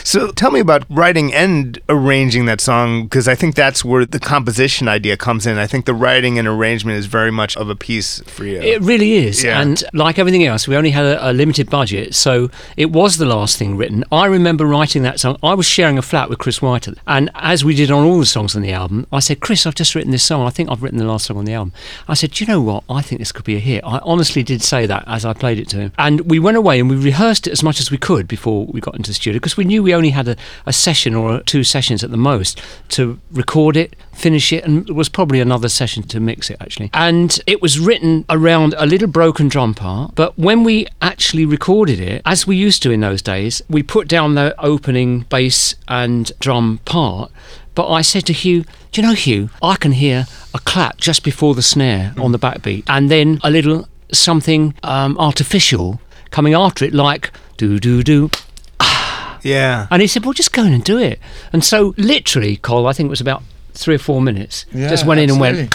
So, 0.07 0.31
tell 0.33 0.51
me 0.51 0.61
about 0.61 0.86
writing 0.89 1.33
and 1.35 1.79
arranging 1.89 2.47
that 2.47 2.61
song 2.61 3.05
because 3.05 3.29
I 3.29 3.35
think 3.35 3.55
that's 3.55 3.85
where 3.85 4.05
the 4.05 4.21
composition 4.21 4.89
idea 4.89 5.17
comes 5.17 5.47
in. 5.47 5.59
I 5.59 5.67
think 5.67 5.87
the 5.87 5.95
writing 5.95 6.39
and 6.39 6.47
arrangement 6.47 6.99
is 6.99 7.07
very 7.07 7.31
much 7.31 7.57
of 7.57 7.69
a 7.69 7.77
piece 7.77 8.21
for 8.27 8.45
you. 8.45 8.61
It 8.61 8.83
really 8.83 9.15
is. 9.15 9.45
Yeah. 9.45 9.61
And 9.61 9.83
like 9.93 10.19
everything 10.19 10.45
else, 10.45 10.69
we 10.69 10.77
only 10.77 10.91
had 10.91 11.05
a, 11.05 11.31
a 11.31 11.33
limited 11.33 11.71
budget, 11.71 12.15
so 12.15 12.51
it 12.77 12.91
was 12.91 13.17
the 13.17 13.27
last 13.27 13.57
thing 13.57 13.77
written. 13.77 14.05
I 14.11 14.27
remember 14.27 14.67
writing 14.67 15.03
that 15.03 15.21
song. 15.21 15.39
I 15.43 15.55
was 15.55 15.67
sharing 15.67 15.99
a 15.99 16.03
flat 16.03 16.29
with 16.29 16.39
Chris 16.39 16.63
White, 16.63 16.89
and 17.07 17.31
as 17.35 17.65
we 17.65 17.75
did 17.75 17.91
on 17.91 18.05
all 18.05 18.19
the 18.19 18.27
songs 18.27 18.55
on 18.55 18.63
the 18.63 18.73
album, 18.73 19.07
I 19.13 19.21
said, 19.21 19.41
Chris, 19.41 19.67
I've 19.67 19.75
just 19.75 19.95
written 19.95 20.13
this 20.13 20.25
song. 20.25 20.47
I 20.47 20.51
think 20.51 20.71
I've 20.71 20.83
written 20.83 20.99
the 20.99 21.05
last 21.05 21.27
song 21.27 21.37
on 21.37 21.45
the 21.45 21.55
album. 21.55 21.73
I 22.09 22.15
said, 22.15 22.33
Do 22.33 22.45
you 22.45 22.49
know 22.49 22.61
what? 22.61 22.85
I 22.89 23.03
think 23.03 23.21
this 23.21 23.33
could 23.33 23.45
be 23.45 23.57
a 23.57 23.61
hit. 23.61 23.83
I 23.85 23.99
honestly 24.03 24.43
did 24.43 24.63
say 24.63 24.87
that 24.87 25.05
as 25.07 25.25
I 25.25 25.33
played 25.33 25.59
it 25.59 25.69
to 25.71 25.79
him. 25.79 25.93
And 25.99 26.21
we 26.31 26.39
went 26.39 26.57
away 26.57 26.81
and 26.81 26.89
we 26.89 26.97
rehearsed 26.97 27.47
it 27.47 27.53
as 27.53 27.63
much 27.63 27.81
as 27.81 27.91
we 27.91 27.99
could 27.99 28.29
before 28.29 28.67
we 28.67 28.81
got 28.81 28.97
into 28.97 29.11
the 29.11 29.15
studio 29.15 29.39
because 29.39 29.57
we 29.57 29.65
knew 29.65 29.83
we 29.83 29.95
only 29.95 30.11
had 30.11 30.29
a, 30.29 30.37
a 30.67 30.73
session 30.77 31.15
or 31.15 31.41
two 31.41 31.65
sessions 31.65 32.05
at 32.05 32.11
the 32.11 32.17
most 32.17 32.61
to 32.91 33.19
record 33.31 33.77
it, 33.77 33.97
finish 34.13 34.53
it, 34.53 34.65
and 34.65 34.89
it 34.89 34.93
was 34.93 35.09
probably 35.09 35.41
another 35.41 35.69
session 35.69 36.03
to 36.05 36.21
mix 36.21 36.51
it 36.51 36.57
actually. 36.61 36.91
And 36.93 37.39
it 37.47 37.61
was 37.61 37.79
written 37.79 38.25
around 38.29 38.75
a 38.79 38.87
little 38.87 39.09
broken 39.09 39.49
drum 39.49 39.75
part, 39.75 40.15
but 40.15 40.39
when 40.39 40.65
we 40.65 40.87
actually 41.03 41.45
recorded 41.45 42.01
it, 42.01 42.23
as 42.25 42.47
we 42.47 42.57
used 42.57 42.83
to 42.85 42.91
in 42.91 43.01
those 43.01 43.23
days, 43.23 43.63
we 43.69 43.83
put 43.83 44.09
down 44.09 44.35
the 44.35 44.55
opening 44.59 45.21
bass 45.29 45.75
and 45.89 46.31
drum 46.39 46.81
part. 46.85 47.31
But 47.75 47.91
I 47.91 48.01
said 48.01 48.25
to 48.27 48.33
Hugh, 48.33 48.65
Do 48.93 49.01
you 49.01 49.07
know, 49.07 49.15
Hugh, 49.15 49.51
I 49.63 49.77
can 49.77 49.93
hear 49.93 50.27
a 50.55 50.59
clap 50.59 50.97
just 50.97 51.23
before 51.23 51.55
the 51.55 51.63
snare 51.63 52.15
on 52.17 52.33
the 52.33 52.39
backbeat, 52.39 52.85
and 52.89 53.11
then 53.11 53.39
a 53.43 53.51
little 53.51 53.87
something 54.13 54.75
um, 54.83 55.19
artificial 55.19 56.01
coming 56.31 56.55
after 56.55 56.85
it, 56.85 56.95
like 56.95 57.31
do 57.57 57.79
do 57.79 58.03
do. 58.03 58.31
Yeah. 59.47 59.87
And 59.91 60.03
he 60.03 60.09
said, 60.09 60.25
Well, 60.25 60.33
just 60.33 60.53
go 60.53 60.65
in 60.65 60.73
and 60.73 60.85
do 60.85 60.99
it. 60.99 61.19
And 61.53 61.65
so, 61.65 61.95
literally, 61.97 62.57
Cole, 62.57 62.87
I 62.87 62.93
think 62.93 63.07
it 63.07 63.11
was 63.11 63.21
about 63.21 63.43
three 63.75 63.95
or 63.95 63.99
four 63.99 64.21
minutes, 64.23 64.65
just 64.73 65.05
went 65.07 65.21
in 65.21 65.31
and 65.31 65.39
went, 65.41 65.75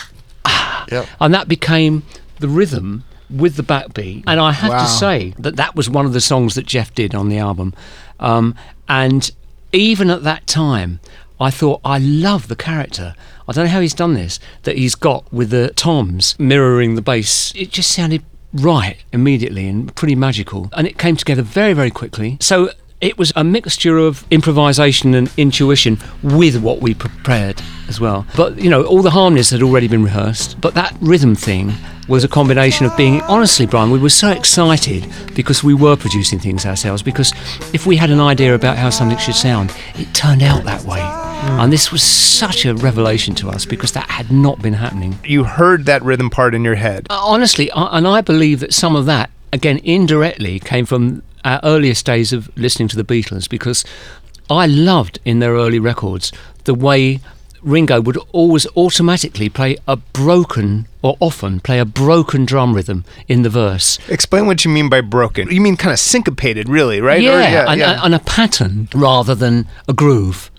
Yep. 0.91 1.07
and 1.19 1.33
that 1.33 1.47
became 1.47 2.03
the 2.39 2.47
rhythm 2.49 3.03
with 3.29 3.55
the 3.55 3.63
backbeat. 3.63 4.23
And 4.27 4.39
I 4.39 4.51
have 4.51 4.71
Wow. 4.71 4.83
to 4.83 4.89
say 4.89 5.33
that 5.39 5.55
that 5.55 5.75
was 5.75 5.89
one 5.89 6.05
of 6.05 6.13
the 6.13 6.19
songs 6.21 6.55
that 6.55 6.65
Geoff 6.65 6.93
did 6.93 7.15
on 7.15 7.29
the 7.29 7.37
album. 7.37 7.73
Um, 8.19 8.55
and 8.89 9.31
even 9.71 10.09
at 10.09 10.23
that 10.23 10.47
time, 10.47 10.99
I 11.39 11.49
thought, 11.49 11.79
I 11.85 11.97
love 11.97 12.47
the 12.49 12.55
character. 12.55 13.15
I 13.47 13.53
don't 13.53 13.65
know 13.65 13.71
how 13.71 13.79
he's 13.81 13.93
done 13.93 14.15
this, 14.15 14.39
that 14.63 14.77
he's 14.77 14.95
got 14.95 15.31
with 15.31 15.49
the 15.49 15.69
toms 15.75 16.35
mirroring 16.37 16.95
the 16.95 17.01
bass. 17.01 17.53
It 17.55 17.71
just 17.71 17.91
sounded 17.91 18.23
right 18.53 18.97
immediately 19.13 19.67
and 19.67 19.95
pretty 19.95 20.15
magical. 20.15 20.69
And 20.73 20.85
it 20.85 20.97
came 20.97 21.15
together 21.15 21.41
very, 21.41 21.73
very 21.73 21.89
quickly. 21.91 22.37
So 22.41 22.71
it 23.01 23.17
was 23.17 23.33
a 23.35 23.43
mixture 23.43 23.97
of 23.97 24.25
improvisation 24.31 25.15
and 25.15 25.31
intuition 25.35 25.97
with 26.21 26.61
what 26.61 26.81
we 26.81 26.93
prepared 26.93 27.61
as 27.89 27.99
well. 27.99 28.25
But 28.37 28.59
you 28.59 28.69
know, 28.69 28.83
all 28.83 29.01
the 29.01 29.11
harmonies 29.11 29.49
had 29.49 29.63
already 29.63 29.87
been 29.87 30.03
rehearsed. 30.03 30.61
But 30.61 30.75
that 30.75 30.95
rhythm 31.01 31.35
thing 31.35 31.73
was 32.07 32.23
a 32.23 32.27
combination 32.27 32.85
of 32.85 32.95
being 32.95 33.21
honestly, 33.21 33.65
Brian, 33.65 33.89
we 33.89 33.99
were 33.99 34.09
so 34.09 34.29
excited 34.31 35.11
because 35.35 35.63
we 35.63 35.73
were 35.73 35.95
producing 35.95 36.39
things 36.39 36.65
ourselves. 36.65 37.01
Because 37.01 37.33
if 37.73 37.85
we 37.85 37.97
had 37.97 38.11
an 38.11 38.19
idea 38.19 38.53
about 38.53 38.77
how 38.77 38.89
something 38.89 39.17
should 39.17 39.35
sound, 39.35 39.73
it 39.95 40.13
turned 40.13 40.43
out 40.43 40.63
that 40.65 40.83
way. 40.83 41.01
And 41.41 41.73
this 41.73 41.91
was 41.91 42.03
such 42.03 42.65
a 42.65 42.75
revelation 42.75 43.33
to 43.35 43.49
us 43.49 43.65
because 43.65 43.93
that 43.93 44.07
had 44.09 44.31
not 44.31 44.61
been 44.61 44.73
happening. 44.73 45.17
You 45.25 45.43
heard 45.43 45.85
that 45.85 46.03
rhythm 46.03 46.29
part 46.29 46.53
in 46.53 46.63
your 46.63 46.75
head. 46.75 47.07
Uh, 47.09 47.19
honestly, 47.19 47.71
I, 47.71 47.97
and 47.97 48.07
I 48.07 48.21
believe 48.21 48.59
that 48.59 48.75
some 48.75 48.95
of 48.95 49.07
that, 49.07 49.31
again, 49.51 49.79
indirectly, 49.83 50.59
came 50.59 50.85
from 50.85 51.23
our 51.43 51.59
earliest 51.63 52.05
days 52.05 52.31
of 52.33 52.49
listening 52.57 52.87
to 52.89 52.95
the 52.97 53.03
Beatles 53.03 53.49
because 53.49 53.83
I 54.49 54.65
loved 54.67 55.19
in 55.25 55.39
their 55.39 55.53
early 55.53 55.79
records 55.79 56.31
the 56.65 56.73
way 56.73 57.19
Ringo 57.61 58.01
would 58.01 58.17
always 58.31 58.65
automatically 58.75 59.47
play 59.47 59.77
a 59.87 59.95
broken, 59.95 60.87
or 61.03 61.15
often 61.19 61.59
play 61.59 61.77
a 61.77 61.85
broken 61.85 62.43
drum 62.43 62.73
rhythm 62.73 63.05
in 63.27 63.43
the 63.43 63.49
verse. 63.51 63.99
Explain 64.09 64.47
what 64.47 64.65
you 64.65 64.71
mean 64.71 64.89
by 64.89 65.01
broken. 65.01 65.47
You 65.51 65.61
mean 65.61 65.77
kind 65.77 65.93
of 65.93 65.99
syncopated, 65.99 66.67
really, 66.67 67.01
right? 67.01 67.19
Or- 67.19 67.21
Yeah, 67.23 67.65
and, 67.71 67.79
and 68.03 68.15
a 68.15 68.19
pattern 68.19 68.87
rather 68.95 69.35
than 69.35 69.67
a 69.87 69.93
groove. 69.93 70.49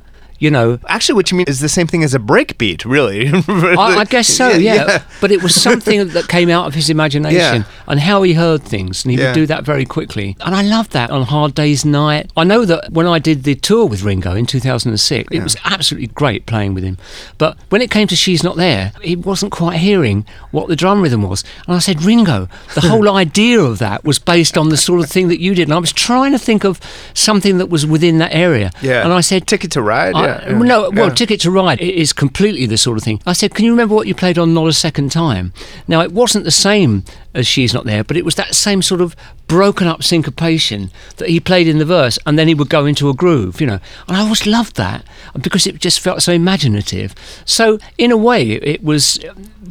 You 0.43 0.51
know, 0.51 0.79
Actually, 0.89 1.15
what 1.15 1.31
you 1.31 1.37
mean 1.37 1.47
is 1.49 1.61
the 1.61 1.69
same 1.69 1.87
thing 1.87 2.03
as 2.03 2.15
a 2.15 2.19
breakbeat, 2.19 2.85
really. 2.85 3.29
I, 3.49 3.99
I 4.01 4.05
guess 4.05 4.27
so, 4.27 4.49
yeah, 4.51 5.05
But 5.21 5.31
it 5.31 5.41
was 5.41 5.55
something 5.55 6.09
that 6.15 6.27
came 6.27 6.51
out 6.51 6.67
of 6.67 6.75
his 6.75 6.91
imagination 6.91 7.63
Yeah. 7.63 7.65
and 7.87 8.01
how 8.01 8.23
he 8.23 8.33
heard 8.35 8.63
things, 8.65 9.05
and 9.05 9.13
he 9.13 9.19
Yeah. 9.19 9.27
would 9.29 9.35
do 9.35 9.47
that 9.47 9.63
very 9.65 9.85
quickly. 9.85 10.37
And 10.41 10.53
I 10.57 10.63
love 10.63 10.89
that 10.91 11.11
on 11.11 11.23
Hard 11.23 11.55
Day's 11.55 11.85
Night. 11.85 12.29
I 12.37 12.43
know 12.43 12.65
that 12.65 12.91
when 12.91 13.07
I 13.07 13.21
did 13.21 13.45
the 13.45 13.55
tour 13.55 13.87
with 13.87 14.03
Ringo 14.03 14.35
in 14.35 14.47
2006, 14.47 15.29
it 15.31 15.43
was 15.45 15.57
absolutely 15.65 16.09
great 16.09 16.45
playing 16.47 16.75
with 16.75 16.83
him. 16.83 16.99
But 17.39 17.57
when 17.69 17.81
it 17.81 17.93
came 17.93 18.09
to 18.09 18.17
She's 18.17 18.43
Not 18.43 18.57
There, 18.57 18.91
he 19.01 19.15
wasn't 19.15 19.53
quite 19.53 19.79
hearing 19.79 20.25
what 20.51 20.67
the 20.67 20.75
drum 20.75 21.03
rhythm 21.03 21.23
was. 21.23 21.45
And 21.69 21.77
I 21.77 21.79
said, 21.79 22.03
Ringo, 22.03 22.49
the 22.75 22.81
whole 22.91 23.09
idea 23.15 23.61
of 23.61 23.79
that 23.79 24.03
was 24.05 24.19
based 24.19 24.59
on 24.59 24.71
the 24.71 24.77
sort 24.77 25.01
of 25.03 25.09
thing 25.09 25.29
that 25.29 25.39
you 25.41 25.55
did. 25.55 25.69
And 25.69 25.75
I 25.75 25.79
was 25.79 25.93
trying 25.93 26.33
to 26.33 26.39
think 26.39 26.65
of 26.65 26.81
something 27.15 27.59
that 27.59 27.67
was 27.71 27.87
within 27.87 28.19
that 28.19 28.35
area. 28.35 28.73
Yeah. 28.83 29.05
And 29.05 29.13
I 29.13 29.21
said, 29.21 29.47
Ticket 29.47 29.71
to 29.73 29.83
Ride? 29.83 30.17
I- 30.17 30.32
yeah. 30.41 30.51
yeah. 30.51 30.59
No, 30.59 30.91
well, 30.91 31.09
Yeah. 31.09 31.15
Ticket 31.15 31.41
to 31.43 31.51
Ride 31.51 31.81
is 31.81 32.13
completely 32.13 32.67
the 32.67 32.79
sort 32.79 32.99
of 32.99 33.05
thing. 33.05 33.21
I 33.27 33.33
said, 33.33 33.55
Can 33.55 33.65
you 33.65 33.71
remember 33.73 33.95
what 33.95 34.07
you 34.07 34.15
played 34.15 34.39
on 34.39 34.55
Not 34.55 34.69
a 34.69 34.73
Second 34.73 35.13
Time? 35.13 35.53
Now, 35.89 36.01
it 36.01 36.13
wasn't 36.13 36.45
the 36.45 36.51
same 36.51 37.05
as 37.35 37.47
She's 37.47 37.73
Not 37.75 37.85
There, 37.85 38.05
but 38.05 38.17
it 38.17 38.25
was 38.25 38.35
that 38.37 38.55
same 38.55 38.83
sort 38.83 39.01
of 39.01 39.17
broken 39.53 39.87
up 39.87 40.03
syncopation 40.03 40.91
that 41.19 41.29
he 41.29 41.39
played 41.39 41.69
in 41.69 41.77
the 41.77 41.85
verse, 41.85 42.19
and 42.25 42.39
then 42.39 42.49
he 42.49 42.55
would 42.55 42.71
go 42.71 42.87
into 42.87 43.11
a 43.11 43.15
groove, 43.15 43.61
you 43.61 43.67
know. 43.67 43.81
And 44.09 44.17
I 44.17 44.21
always 44.21 44.47
loved 44.47 44.77
that 44.77 45.05
because 45.39 45.67
it 45.67 45.79
just 45.79 46.01
felt 46.01 46.23
so 46.23 46.33
imaginative. 46.33 47.15
So, 47.45 47.79
in 47.99 48.11
a 48.11 48.17
way, 48.17 48.53
it 48.53 48.83
was 48.83 49.23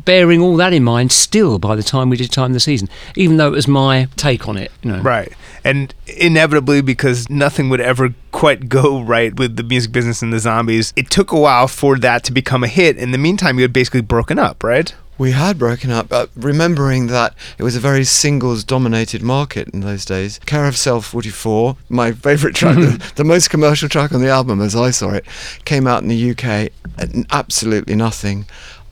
bearing 0.06 0.40
all 0.40 0.56
that 0.58 0.72
in 0.72 0.84
mind 0.84 1.12
still 1.12 1.58
by 1.58 1.76
the 1.76 1.82
time 1.82 2.12
we 2.12 2.18
did 2.18 2.32
Time 2.32 2.52
of 2.52 2.54
the 2.54 2.60
Season, 2.60 2.90
even 3.16 3.38
though 3.38 3.48
it 3.48 3.56
was 3.56 3.68
my 3.68 4.08
take 4.18 4.48
on 4.48 4.56
it, 4.56 4.72
you 4.84 4.92
know. 4.92 5.02
Right. 5.02 5.34
And 5.64 5.96
inevitably, 6.06 6.82
because 6.82 7.28
nothing 7.28 7.70
would 7.70 7.82
ever 7.82 8.14
quite 8.32 8.70
go 8.70 9.02
right 9.02 9.36
with 9.36 9.56
the 9.56 9.64
music 9.64 9.92
business 9.92 10.22
and 10.22 10.32
the 10.32 10.40
zombies, 10.40 10.94
it 10.96 11.10
took 11.10 11.32
a 11.32 11.40
while 11.40 11.68
for 11.68 11.98
that 11.98 12.24
to 12.26 12.32
become 12.32 12.64
a 12.64 12.68
hit. 12.68 12.98
In 12.98 13.10
the 13.10 13.18
meantime, 13.18 13.58
you 13.58 13.64
had 13.64 13.74
basically 13.74 14.02
broken 14.02 14.38
up, 14.38 14.64
right? 14.64 14.94
We 15.22 15.34
had 15.34 15.60
broken 15.60 15.92
up, 15.92 16.10
but 16.10 16.32
remembering 16.36 17.06
that 17.06 17.36
it 17.60 17.62
was 17.62 17.76
a 17.76 17.80
very 17.80 18.04
singles 18.06 18.64
dominated 18.64 19.22
market 19.22 19.68
in 19.68 19.82
those 19.82 20.04
days. 20.04 20.40
Care 20.48 20.66
of 20.66 20.76
Cell 20.76 21.00
44, 21.00 21.78
my 21.90 22.12
favourite 22.12 22.56
track, 22.56 22.76
mm-hmm. 22.76 22.98
the, 22.98 23.14
the 23.18 23.24
most 23.24 23.52
commercial 23.52 23.88
track 23.88 24.14
on 24.14 24.22
the 24.22 24.30
album 24.30 24.60
as 24.62 24.76
I 24.76 24.90
saw 24.90 25.12
it, 25.12 25.28
came 25.64 25.86
out 25.86 26.02
in 26.02 26.10
the 26.10 26.32
UK 26.32 26.72
at 26.98 27.10
absolutely 27.30 27.94
nothing. 27.94 28.48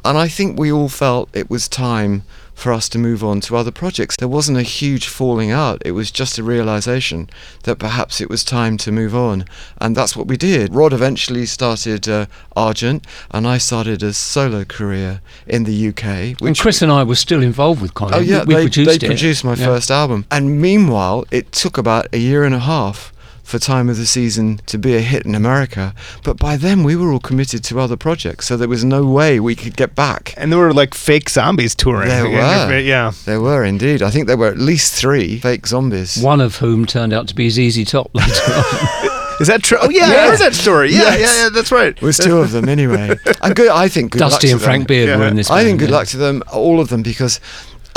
And 0.05 0.19
I 0.19 0.27
think 0.27 0.59
we 0.59 0.71
all 0.71 0.87
felt 0.87 1.35
it 1.35 1.49
was 1.49 1.67
time 1.67 2.21
for 2.59 2.73
us 2.73 2.89
to 2.89 2.99
move 2.99 3.23
on 3.23 3.39
to 3.41 3.55
other 3.55 3.71
projects. 3.71 4.17
There 4.17 4.27
wasn't 4.27 4.57
a 4.57 4.63
huge 4.63 5.07
falling 5.07 5.49
out, 5.49 5.81
it 5.85 5.91
was 5.91 6.11
just 6.11 6.37
a 6.37 6.43
realization 6.43 7.29
that 7.63 7.79
perhaps 7.79 8.19
it 8.19 8.29
was 8.29 8.43
time 8.43 8.77
to 8.77 8.91
move 8.91 9.15
on. 9.15 9.45
And 9.79 9.95
that's 9.95 10.15
what 10.15 10.27
we 10.27 10.37
did. 10.37 10.73
Rod 10.73 10.93
eventually 10.93 11.45
started 11.45 12.07
uh, 12.07 12.25
Argent, 12.55 13.05
and 13.31 13.47
I 13.47 13.57
started 13.57 14.03
a 14.03 14.13
solo 14.13 14.65
career 14.65 15.21
in 15.47 15.63
the 15.63 15.87
UK. 15.89 16.41
And 16.41 16.57
Chris 16.57 16.81
and 16.81 16.91
I 16.91 17.03
were 17.03 17.15
still 17.15 17.41
involved 17.41 17.81
with 17.81 17.93
Colin. 17.93 18.13
Oh 18.15 18.19
yeah, 18.19 18.43
we, 18.43 18.55
we 18.55 18.55
they, 18.55 18.61
produced 18.63 18.99
they 19.01 19.07
produced 19.07 19.43
my 19.43 19.53
Yeah. 19.55 19.65
first 19.65 19.89
album, 19.89 20.25
and 20.29 20.61
meanwhile, 20.61 21.25
it 21.31 21.51
took 21.51 21.77
about 21.77 22.07
a 22.13 22.17
year 22.17 22.43
and 22.43 22.53
a 22.53 22.59
half 22.59 23.13
for 23.49 23.57
Time 23.59 23.89
of 23.89 23.97
the 23.97 24.05
Season 24.05 24.61
to 24.67 24.77
be 24.77 24.95
a 24.95 25.01
hit 25.01 25.25
in 25.25 25.33
America. 25.33 25.93
But 26.23 26.37
by 26.37 26.55
then, 26.55 26.83
we 26.83 26.95
were 26.95 27.11
all 27.11 27.19
committed 27.19 27.63
to 27.65 27.79
other 27.79 27.97
projects, 27.97 28.45
so 28.47 28.55
there 28.55 28.67
was 28.69 28.85
no 28.85 29.05
way 29.05 29.39
we 29.39 29.55
could 29.55 29.75
get 29.75 29.95
back. 29.95 30.33
And 30.37 30.51
there 30.51 30.59
were 30.59 30.73
like 30.73 30.93
fake 30.93 31.29
zombies 31.29 31.73
touring. 31.73 32.07
There 32.09 32.23
were. 32.29 32.77
Yeah. 32.79 33.11
There 33.25 33.41
were 33.41 33.63
indeed. 33.65 34.01
I 34.03 34.11
think 34.11 34.27
there 34.27 34.37
were 34.37 34.47
at 34.47 34.59
least 34.59 34.93
three 34.93 35.39
fake 35.39 35.65
zombies. 35.67 36.21
One 36.21 36.41
of 36.41 36.57
whom 36.57 36.85
turned 36.85 37.11
out 37.11 37.27
to 37.29 37.35
be 37.35 37.49
ZZ 37.49 37.89
Top 37.89 38.11
later 38.13 38.29
on. 38.53 39.09
Is 39.39 39.47
that 39.47 39.63
true? 39.63 39.77
Oh, 39.81 39.89
yeah, 39.89 40.03
I 40.03 40.27
heard 40.29 40.39
that 40.39 40.53
story. 40.53 40.91
Yeah, 40.91 41.15
Yes. 41.15 41.19
yeah, 41.21 41.43
yeah, 41.43 41.49
that's 41.53 41.71
right. 41.71 41.95
It 41.95 42.01
was 42.01 42.17
two 42.17 42.39
of 42.39 42.51
them 42.51 42.67
anyway. 42.67 43.15
And 43.41 43.55
good. 43.55 43.69
I 43.69 43.87
think 43.87 44.11
good 44.11 44.19
luck 44.21 44.31
Dusty 44.31 44.47
to 44.47 44.53
and 44.53 44.59
them. 44.61 44.65
Frank 44.65 44.87
Beard 44.89 45.07
Yeah. 45.07 45.17
were 45.17 45.27
in 45.27 45.37
this. 45.37 45.49
I 45.49 45.59
band, 45.59 45.67
think 45.67 45.79
good 45.79 45.89
yeah. 45.91 45.95
luck 45.95 46.07
to 46.09 46.17
them, 46.17 46.43
all 46.51 46.81
of 46.81 46.89
them, 46.89 47.01
because 47.03 47.39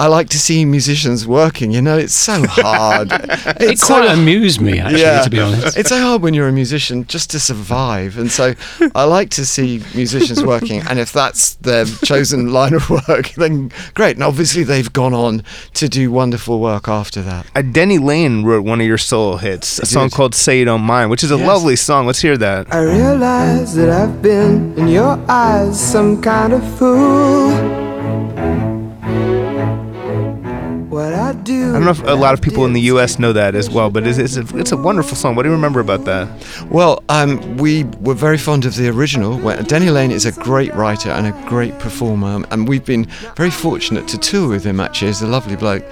I 0.03 0.07
like 0.09 0.29
to 0.31 0.39
see 0.39 0.65
musicians 0.65 1.29
working. 1.29 1.71
You 1.71 1.81
know, 1.81 1.97
it's 1.97 2.13
so 2.31 2.45
hard. 2.49 3.13
It 3.63 3.71
It's 3.73 3.85
quite 3.85 4.07
so 4.09 4.13
amused 4.15 4.61
me, 4.61 4.81
actually, 4.81 5.25
to 5.25 5.31
be 5.31 5.39
honest. 5.39 5.77
It's 5.77 5.91
so 5.91 6.01
hard 6.01 6.23
when 6.23 6.35
you're 6.35 6.49
a 6.49 6.53
musician 6.53 7.07
just 7.07 7.31
to 7.31 7.39
survive. 7.39 8.19
And 8.19 8.29
so 8.31 8.55
I 8.97 9.05
like 9.05 9.31
to 9.39 9.45
see 9.47 9.81
musicians 9.95 10.43
working. 10.55 10.81
And 10.89 10.99
if 10.99 11.13
that's 11.13 11.55
their 11.69 11.85
chosen 12.11 12.53
line 12.53 12.75
of 12.75 12.91
work, 12.91 13.27
then 13.43 13.71
great. 13.95 14.17
And 14.17 14.25
obviously, 14.25 14.65
they've 14.65 14.93
gone 14.93 15.15
on 15.15 15.45
to 15.75 15.89
do 15.89 16.11
wonderful 16.11 16.59
work 16.59 16.89
after 16.89 17.23
that. 17.23 17.47
Uh, 17.55 17.63
Denny 17.63 17.99
Laine 17.99 18.43
wrote 18.45 18.65
one 18.65 18.81
of 18.81 18.87
your 18.87 18.99
solo 18.99 19.37
hits, 19.37 19.79
a 19.79 19.87
song 19.87 20.11
called 20.11 20.35
"Say 20.35 20.59
You 20.59 20.65
Don't 20.65 20.83
Mind," 20.83 21.11
which 21.11 21.23
is 21.23 21.31
a 21.31 21.37
Yes. 21.39 21.47
lovely 21.47 21.77
song. 21.77 22.07
Let's 22.07 22.21
hear 22.23 22.37
that. 22.39 22.67
I 22.75 22.81
realize 22.83 23.75
that 23.79 23.91
I've 23.91 24.21
been 24.21 24.75
in 24.77 24.89
your 24.89 25.15
eyes 25.29 25.79
some 25.79 26.21
kind 26.21 26.53
of 26.53 26.63
fool. 26.79 27.82
What 30.93 31.15
I 31.15 31.33
do. 31.33 31.71
I 31.71 31.73
don't 31.73 31.85
know 31.87 31.91
if 31.91 32.03
a 32.03 32.13
lot 32.13 32.35
of 32.35 32.43
people 32.43 32.67
in 32.67 32.75
the 32.75 32.83
U.S. 32.83 33.19
know 33.19 33.33
that 33.33 33.55
as 33.55 33.71
well, 33.71 33.89
but 33.89 34.07
it's, 34.07 34.19
it's, 34.19 34.37
a, 34.37 34.59
it's 34.59 34.73
a 34.73 34.77
wonderful 34.77 35.17
song. 35.17 35.35
What 35.35 35.45
do 35.45 35.49
you 35.49 35.55
remember 35.55 35.81
about 35.81 36.05
that? 36.05 36.29
Well, 36.71 37.03
um, 37.09 37.57
we 37.57 37.85
were 38.01 38.13
very 38.13 38.37
fond 38.37 38.67
of 38.67 38.77
the 38.77 38.91
original. 38.91 39.39
Where 39.39 39.63
Denny 39.63 39.89
Laine 39.89 40.11
is 40.11 40.27
a 40.27 40.33
great 40.33 40.75
writer 40.75 41.09
and 41.09 41.27
a 41.27 41.49
great 41.49 41.79
performer, 41.79 42.45
and 42.51 42.69
we've 42.69 42.85
been 42.85 43.07
very 43.37 43.49
fortunate 43.49 44.07
to 44.09 44.19
tour 44.19 44.51
with 44.51 44.65
him. 44.65 44.81
Actually, 44.81 45.09
he's 45.09 45.23
a 45.23 45.27
lovely 45.27 45.57
bloke. 45.57 45.85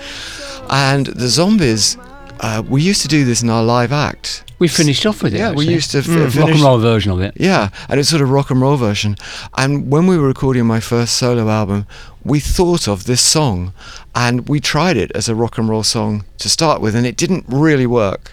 And 0.69 1.07
the 1.07 1.29
Zombies, 1.29 1.97
uh, 2.41 2.63
we 2.69 2.83
used 2.83 3.01
to 3.01 3.09
do 3.09 3.25
this 3.25 3.43
in 3.43 3.49
our 3.49 3.65
live 3.65 3.93
act. 3.93 4.50
We 4.61 4.69
finished 4.69 5.05
off 5.07 5.23
with 5.23 5.35
it. 5.35 5.39
Yeah, 5.39 5.53
we 5.53 5.65
used 5.75 5.91
to 5.93 5.99
f- 5.99 6.05
Mm, 6.07 6.41
rock 6.41 6.51
and 6.51 6.61
roll 6.63 6.79
version 6.79 7.11
of 7.11 7.21
it. 7.21 7.33
Yeah, 7.37 7.71
and 7.89 7.99
it's 7.99 8.09
sort 8.11 8.23
of 8.23 8.31
rock 8.31 8.51
and 8.51 8.61
roll 8.61 8.77
version. 8.77 9.17
And 9.57 9.91
when 9.91 10.07
we 10.07 10.17
were 10.17 10.29
recording 10.29 10.67
my 10.67 10.79
first 10.81 11.15
solo 11.17 11.49
album, 11.49 11.87
we 12.25 12.39
thought 12.41 12.87
of 12.87 13.05
this 13.05 13.23
song 13.23 13.73
and 14.15 14.49
we 14.49 14.61
tried 14.61 14.97
it 14.97 15.11
as 15.15 15.29
a 15.29 15.35
rock 15.35 15.59
and 15.59 15.69
roll 15.69 15.83
song 15.83 16.25
to 16.39 16.49
start 16.49 16.81
with, 16.81 16.95
and 16.95 17.07
it 17.07 17.17
didn't 17.17 17.45
really 17.49 17.87
work. 17.87 18.33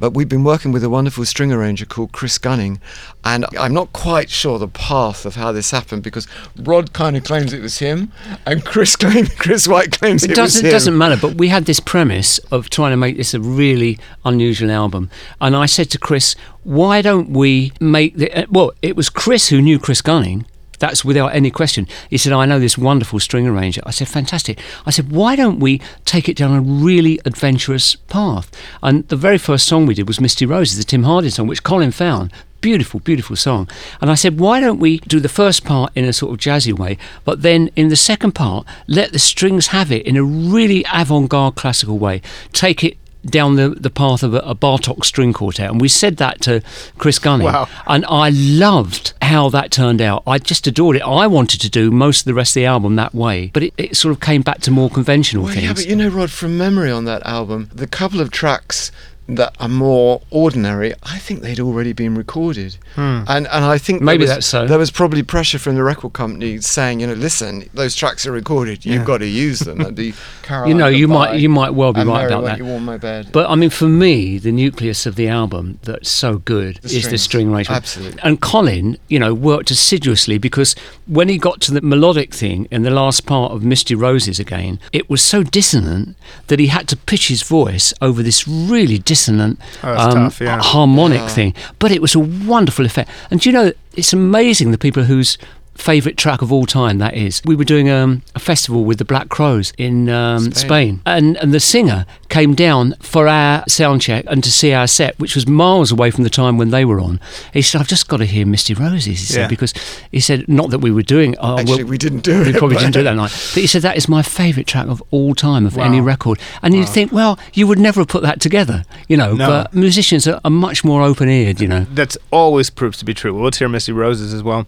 But 0.00 0.10
we've 0.14 0.28
been 0.28 0.44
working 0.44 0.72
with 0.72 0.82
a 0.84 0.90
wonderful 0.90 1.24
string 1.24 1.52
arranger 1.52 1.86
called 1.86 2.12
Chris 2.12 2.38
Gunning, 2.38 2.80
and 3.24 3.44
I'm 3.58 3.74
not 3.74 3.92
quite 3.92 4.30
sure 4.30 4.58
the 4.58 4.68
path 4.68 5.24
of 5.26 5.34
how 5.36 5.52
this 5.52 5.70
happened 5.70 6.02
because 6.02 6.26
Rod 6.56 6.92
kind 6.92 7.16
of 7.16 7.24
claims 7.24 7.52
it 7.52 7.62
was 7.62 7.78
him, 7.78 8.12
and 8.44 8.64
Chris 8.64 8.96
claims 9.02 9.28
Chris 9.34 9.66
White 9.68 9.98
claims 9.98 10.22
it, 10.24 10.30
It 10.30 10.38
was 10.38 10.52
doesn't 10.54 10.64
him. 10.66 10.70
doesn't 10.72 10.98
matter. 10.98 11.16
But 11.20 11.34
we 11.36 11.48
had 11.48 11.64
this 11.66 11.80
premise 11.80 12.38
of 12.50 12.70
trying 12.70 12.92
to 12.92 12.96
make 12.96 13.16
this 13.16 13.34
a 13.34 13.40
really 13.40 13.98
unusual 14.24 14.70
album, 14.70 15.10
and 15.40 15.56
I 15.56 15.66
said 15.66 15.90
to 15.90 15.98
Chris, 15.98 16.34
"Why 16.64 17.02
don't 17.02 17.30
we 17.30 17.72
make 17.80 18.16
the?" 18.16 18.30
uh, 18.32 18.46
Well, 18.50 18.72
it 18.82 18.96
was 18.96 19.08
Chris 19.10 19.48
who 19.48 19.60
knew 19.62 19.78
Chris 19.78 20.02
Gunning. 20.02 20.46
That's 20.78 21.04
without 21.04 21.34
any 21.34 21.50
question. 21.50 21.86
He 22.10 22.18
said, 22.18 22.32
I 22.32 22.46
know 22.46 22.58
this 22.58 22.78
wonderful 22.78 23.20
string 23.20 23.46
arranger. 23.46 23.82
I 23.86 23.90
said, 23.90 24.08
fantastic. 24.08 24.60
I 24.84 24.90
said, 24.90 25.10
why 25.10 25.36
don't 25.36 25.58
we 25.58 25.80
take 26.04 26.28
it 26.28 26.36
down 26.36 26.54
a 26.54 26.60
really 26.60 27.20
adventurous 27.24 27.96
path? 27.96 28.50
And 28.82 29.06
the 29.08 29.16
very 29.16 29.38
first 29.38 29.66
song 29.66 29.86
we 29.86 29.94
did 29.94 30.08
was 30.08 30.20
Misty 30.20 30.46
Roses, 30.46 30.78
the 30.78 30.84
Tim 30.84 31.04
Hardin 31.04 31.30
song, 31.30 31.46
which 31.46 31.62
Colin 31.62 31.92
found. 31.92 32.32
Beautiful, 32.60 33.00
beautiful 33.00 33.36
song. 33.36 33.68
And 34.00 34.10
I 34.10 34.14
said, 34.14 34.40
why 34.40 34.60
don't 34.60 34.80
we 34.80 34.98
do 35.00 35.20
the 35.20 35.28
first 35.28 35.64
part 35.64 35.92
in 35.94 36.04
a 36.04 36.12
sort 36.12 36.32
of 36.32 36.38
jazzy 36.38 36.76
way, 36.76 36.98
but 37.24 37.42
then 37.42 37.70
in 37.76 37.88
the 37.88 37.96
second 37.96 38.32
part, 38.32 38.66
let 38.86 39.12
the 39.12 39.18
strings 39.18 39.68
have 39.68 39.92
it 39.92 40.06
in 40.06 40.16
a 40.16 40.24
really 40.24 40.84
avant 40.92 41.28
garde 41.28 41.54
classical 41.54 41.98
way. 41.98 42.22
Take 42.52 42.82
it 42.82 42.96
down 43.30 43.56
the, 43.56 43.70
the 43.70 43.90
path 43.90 44.22
of 44.22 44.34
a, 44.34 44.38
a 44.38 44.54
Bartok 44.54 45.04
string 45.04 45.32
quartet. 45.32 45.70
And 45.70 45.80
we 45.80 45.88
said 45.88 46.16
that 46.18 46.40
to 46.42 46.62
Chris 46.98 47.18
Gunning. 47.18 47.46
Wow. 47.46 47.68
And 47.86 48.04
I 48.06 48.30
loved 48.30 49.12
how 49.22 49.48
that 49.50 49.70
turned 49.70 50.00
out. 50.00 50.22
I 50.26 50.38
just 50.38 50.66
adored 50.66 50.96
it. 50.96 51.02
I 51.02 51.26
wanted 51.26 51.60
to 51.62 51.70
do 51.70 51.90
most 51.90 52.20
of 52.20 52.24
the 52.26 52.34
rest 52.34 52.50
of 52.52 52.60
the 52.60 52.66
album 52.66 52.96
that 52.96 53.14
way, 53.14 53.50
but 53.52 53.62
it, 53.64 53.74
it 53.76 53.96
sort 53.96 54.12
of 54.12 54.20
came 54.20 54.42
back 54.42 54.60
to 54.62 54.70
more 54.70 54.88
conventional 54.90 55.44
Well, 55.44 55.52
things. 55.54 55.64
yeah, 55.66 55.72
but 55.74 55.86
you 55.86 55.96
know, 55.96 56.08
Rod, 56.08 56.30
from 56.30 56.56
memory 56.56 56.90
on 56.90 57.04
that 57.06 57.24
album, 57.26 57.70
the 57.74 57.86
couple 57.86 58.20
of 58.20 58.30
tracks 58.30 58.90
that 59.28 59.56
are 59.58 59.68
more 59.68 60.22
ordinary, 60.30 60.94
I 61.02 61.18
think 61.18 61.40
they'd 61.40 61.58
already 61.58 61.92
been 61.92 62.14
recorded, 62.14 62.76
hmm. 62.94 63.22
and 63.26 63.46
and 63.48 63.64
I 63.64 63.78
think 63.78 64.00
Maybe 64.00 64.22
was- 64.22 64.30
that's 64.30 64.46
so. 64.46 64.66
There 64.66 64.78
was 64.78 64.90
probably 64.90 65.22
pressure 65.22 65.58
from 65.58 65.74
the 65.74 65.82
record 65.82 66.12
company 66.12 66.60
saying, 66.60 67.00
you 67.00 67.06
know, 67.06 67.14
listen, 67.14 67.68
those 67.74 67.96
tracks 67.96 68.24
are 68.26 68.32
recorded, 68.32 68.84
you've 68.86 69.04
got 69.04 69.18
to 69.18 69.26
use 69.26 69.60
them. 69.60 69.80
And 69.80 69.96
the 69.96 70.14
Caroline 70.42 70.68
you 70.68 70.74
know, 70.74 70.86
you 70.86 71.08
might 71.08 71.40
you 71.40 71.48
might 71.48 71.70
well 71.70 71.92
be 71.92 72.04
right 72.04 72.26
about 72.26 72.44
that. 72.44 72.58
You 72.58 72.66
warm 72.66 72.84
my 72.84 72.98
bed. 72.98 73.30
But 73.32 73.50
I 73.50 73.56
mean, 73.56 73.70
for 73.70 73.88
me, 73.88 74.38
the 74.38 74.52
nucleus 74.52 75.06
of 75.06 75.16
the 75.16 75.28
album 75.28 75.80
that's 75.82 76.10
so 76.10 76.38
good 76.38 76.76
The 76.82 76.96
is 76.96 77.10
the 77.10 77.18
string 77.18 77.52
arrangement. 77.52 77.76
Absolutely. 77.76 78.20
And 78.22 78.40
Colin, 78.40 78.98
you 79.08 79.18
know, 79.18 79.34
worked 79.34 79.70
assiduously 79.70 80.38
because 80.38 80.74
when 81.06 81.28
he 81.28 81.38
got 81.38 81.60
to 81.62 81.72
the 81.72 81.80
melodic 81.80 82.32
thing 82.32 82.68
in 82.70 82.82
the 82.82 82.90
last 82.90 83.26
part 83.26 83.52
of 83.52 83.64
Misty 83.64 83.94
Roses 83.94 84.38
again, 84.38 84.78
it 84.92 85.10
was 85.10 85.22
so 85.22 85.42
dissonant 85.42 86.16
that 86.46 86.58
he 86.60 86.68
had 86.68 86.86
to 86.88 86.96
pitch 86.96 87.28
his 87.28 87.42
voice 87.42 87.92
over 88.00 88.22
this 88.22 88.46
really 88.46 88.98
dissonant 88.98 89.15
um, 89.28 89.58
Oh, 89.82 89.94
that's 89.94 90.14
tough, 90.14 90.40
yeah. 90.40 90.60
harmonic 90.62 91.20
Yeah. 91.20 91.28
thing. 91.28 91.54
But 91.78 91.90
it 91.90 92.00
was 92.00 92.14
a 92.14 92.20
wonderful 92.20 92.84
effect. 92.86 93.10
And 93.30 93.40
do 93.40 93.48
you 93.48 93.52
know, 93.52 93.72
it's 93.94 94.12
amazing 94.12 94.70
the 94.72 94.78
people 94.78 95.04
whose 95.04 95.38
favourite 95.76 96.16
track 96.16 96.42
of 96.42 96.52
all 96.52 96.66
time 96.66 96.98
that 96.98 97.14
is. 97.14 97.42
We 97.44 97.54
were 97.56 97.64
doing 97.64 97.88
um, 97.90 98.22
a 98.34 98.38
festival 98.38 98.84
with 98.84 98.98
the 98.98 99.04
Black 99.04 99.28
Crowes 99.28 99.72
in 99.78 100.08
um, 100.08 100.52
Spain. 100.52 100.66
Spain, 100.66 101.00
and, 101.06 101.36
and 101.38 101.54
the 101.54 101.60
singer 101.60 102.06
came 102.28 102.54
down 102.54 102.94
for 103.00 103.28
our 103.28 103.64
sound 103.68 104.02
check 104.02 104.24
and 104.28 104.42
to 104.42 104.50
see 104.50 104.72
our 104.72 104.86
set, 104.86 105.18
which 105.18 105.34
was 105.34 105.46
miles 105.46 105.92
away 105.92 106.10
from 106.10 106.24
the 106.24 106.30
time 106.30 106.58
when 106.58 106.70
they 106.70 106.84
were 106.84 107.00
on. 107.00 107.20
He 107.52 107.62
said, 107.62 107.80
I've 107.80 107.88
just 107.88 108.08
got 108.08 108.18
to 108.18 108.24
hear 108.26 108.46
Misty 108.46 108.74
Roses, 108.74 109.04
he 109.04 109.14
said, 109.14 109.40
Yeah. 109.42 109.48
because 109.48 109.72
he 110.10 110.20
said, 110.20 110.48
not 110.48 110.70
that 110.70 110.80
we 110.80 110.90
were 110.90 111.02
doing 111.02 111.36
oh, 111.38 111.58
Actually, 111.58 111.84
well, 111.84 111.90
we 111.90 111.98
didn't 111.98 112.20
do 112.20 112.42
we 112.42 112.50
it. 112.50 112.56
probably 112.56 112.76
but- 112.76 112.80
didn't 112.80 112.94
do 112.94 113.00
it 113.00 113.04
that 113.04 113.14
night. 113.16 113.30
But 113.54 113.60
he 113.60 113.66
said 113.66 113.82
that 113.82 113.96
is 113.96 114.08
my 114.08 114.22
favourite 114.22 114.66
track 114.66 114.88
of 114.88 115.02
all 115.10 115.34
time 115.34 115.66
of 115.66 115.78
any 115.78 116.00
record. 116.00 116.38
And 116.62 116.74
you'd 116.74 116.88
think, 116.88 117.12
well, 117.12 117.38
you 117.54 117.66
would 117.66 117.78
never 117.78 118.00
have 118.00 118.08
put 118.08 118.22
that 118.22 118.40
together, 118.40 118.84
you 119.08 119.16
know. 119.16 119.34
No. 119.34 119.46
But 119.48 119.74
musicians 119.74 120.26
are, 120.26 120.40
are 120.44 120.50
much 120.50 120.84
more 120.84 121.02
open 121.02 121.28
eared, 121.28 121.60
you 121.60 121.68
know. 121.68 121.86
That's 121.92 122.18
always 122.30 122.70
proves 122.70 122.98
to 122.98 123.04
be 123.04 123.14
true. 123.14 123.34
Well, 123.34 123.44
let's 123.44 123.58
hear 123.58 123.68
Misty 123.68 123.92
Roses 123.92 124.34
as 124.34 124.42
well. 124.42 124.66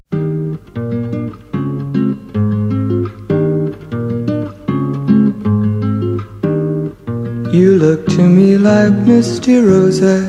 You 7.53 7.77
look 7.77 8.07
to 8.09 8.23
me 8.29 8.57
like 8.59 8.93
misty 8.93 9.59
roses. 9.59 10.29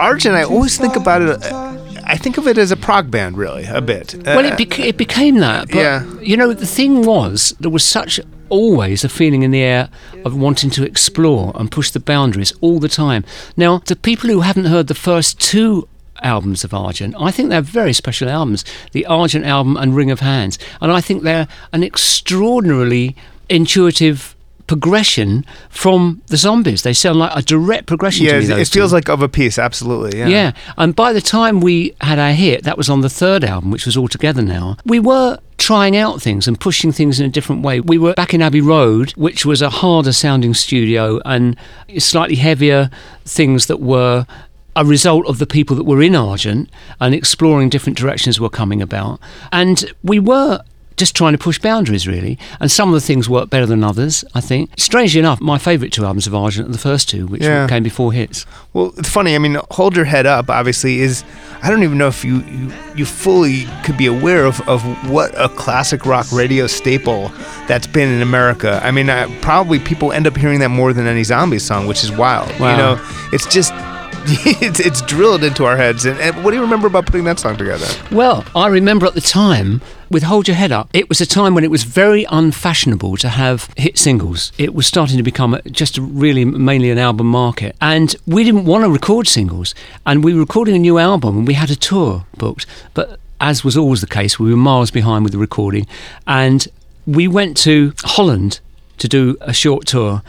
Argent, 0.00 0.34
I 0.34 0.42
always 0.42 0.76
think 0.76 0.96
about 0.96 1.22
it. 1.22 1.42
uh, 1.44 1.78
I 2.04 2.16
think 2.16 2.36
of 2.36 2.48
it 2.48 2.58
as 2.58 2.72
a 2.72 2.76
prog 2.76 3.10
band, 3.10 3.36
really, 3.38 3.64
a 3.64 3.80
bit. 3.80 4.14
Uh, 4.14 4.20
Well, 4.36 4.44
it, 4.44 4.58
bec- 4.58 4.80
it 4.80 4.96
became 4.96 5.36
that. 5.38 5.68
But, 5.68 5.76
Yeah. 5.76 6.04
you 6.20 6.36
know, 6.36 6.52
the 6.52 6.66
thing 6.66 7.02
was, 7.06 7.54
there 7.60 7.70
was 7.70 7.84
such 7.84 8.18
always 8.48 9.04
a 9.04 9.08
feeling 9.08 9.44
in 9.44 9.52
the 9.52 9.62
air 9.62 9.88
of 10.24 10.34
wanting 10.36 10.70
to 10.70 10.84
explore 10.84 11.52
and 11.54 11.70
push 11.70 11.90
the 11.90 12.00
boundaries 12.00 12.52
all 12.60 12.80
the 12.80 12.88
time. 12.88 13.24
Now, 13.56 13.78
to 13.78 13.94
people 13.94 14.28
who 14.28 14.40
haven't 14.40 14.64
heard 14.66 14.88
the 14.88 14.94
first 14.94 15.40
two 15.40 15.86
albums 16.22 16.64
of 16.64 16.74
Argent, 16.74 17.14
I 17.18 17.30
think 17.30 17.48
they're 17.50 17.62
very 17.62 17.92
special 17.92 18.28
albums 18.28 18.64
the 18.92 19.06
Argent 19.06 19.44
album 19.46 19.76
and 19.76 19.94
Ring 19.94 20.10
of 20.10 20.20
Hands. 20.20 20.58
And 20.80 20.90
I 20.92 21.00
think 21.00 21.22
they're 21.22 21.46
an 21.72 21.82
extraordinarily 21.84 23.14
intuitive 23.54 24.34
progression 24.66 25.44
from 25.68 26.22
the 26.28 26.36
zombies. 26.36 26.82
They 26.82 26.92
sound 26.92 27.18
like 27.18 27.32
a 27.34 27.42
direct 27.42 27.86
progression 27.86 28.26
yeah, 28.26 28.40
to 28.40 28.54
me. 28.54 28.60
it 28.62 28.68
feels 28.68 28.90
two. 28.90 28.94
like 28.94 29.08
of 29.08 29.20
a 29.20 29.28
piece. 29.28 29.58
Absolutely. 29.58 30.18
Yeah. 30.18 30.28
Yeah. 30.28 30.52
And 30.76 30.96
by 30.96 31.12
the 31.12 31.20
time 31.20 31.60
we 31.60 31.94
had 32.00 32.18
our 32.18 32.32
hit, 32.32 32.64
that 32.64 32.78
was 32.78 32.88
on 32.88 33.00
the 33.02 33.10
third 33.10 33.44
album, 33.44 33.70
which 33.70 33.86
was 33.86 33.96
all 33.96 34.08
together 34.08 34.42
now, 34.42 34.76
we 34.86 34.98
were 34.98 35.38
trying 35.58 35.96
out 35.96 36.22
things 36.22 36.48
and 36.48 36.58
pushing 36.58 36.90
things 36.90 37.20
in 37.20 37.26
a 37.26 37.28
different 37.28 37.62
way. 37.62 37.80
We 37.80 37.98
were 37.98 38.14
back 38.14 38.34
in 38.34 38.42
Abbey 38.42 38.60
Road, 38.60 39.10
which 39.10 39.44
was 39.44 39.62
a 39.62 39.70
harder 39.70 40.12
sounding 40.12 40.54
studio 40.54 41.20
and 41.24 41.56
slightly 41.98 42.36
heavier 42.36 42.90
things 43.24 43.66
that 43.66 43.80
were 43.80 44.26
a 44.74 44.84
result 44.84 45.26
of 45.26 45.38
the 45.38 45.46
people 45.46 45.76
that 45.76 45.84
were 45.84 46.02
in 46.02 46.14
Argent 46.16 46.70
and 46.98 47.14
exploring 47.14 47.68
different 47.68 47.98
directions 47.98 48.40
were 48.40 48.48
coming 48.48 48.80
about. 48.80 49.20
And 49.52 49.92
we 50.02 50.18
were 50.18 50.62
just 51.02 51.16
trying 51.16 51.32
to 51.38 51.42
push 51.48 51.58
boundaries 51.58 52.04
really 52.06 52.34
and 52.60 52.70
some 52.78 52.88
of 52.90 52.94
the 52.94 53.00
things 53.10 53.28
work 53.36 53.46
better 53.54 53.66
than 53.72 53.82
others 53.90 54.14
i 54.38 54.40
think 54.50 54.70
strangely 54.88 55.18
enough 55.24 55.40
my 55.40 55.58
favourite 55.58 55.92
two 55.96 56.04
albums 56.08 56.26
of 56.28 56.34
argent 56.34 56.68
are 56.68 56.72
the 56.78 56.84
first 56.90 57.04
two 57.12 57.26
which 57.32 57.42
Yeah. 57.42 57.66
came 57.72 57.82
before 57.82 58.12
hits 58.12 58.46
Well, 58.74 58.88
it's 58.96 59.08
funny. 59.18 59.34
I 59.34 59.38
mean, 59.38 59.56
hold 59.78 59.92
your 59.96 60.06
head 60.14 60.24
up. 60.36 60.48
Obviously, 60.48 61.00
is 61.06 61.24
I 61.62 61.68
don't 61.70 61.82
even 61.82 61.98
know 61.98 62.08
if 62.16 62.24
you 62.24 62.36
you, 62.56 62.72
you 62.98 63.04
fully 63.04 63.58
could 63.84 63.98
be 64.04 64.06
aware 64.16 64.44
of, 64.50 64.56
of 64.74 64.80
what 65.10 65.30
a 65.46 65.48
classic 65.62 66.06
rock 66.12 66.26
radio 66.32 66.66
staple 66.66 67.22
that's 67.68 67.86
been 67.86 68.08
in 68.16 68.22
America. 68.22 68.80
I 68.82 68.90
mean, 68.96 69.10
uh, 69.10 69.28
probably 69.42 69.78
people 69.78 70.08
end 70.18 70.26
up 70.26 70.36
hearing 70.42 70.60
that 70.60 70.70
more 70.70 70.92
than 70.96 71.06
any 71.06 71.24
zombie 71.24 71.58
song, 71.58 71.86
which 71.86 72.02
is 72.06 72.10
wild. 72.24 72.50
You 72.52 72.76
know, 72.82 72.94
it's 73.34 73.46
just. 73.58 73.72
It's, 74.62 74.80
it's 74.80 75.02
drilled 75.02 75.42
into 75.42 75.64
our 75.64 75.76
heads. 75.76 76.04
And, 76.04 76.18
and 76.20 76.44
what 76.44 76.50
do 76.50 76.56
you 76.56 76.62
remember 76.62 76.86
about 76.86 77.06
putting 77.06 77.24
that 77.24 77.38
song 77.38 77.56
together? 77.56 77.86
Well, 78.10 78.44
I 78.54 78.68
remember 78.68 79.06
at 79.06 79.14
the 79.14 79.20
time 79.20 79.80
with 80.10 80.22
Hold 80.22 80.46
Your 80.46 80.56
Head 80.56 80.70
Up, 80.70 80.88
it 80.92 81.08
was 81.08 81.20
a 81.20 81.26
time 81.26 81.54
when 81.54 81.64
it 81.64 81.70
was 81.70 81.82
very 81.84 82.24
unfashionable 82.30 83.16
to 83.16 83.28
have 83.28 83.68
hit 83.76 83.98
singles. 83.98 84.52
It 84.58 84.74
was 84.74 84.86
starting 84.86 85.16
to 85.16 85.22
become 85.22 85.58
just 85.70 85.98
really 85.98 86.44
mainly 86.44 86.90
an 86.90 86.98
album 86.98 87.26
market. 87.26 87.74
And 87.80 88.14
we 88.26 88.44
didn't 88.44 88.64
want 88.64 88.84
to 88.84 88.90
record 88.90 89.26
singles. 89.26 89.74
And 90.06 90.22
we 90.22 90.34
were 90.34 90.40
recording 90.40 90.76
a 90.76 90.78
new 90.78 90.98
album 90.98 91.38
and 91.38 91.46
we 91.48 91.54
had 91.54 91.70
a 91.70 91.76
tour 91.76 92.24
booked. 92.36 92.66
But 92.94 93.18
as 93.40 93.64
was 93.64 93.76
always 93.76 94.00
the 94.00 94.06
case, 94.06 94.38
we 94.38 94.50
were 94.50 94.56
miles 94.56 94.90
behind 94.90 95.24
with 95.24 95.32
the 95.32 95.38
recording. 95.38 95.86
And 96.26 96.68
we 97.06 97.26
went 97.26 97.56
to 97.58 97.92
Holland 98.04 98.60
to 98.98 99.08
do 99.08 99.36
a 99.40 99.52
short 99.52 99.86
tour. 99.86 100.22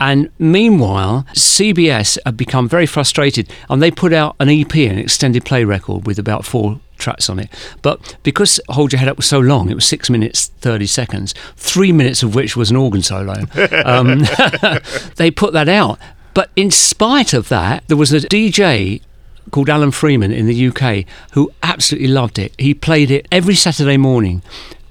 And 0.00 0.30
meanwhile, 0.38 1.26
CBS 1.34 2.18
had 2.24 2.36
become 2.36 2.68
very 2.68 2.86
frustrated 2.86 3.50
and 3.68 3.82
they 3.82 3.90
put 3.90 4.12
out 4.12 4.34
an 4.40 4.48
EP, 4.48 4.74
an 4.74 4.98
extended 4.98 5.44
play 5.44 5.62
record 5.64 6.06
with 6.06 6.18
about 6.18 6.46
four 6.46 6.80
tracks 6.96 7.28
on 7.28 7.38
it. 7.38 7.50
But 7.82 8.16
because 8.22 8.58
Hold 8.70 8.92
Your 8.92 9.00
Head 9.00 9.08
Up 9.08 9.18
was 9.18 9.26
so 9.26 9.38
long, 9.38 9.70
it 9.70 9.74
was 9.74 9.84
six 9.84 10.08
minutes, 10.08 10.46
30 10.60 10.86
seconds, 10.86 11.34
three 11.56 11.92
minutes 11.92 12.22
of 12.22 12.34
which 12.34 12.56
was 12.56 12.70
an 12.70 12.76
organ 12.76 13.02
solo, 13.02 13.44
um, 13.84 14.20
they 15.16 15.30
put 15.30 15.52
that 15.52 15.68
out. 15.68 15.98
But 16.32 16.50
in 16.56 16.70
spite 16.70 17.34
of 17.34 17.48
that, 17.48 17.86
there 17.88 17.96
was 17.96 18.12
a 18.12 18.20
DJ 18.20 19.02
called 19.50 19.68
Alan 19.68 19.90
Freeman 19.90 20.32
in 20.32 20.46
the 20.46 20.68
UK 20.68 21.04
who 21.32 21.50
absolutely 21.62 22.08
loved 22.08 22.38
it. 22.38 22.54
He 22.58 22.72
played 22.72 23.10
it 23.10 23.26
every 23.32 23.54
Saturday 23.54 23.96
morning 23.96 24.42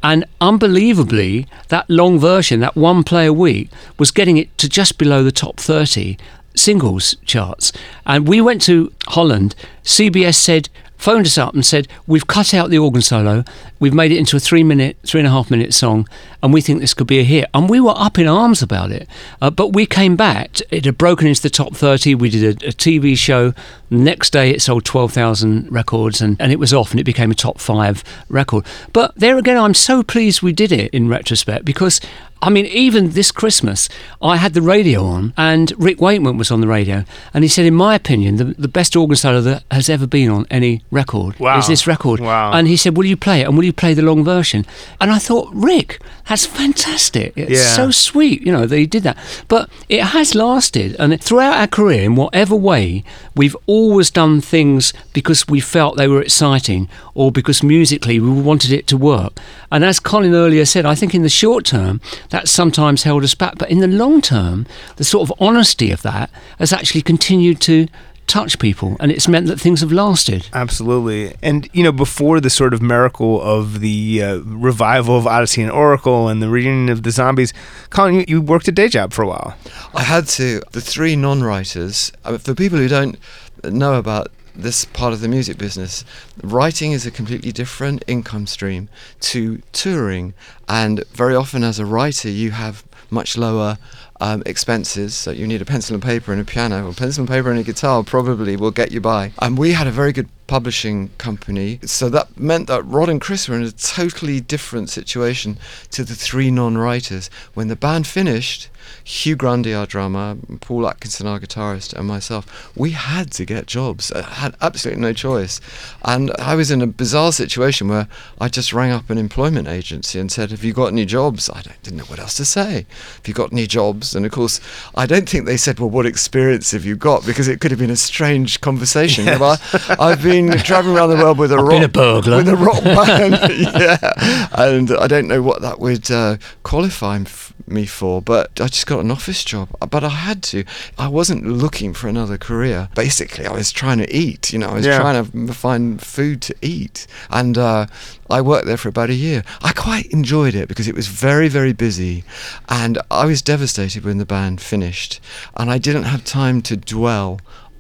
And 0.02 0.26
unbelievably, 0.40 1.48
that 1.68 1.90
long 1.90 2.20
version, 2.20 2.62
that 2.62 2.76
one 2.76 3.04
play 3.04 3.26
a 3.26 3.34
week, 3.34 3.70
was 3.98 4.12
getting 4.12 4.38
it 4.38 4.58
to 4.58 4.70
just 4.70 4.98
below 4.98 5.24
the 5.24 5.32
top 5.32 5.60
30 5.60 6.18
singles 6.56 7.16
charts. 7.26 7.72
And 8.06 8.28
we 8.28 8.42
went 8.42 8.62
to 8.64 8.92
Holland. 9.08 9.56
CBS 9.84 10.36
said, 10.36 10.70
phoned 11.00 11.26
us 11.26 11.38
up 11.38 11.56
and 11.56 11.66
said, 11.66 11.88
We've 12.06 12.28
cut 12.28 12.54
out 12.54 12.70
the 12.70 12.78
organ 12.78 13.02
solo, 13.02 13.44
we've 13.80 13.94
made 13.94 14.12
it 14.12 14.18
into 14.18 14.38
a 14.38 14.40
three 14.40 14.64
minute, 14.64 14.98
three 15.04 15.22
and 15.22 15.28
a 15.28 15.32
half 15.32 15.50
minute 15.50 15.74
song, 15.74 16.08
and 16.44 16.54
we 16.54 16.62
think 16.62 16.82
this 16.82 16.94
could 16.94 17.08
be 17.08 17.20
a 17.20 17.24
hit. 17.24 17.50
And 17.54 17.70
we 17.70 17.80
were 17.80 17.94
up 17.96 18.20
in 18.20 18.28
arms 18.28 18.62
about 18.62 18.92
it. 18.92 19.08
Uh, 19.42 19.50
but 19.50 19.74
we 19.74 19.86
came 19.88 20.16
back, 20.16 20.60
it 20.70 20.86
had 20.86 20.98
broken 20.98 21.26
into 21.26 21.42
the 21.42 21.50
top 21.50 21.76
30, 21.76 22.14
we 22.16 22.30
did 22.30 22.64
a, 22.64 22.68
a 22.68 22.72
TV 22.72 23.18
show. 23.18 23.54
Next 23.90 24.32
day 24.32 24.52
it 24.52 24.62
sold 24.62 24.86
12,000 24.86 25.72
records 25.72 26.22
and, 26.22 26.40
and 26.40 26.52
it 26.52 26.60
was 26.60 26.74
off 26.74 26.92
and 26.92 27.00
it 27.00 27.06
became 27.06 27.32
a 27.32 27.36
top 27.36 27.60
five 27.60 28.04
record. 28.30 28.66
But 28.94 29.16
there 29.16 29.38
again, 29.38 29.58
I'm 29.58 29.74
so 29.74 30.04
pleased 30.04 30.44
we 30.44 30.54
did 30.54 30.72
it 30.72 30.94
in 30.94 31.08
retrospect 31.10 31.66
because 31.66 32.00
I 32.42 32.50
mean, 32.50 32.66
even 32.68 33.12
this 33.12 33.32
Christmas, 33.32 33.90
I 34.22 34.38
had 34.38 34.54
the 34.54 34.62
radio 34.62 35.04
on, 35.06 35.34
and 35.38 35.74
Rick 35.78 36.00
Wakeman 36.00 36.38
was 36.38 36.52
on 36.52 36.62
the 36.62 36.68
radio, 36.68 37.04
and 37.34 37.44
he 37.44 37.48
said, 37.50 37.66
in 37.66 37.76
my 37.76 37.96
opinion, 37.96 38.38
the, 38.38 38.46
the 38.46 38.68
best 38.70 38.96
organ 38.96 39.16
solo 39.18 39.42
that 39.42 39.64
has 39.72 39.90
ever 39.90 40.08
been 40.08 40.30
on 40.30 40.46
any 40.50 40.82
record 40.90 41.38
Wow. 41.40 41.58
is 41.60 41.68
this 41.68 41.86
record. 41.86 42.20
Wow. 42.22 42.52
And 42.54 42.68
he 42.68 42.78
said, 42.78 42.96
will 42.96 43.06
you 43.06 43.18
play 43.18 43.42
it, 43.42 43.48
and 43.48 43.58
will 43.58 43.66
you 43.66 43.74
play 43.74 43.94
the 43.94 44.02
long 44.04 44.24
version? 44.24 44.66
And 45.02 45.12
I 45.12 45.20
thought, 45.20 45.50
Rick, 45.54 46.02
that's 46.30 46.46
fantastic. 46.46 47.34
It's 47.36 47.52
Yeah. 47.52 47.76
so 47.76 47.92
sweet, 47.92 48.42
you 48.42 48.52
know, 48.54 48.66
that 48.66 48.78
he 48.78 48.86
did 48.86 49.04
that. 49.04 49.18
But 49.48 49.70
it 49.90 50.02
has 50.04 50.34
lasted, 50.34 50.96
and 51.00 51.22
throughout 51.22 51.58
our 51.60 51.68
career, 51.68 52.04
in 52.04 52.16
whatever 52.16 52.56
way, 52.56 53.04
we've 53.36 53.56
always 53.66 54.10
done 54.12 54.40
things 54.40 54.94
because 55.14 55.48
we 55.48 55.60
felt 55.60 55.98
they 55.98 56.08
were 56.08 56.22
exciting, 56.22 56.88
or 57.16 57.32
because 57.32 57.64
musically 57.64 58.20
we 58.20 58.30
wanted 58.30 58.72
it 58.72 58.88
to 58.88 58.98
work. 58.98 59.34
And 59.72 59.84
as 59.84 60.00
Colin 60.00 60.34
earlier 60.34 60.66
said, 60.66 60.86
I 60.86 60.96
think 60.96 61.14
in 61.14 61.22
the 61.24 61.30
short 61.30 61.66
term, 61.66 62.00
that 62.30 62.48
sometimes 62.48 63.04
held 63.04 63.24
us 63.24 63.36
back. 63.36 63.58
But 63.58 63.70
in 63.70 63.80
the 63.80 63.88
long 63.88 64.22
term, 64.22 64.66
the 64.98 65.04
sort 65.04 65.30
of 65.30 65.36
honesty 65.40 65.92
of 65.92 66.02
that 66.04 66.30
has 66.58 66.74
actually 66.74 67.02
continued 67.02 67.60
to 67.62 67.88
touch 68.28 68.60
people, 68.60 68.96
and 69.00 69.12
it's 69.12 69.28
meant 69.28 69.48
that 69.48 69.60
things 69.60 69.82
have 69.82 69.92
lasted. 69.92 70.48
Absolutely. 70.54 71.36
And, 71.42 71.68
you 71.74 71.84
know, 71.84 71.92
before 71.92 72.40
the 72.40 72.52
sort 72.52 72.76
of 72.76 72.82
miracle 72.82 73.42
of 73.42 73.80
the 73.80 74.22
uh, 74.22 74.38
revival 74.42 75.18
of 75.18 75.24
Odessey 75.26 75.64
and 75.64 75.72
Oracle 75.72 76.28
and 76.28 76.40
the 76.40 76.48
reunion 76.48 76.90
of 76.90 77.02
the 77.02 77.10
zombies, 77.10 77.54
Colin, 77.90 78.14
you, 78.14 78.26
you 78.28 78.42
worked 78.42 78.68
a 78.68 78.72
day 78.72 78.88
job 78.88 79.14
for 79.14 79.24
a 79.24 79.28
while. 79.28 79.58
I 79.96 80.04
had 80.04 80.28
to. 80.28 80.62
The 80.72 80.80
three 80.80 81.16
non-writers. 81.16 82.12
I 82.24 82.38
for 82.38 82.54
people 82.54 82.78
who 82.78 82.88
don't 82.88 83.18
know 83.64 83.96
about 83.96 84.32
this 84.62 84.86
part 84.86 85.14
of 85.14 85.22
the 85.22 85.28
music 85.28 85.58
business, 85.58 86.06
writing 86.44 86.92
is 86.92 87.06
a 87.06 87.12
completely 87.12 87.52
different 87.52 88.04
income 88.08 88.48
stream 88.48 88.90
to 89.22 89.62
touring, 89.72 90.34
and 90.68 91.04
very 91.12 91.36
often 91.36 91.64
as 91.64 91.80
a 91.80 91.86
writer, 91.86 92.30
you 92.30 92.52
have 92.52 92.84
much 93.12 93.38
lower 93.38 93.78
um, 94.22 94.44
expenses. 94.46 95.16
So 95.16 95.32
you 95.32 95.48
need 95.48 95.62
a 95.62 95.66
pencil 95.66 95.96
and 95.96 96.04
paper 96.04 96.32
and 96.32 96.42
a 96.42 96.46
piano, 96.46 96.88
or 96.88 96.94
pencil 96.94 97.22
and 97.22 97.30
paper 97.30 97.50
and 97.50 97.60
a 97.60 97.64
guitar 97.64 98.04
probably 98.04 98.56
will 98.56 98.72
get 98.72 98.92
you 98.92 99.02
by. 99.02 99.32
And 99.40 99.58
we 99.58 99.72
had 99.72 99.88
a 99.88 99.92
very 99.92 100.12
good 100.12 100.30
publishing 100.48 101.10
company, 101.18 101.80
so 101.86 102.10
that 102.10 102.38
meant 102.38 102.68
that 102.68 102.84
Rod 102.84 103.10
and 103.10 103.22
Chris 103.22 103.48
were 103.48 103.56
in 103.56 103.64
a 103.64 103.72
totally 103.72 104.42
different 104.42 104.90
situation 104.90 105.58
to 105.92 106.04
the 106.04 106.16
three 106.16 106.52
non-writers. 106.52 107.30
When 107.54 107.68
the 107.68 107.76
band 107.76 108.08
finished, 108.08 108.70
Hugh 109.04 109.36
Grundy, 109.36 109.74
our 109.74 109.86
drummer, 109.86 110.36
Paul 110.62 110.88
Atkinson, 110.88 111.28
our 111.28 111.40
guitarist, 111.40 111.94
and 111.94 112.08
myself, 112.08 112.72
we 112.76 112.92
had 112.92 113.32
to 113.32 113.46
get 113.46 113.66
jobs. 113.68 114.12
I 114.12 114.22
had 114.22 114.56
absolutely 114.62 115.02
no 115.02 115.14
choice. 115.14 115.60
And 116.04 116.32
I 116.40 116.56
was 116.56 116.72
in 116.72 116.82
a 116.82 116.88
bizarre 116.88 117.32
situation 117.32 117.88
where 117.88 118.08
I 118.40 118.48
just 118.50 118.74
rang 118.74 118.92
up 118.92 119.10
an 119.10 119.18
employment 119.18 119.68
agency 119.68 120.20
and 120.20 120.32
said, 120.32 120.52
Have 120.52 120.64
you 120.64 120.74
got 120.74 120.88
any 120.88 121.06
jobs? 121.06 121.50
I 121.50 121.62
didn't 121.84 121.98
know 121.98 122.06
what 122.06 122.20
else 122.20 122.36
to 122.38 122.46
say. 122.46 122.86
Have 123.16 123.28
you 123.28 123.34
got 123.34 123.52
any 123.52 123.68
jobs? 123.68 124.16
And 124.16 124.26
of 124.26 124.32
course, 124.32 124.60
I 124.96 125.06
don't 125.06 125.28
think 125.28 125.46
they 125.46 125.58
said, 125.58 125.80
Well, 125.80 125.90
what 125.90 126.06
experience 126.06 126.72
have 126.72 126.86
you 126.86 126.96
got? 126.96 127.26
Because 127.26 127.48
it 127.48 127.60
could 127.60 127.72
have 127.72 127.80
been 127.80 127.90
a 127.90 127.96
strange 127.96 128.62
conversation. 128.62 129.26
Know, 129.26 129.40
I, 129.42 129.58
I've 130.00 130.24
been 130.24 130.52
traveling 130.64 130.98
around 130.98 131.10
the 131.10 131.16
world 131.18 131.38
with 131.38 131.52
a 131.52 131.58
rock, 131.58 131.70
been 131.70 131.84
a 131.84 131.88
burglar. 131.90 132.38
with 132.38 132.50
a 132.50 132.56
rock 132.56 132.84
band. 132.84 133.34
yeah. 133.60 134.48
And 134.54 134.92
I 134.92 135.08
don't 135.08 135.28
know 135.28 135.42
what 135.42 135.62
that 135.62 135.80
would 135.80 136.10
uh, 136.12 136.38
qualify 136.64 137.16
m- 137.16 137.24
f- 137.26 137.49
me 137.72 137.86
for, 137.86 138.22
but 138.22 138.60
I 138.60 138.68
just 138.68 138.88
got 138.88 139.00
an 139.00 139.12
office 139.12 139.44
job. 139.44 139.70
Uh, 139.82 139.86
But 139.86 140.04
I 140.04 140.10
had 140.10 140.44
to. 140.52 140.64
I 140.98 141.08
wasn't 141.08 141.46
looking 141.46 141.94
for 141.94 142.08
another 142.08 142.38
career. 142.38 142.90
Basically, 142.96 143.46
I 143.46 143.52
was 143.52 143.72
trying 143.72 143.98
to 144.00 144.16
eat. 144.16 144.52
You 144.54 144.60
know, 144.60 144.70
I 144.70 144.74
was 144.76 144.86
Yeah. 144.86 145.00
trying 145.00 145.48
to 145.48 145.54
find 145.54 146.02
food 146.02 146.42
to 146.44 146.56
eat. 146.62 147.08
And 147.30 147.58
uh, 147.58 147.86
I 148.30 148.42
worked 148.42 148.66
there 148.68 148.78
for 148.78 148.90
about 148.90 149.10
a 149.10 149.14
year. 149.16 149.44
I 149.62 149.72
quite 149.74 150.08
enjoyed 150.08 150.56
it 150.56 150.68
because 150.68 150.88
it 150.88 150.96
was 150.96 151.08
very, 151.08 151.48
very 151.48 151.74
busy. 151.74 152.24
And 152.68 152.98
I 153.10 153.26
was 153.26 153.42
devastated 153.42 154.04
when 154.06 154.18
the 154.18 154.26
band 154.26 154.62
finished. 154.62 155.20
And 155.56 155.70
I 155.72 155.78
didn't 155.78 156.04
have 156.04 156.24
time 156.24 156.62
to 156.64 156.76
dwell 156.78 157.40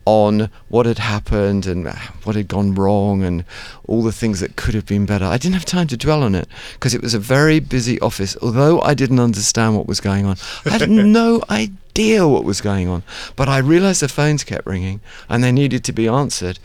on 0.10 0.49
what 0.70 0.88
had 0.88 0.97
happened 0.97 1.68
and 1.68 1.88
what 2.24 2.36
had 2.36 2.47
gone 2.47 2.74
wrong 2.74 3.22
and 3.24 3.45
all 3.86 4.01
the 4.01 4.12
things 4.12 4.39
that 4.39 4.55
could 4.55 4.74
have 4.74 4.88
been 4.88 5.05
better. 5.05 5.26
I 5.26 5.38
didn't 5.38 5.53
have 5.53 5.66
time 5.66 5.86
to 5.86 5.97
dwell 5.97 6.24
on 6.24 6.34
it 6.34 6.47
because 6.74 6.95
it 6.95 7.01
was 7.03 7.14
a 7.14 7.20
very 7.20 7.60
busy 7.60 7.99
office. 8.01 8.36
Although 8.41 8.82
I 8.82 8.95
didn't 8.95 9.20
understand 9.20 9.78
what 9.78 9.86
was 9.86 9.99
going 9.99 10.26
on, 10.26 10.38
I 10.66 10.72
had 10.72 10.89
no 11.22 11.43
idea 11.51 12.28
what 12.28 12.43
was 12.43 12.60
going 12.60 12.88
on. 12.88 13.03
But 13.36 13.49
I 13.49 13.60
realized 13.60 14.01
the 14.01 14.07
phones 14.07 14.43
kept 14.43 14.66
ringing 14.66 14.99
and 15.30 15.43
they 15.43 15.51
needed 15.51 15.84
to 15.84 15.91
be 15.91 16.07
answered. 16.07 16.57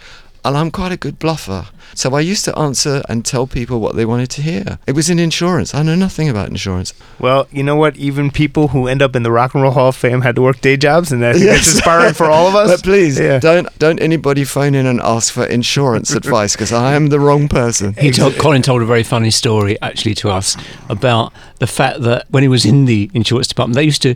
And 0.47 0.57
I'm 0.59 0.71
quite 0.71 0.93
a 0.93 0.97
good 0.99 1.19
bluffer. 1.19 1.67
So 1.95 2.15
I 2.15 2.21
used 2.21 2.45
to 2.45 2.59
answer 2.59 3.03
and 3.09 3.25
tell 3.25 3.47
people 3.47 3.81
what 3.81 3.97
they 3.97 4.05
wanted 4.05 4.29
to 4.31 4.43
hear. 4.43 4.79
It 4.87 4.93
was 4.95 5.09
in 5.09 5.19
insurance. 5.19 5.75
I 5.75 5.83
know 5.83 5.95
nothing 5.95 6.29
about 6.29 6.49
insurance. 6.49 6.93
Well, 7.19 7.47
you 7.51 7.63
know 7.63 7.77
what? 7.77 7.97
Even 7.97 8.31
people 8.31 8.69
who 8.69 8.87
end 8.87 9.01
up 9.01 9.17
in 9.17 9.23
the 9.23 9.31
Rock 9.31 9.55
and 9.55 9.63
Roll 9.63 9.73
Hall 9.73 9.89
of 9.89 9.97
Fame 9.97 10.21
had 10.23 10.35
to 10.35 10.43
work 10.43 10.61
day 10.61 10.77
jobs, 10.77 11.13
and 11.13 11.23
that's 11.23 11.41
Yes. 11.41 11.73
inspiring 11.75 12.13
for 12.13 12.27
all 12.27 12.49
of 12.49 12.55
us. 12.63 12.71
But 12.71 12.83
please 12.83 13.19
Yeah. 13.19 13.39
don't 13.39 13.69
don't 13.79 14.01
anybody 14.01 14.45
phone 14.45 14.75
in 14.75 14.87
and 14.87 15.01
ask 15.01 15.33
for 15.33 15.47
insurance 15.47 16.11
advice 16.23 16.53
because 16.55 16.73
I 16.73 16.95
am 16.95 17.07
the 17.09 17.21
wrong 17.21 17.49
person. 17.49 17.95
He 17.99 18.11
told, 18.11 18.37
Colin 18.37 18.61
told 18.63 18.83
a 18.83 18.87
very 18.87 19.03
funny 19.05 19.31
story 19.31 19.81
actually 19.81 20.15
to 20.17 20.31
us 20.31 20.57
about 20.91 21.33
the 21.61 21.67
fact 21.67 22.03
that 22.03 22.27
when 22.31 22.43
he 22.43 22.49
was 22.49 22.65
in 22.67 22.85
the 22.85 23.11
insurance 23.15 23.47
department, 23.47 23.77
they 23.77 23.85
used 23.85 24.03
to 24.03 24.15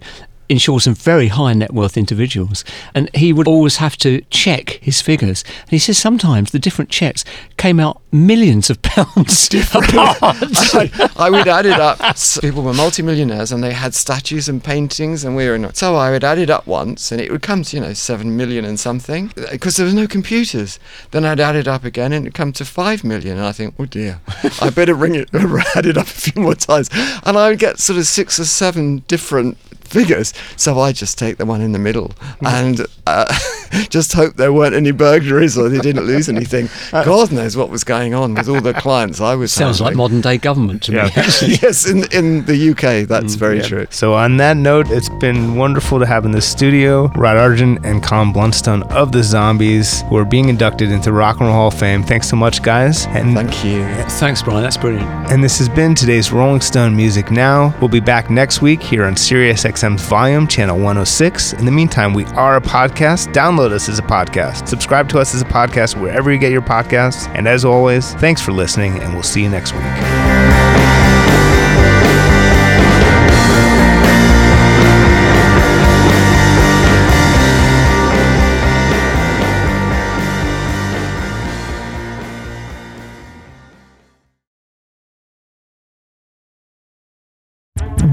insure 0.49 0.81
some 0.81 0.95
very 0.95 1.29
high 1.29 1.53
net 1.53 1.73
worth 1.73 1.97
individuals, 1.97 2.65
and 2.95 3.11
he 3.15 3.33
would 3.33 3.47
always 3.47 3.77
have 3.77 3.97
to 3.99 4.23
check 4.31 4.71
his 4.83 5.01
figures. 5.01 5.45
And 5.63 5.71
he 5.71 5.79
says 5.79 5.99
sometimes 5.99 6.51
the 6.51 6.59
different 6.59 6.91
checks 6.91 7.25
came 7.57 7.79
out 7.79 8.01
millions 8.11 8.71
of 8.71 8.81
pounds 8.83 9.49
apart. 9.75 10.19
I, 10.23 11.11
I 11.17 11.31
would 11.31 11.49
add 11.49 11.67
it 11.67 11.79
up. 11.79 11.99
People 12.41 12.63
were 12.63 12.75
multimillionaires 12.75 13.53
and 13.53 13.63
they 13.63 13.73
had 13.73 13.95
statues 13.95 14.49
and 14.49 14.63
paintings, 14.63 15.25
and 15.25 15.37
we 15.37 15.49
were 15.49 15.59
not. 15.59 15.77
So 15.77 15.97
I 15.97 16.11
would 16.11 16.25
add 16.25 16.39
it 16.39 16.51
up 16.51 16.67
once, 16.67 17.13
and 17.13 17.21
it 17.21 17.31
would 17.31 17.43
come 17.43 17.63
to 17.63 17.77
you 17.77 17.83
know 17.83 17.93
seven 17.93 18.37
million 18.37 18.65
and 18.65 18.79
something 18.79 19.33
because 19.51 19.77
there 19.77 19.85
was 19.85 19.95
no 19.95 20.07
computers. 20.07 20.79
Then 21.11 21.25
I'd 21.25 21.41
add 21.41 21.57
it 21.57 21.69
up 21.69 21.85
again, 21.85 22.13
and 22.13 22.27
it'd 22.27 22.35
come 22.35 22.53
to 22.53 22.65
five 22.65 23.05
million. 23.05 23.37
And 23.37 23.47
I 23.47 23.53
think, 23.53 23.75
oh 23.79 23.85
dear, 23.85 24.21
I 24.61 24.71
better 24.71 24.95
ring 24.95 25.15
it, 25.15 25.29
add 25.35 25.87
it 25.87 25.97
up 25.97 26.07
a 26.07 26.11
few 26.11 26.43
more 26.43 26.55
times, 26.55 26.89
and 27.25 27.37
I 27.37 27.51
would 27.51 27.59
get 27.59 27.79
sort 27.79 27.99
of 27.99 28.07
six 28.07 28.39
or 28.41 28.45
seven 28.45 28.99
different 29.09 29.59
figures. 29.89 30.33
So 30.57 30.79
I 30.79 30.93
just 30.93 31.19
take 31.19 31.37
the 31.39 31.47
one 31.47 31.61
in 31.61 31.73
the 31.73 31.79
middle 31.79 32.09
hmm. 32.41 32.47
and 32.47 32.87
uh, 33.07 33.33
just 33.89 34.13
hope 34.13 34.35
there 34.35 34.53
weren't 34.53 34.75
any 34.75 34.91
burglaries 34.93 35.57
or 35.57 35.69
they 35.69 35.79
didn't 35.79 36.05
lose 36.05 36.29
anything. 36.29 36.69
Uh, 36.91 37.05
God 37.05 37.33
knows 37.33 37.55
what 37.57 37.69
was 37.69 37.85
going 37.85 38.15
on 38.15 38.35
with 38.35 38.49
all 38.49 38.61
the 38.61 38.73
clients 38.87 39.21
I 39.21 39.35
was. 39.35 39.53
Sounds 39.53 39.81
like 39.81 39.95
modern 39.95 40.21
day 40.23 40.39
government 40.39 40.83
to 40.85 40.93
Yeah. 40.93 41.05
me. 41.05 41.11
actually. 41.17 41.59
yes, 41.63 41.87
in 41.87 42.05
in 42.13 42.45
the 42.47 42.71
UK, 42.71 43.07
that's 43.07 43.35
hmm. 43.35 43.41
very 43.41 43.57
Yeah. 43.59 43.63
true. 43.67 43.87
So 43.91 44.15
on 44.15 44.39
that 44.39 44.57
note, 44.57 44.91
it's 44.91 45.11
been 45.21 45.57
wonderful 45.57 45.99
to 45.99 46.07
have 46.07 46.25
in 46.25 46.33
the 46.33 46.41
studio 46.41 47.09
Rod 47.15 47.37
Argent 47.37 47.85
and 47.85 48.03
Colin 48.03 48.33
Blunstone 48.33 48.83
of 48.91 49.13
the 49.13 49.23
Zombies, 49.23 50.03
who 50.09 50.17
are 50.17 50.25
being 50.25 50.49
inducted 50.49 50.91
into 50.91 51.13
Rock 51.13 51.41
and 51.41 51.49
Roll 51.49 51.57
Hall 51.57 51.69
of 51.69 51.75
Fame. 51.75 52.03
Thanks 52.03 52.29
so 52.29 52.37
much, 52.37 52.63
guys. 52.63 53.07
And 53.09 53.35
Thank 53.35 53.65
you. 53.65 53.85
Thanks, 54.19 54.43
Brian. 54.43 54.63
That's 54.63 54.77
brilliant. 54.77 55.09
And 55.31 55.43
this 55.43 55.59
has 55.59 55.69
been 55.69 55.95
today's 55.95 56.33
Rolling 56.33 56.61
Stone 56.61 56.97
Music 56.97 57.31
Now. 57.31 57.75
We'll 57.81 57.89
be 57.89 58.01
back 58.01 58.31
next 58.31 58.63
week 58.63 58.83
here 58.83 59.05
on 59.05 59.17
Sirius 59.17 59.65
XM's 59.79 60.03
Volume, 60.09 60.49
Channel 60.49 60.77
106. 60.77 61.53
In 61.53 61.65
the 61.65 61.71
meantime, 61.71 62.13
we 62.13 62.25
are 62.27 62.57
a 62.57 62.61
podcast. 62.61 63.33
Download 63.33 63.71
us 63.71 63.89
as 63.89 64.01
a 64.01 64.03
podcast. 64.03 64.67
Subscribe 64.67 65.09
to 65.11 65.21
us 65.21 65.37
as 65.37 65.43
a 65.43 65.45
podcast 65.45 66.01
wherever 66.01 66.33
you 66.33 66.39
get 66.39 66.51
your 66.51 66.63
podcasts. 66.63 67.33
And 67.37 67.47
as 67.47 67.65
always, 67.65 68.13
thanks 68.15 68.43
for 68.43 68.51
listening, 68.51 68.99
and 68.99 69.15
we'll 69.15 69.23
see 69.23 69.41
you 69.41 69.49
next 69.49 69.73
week. 69.75 70.18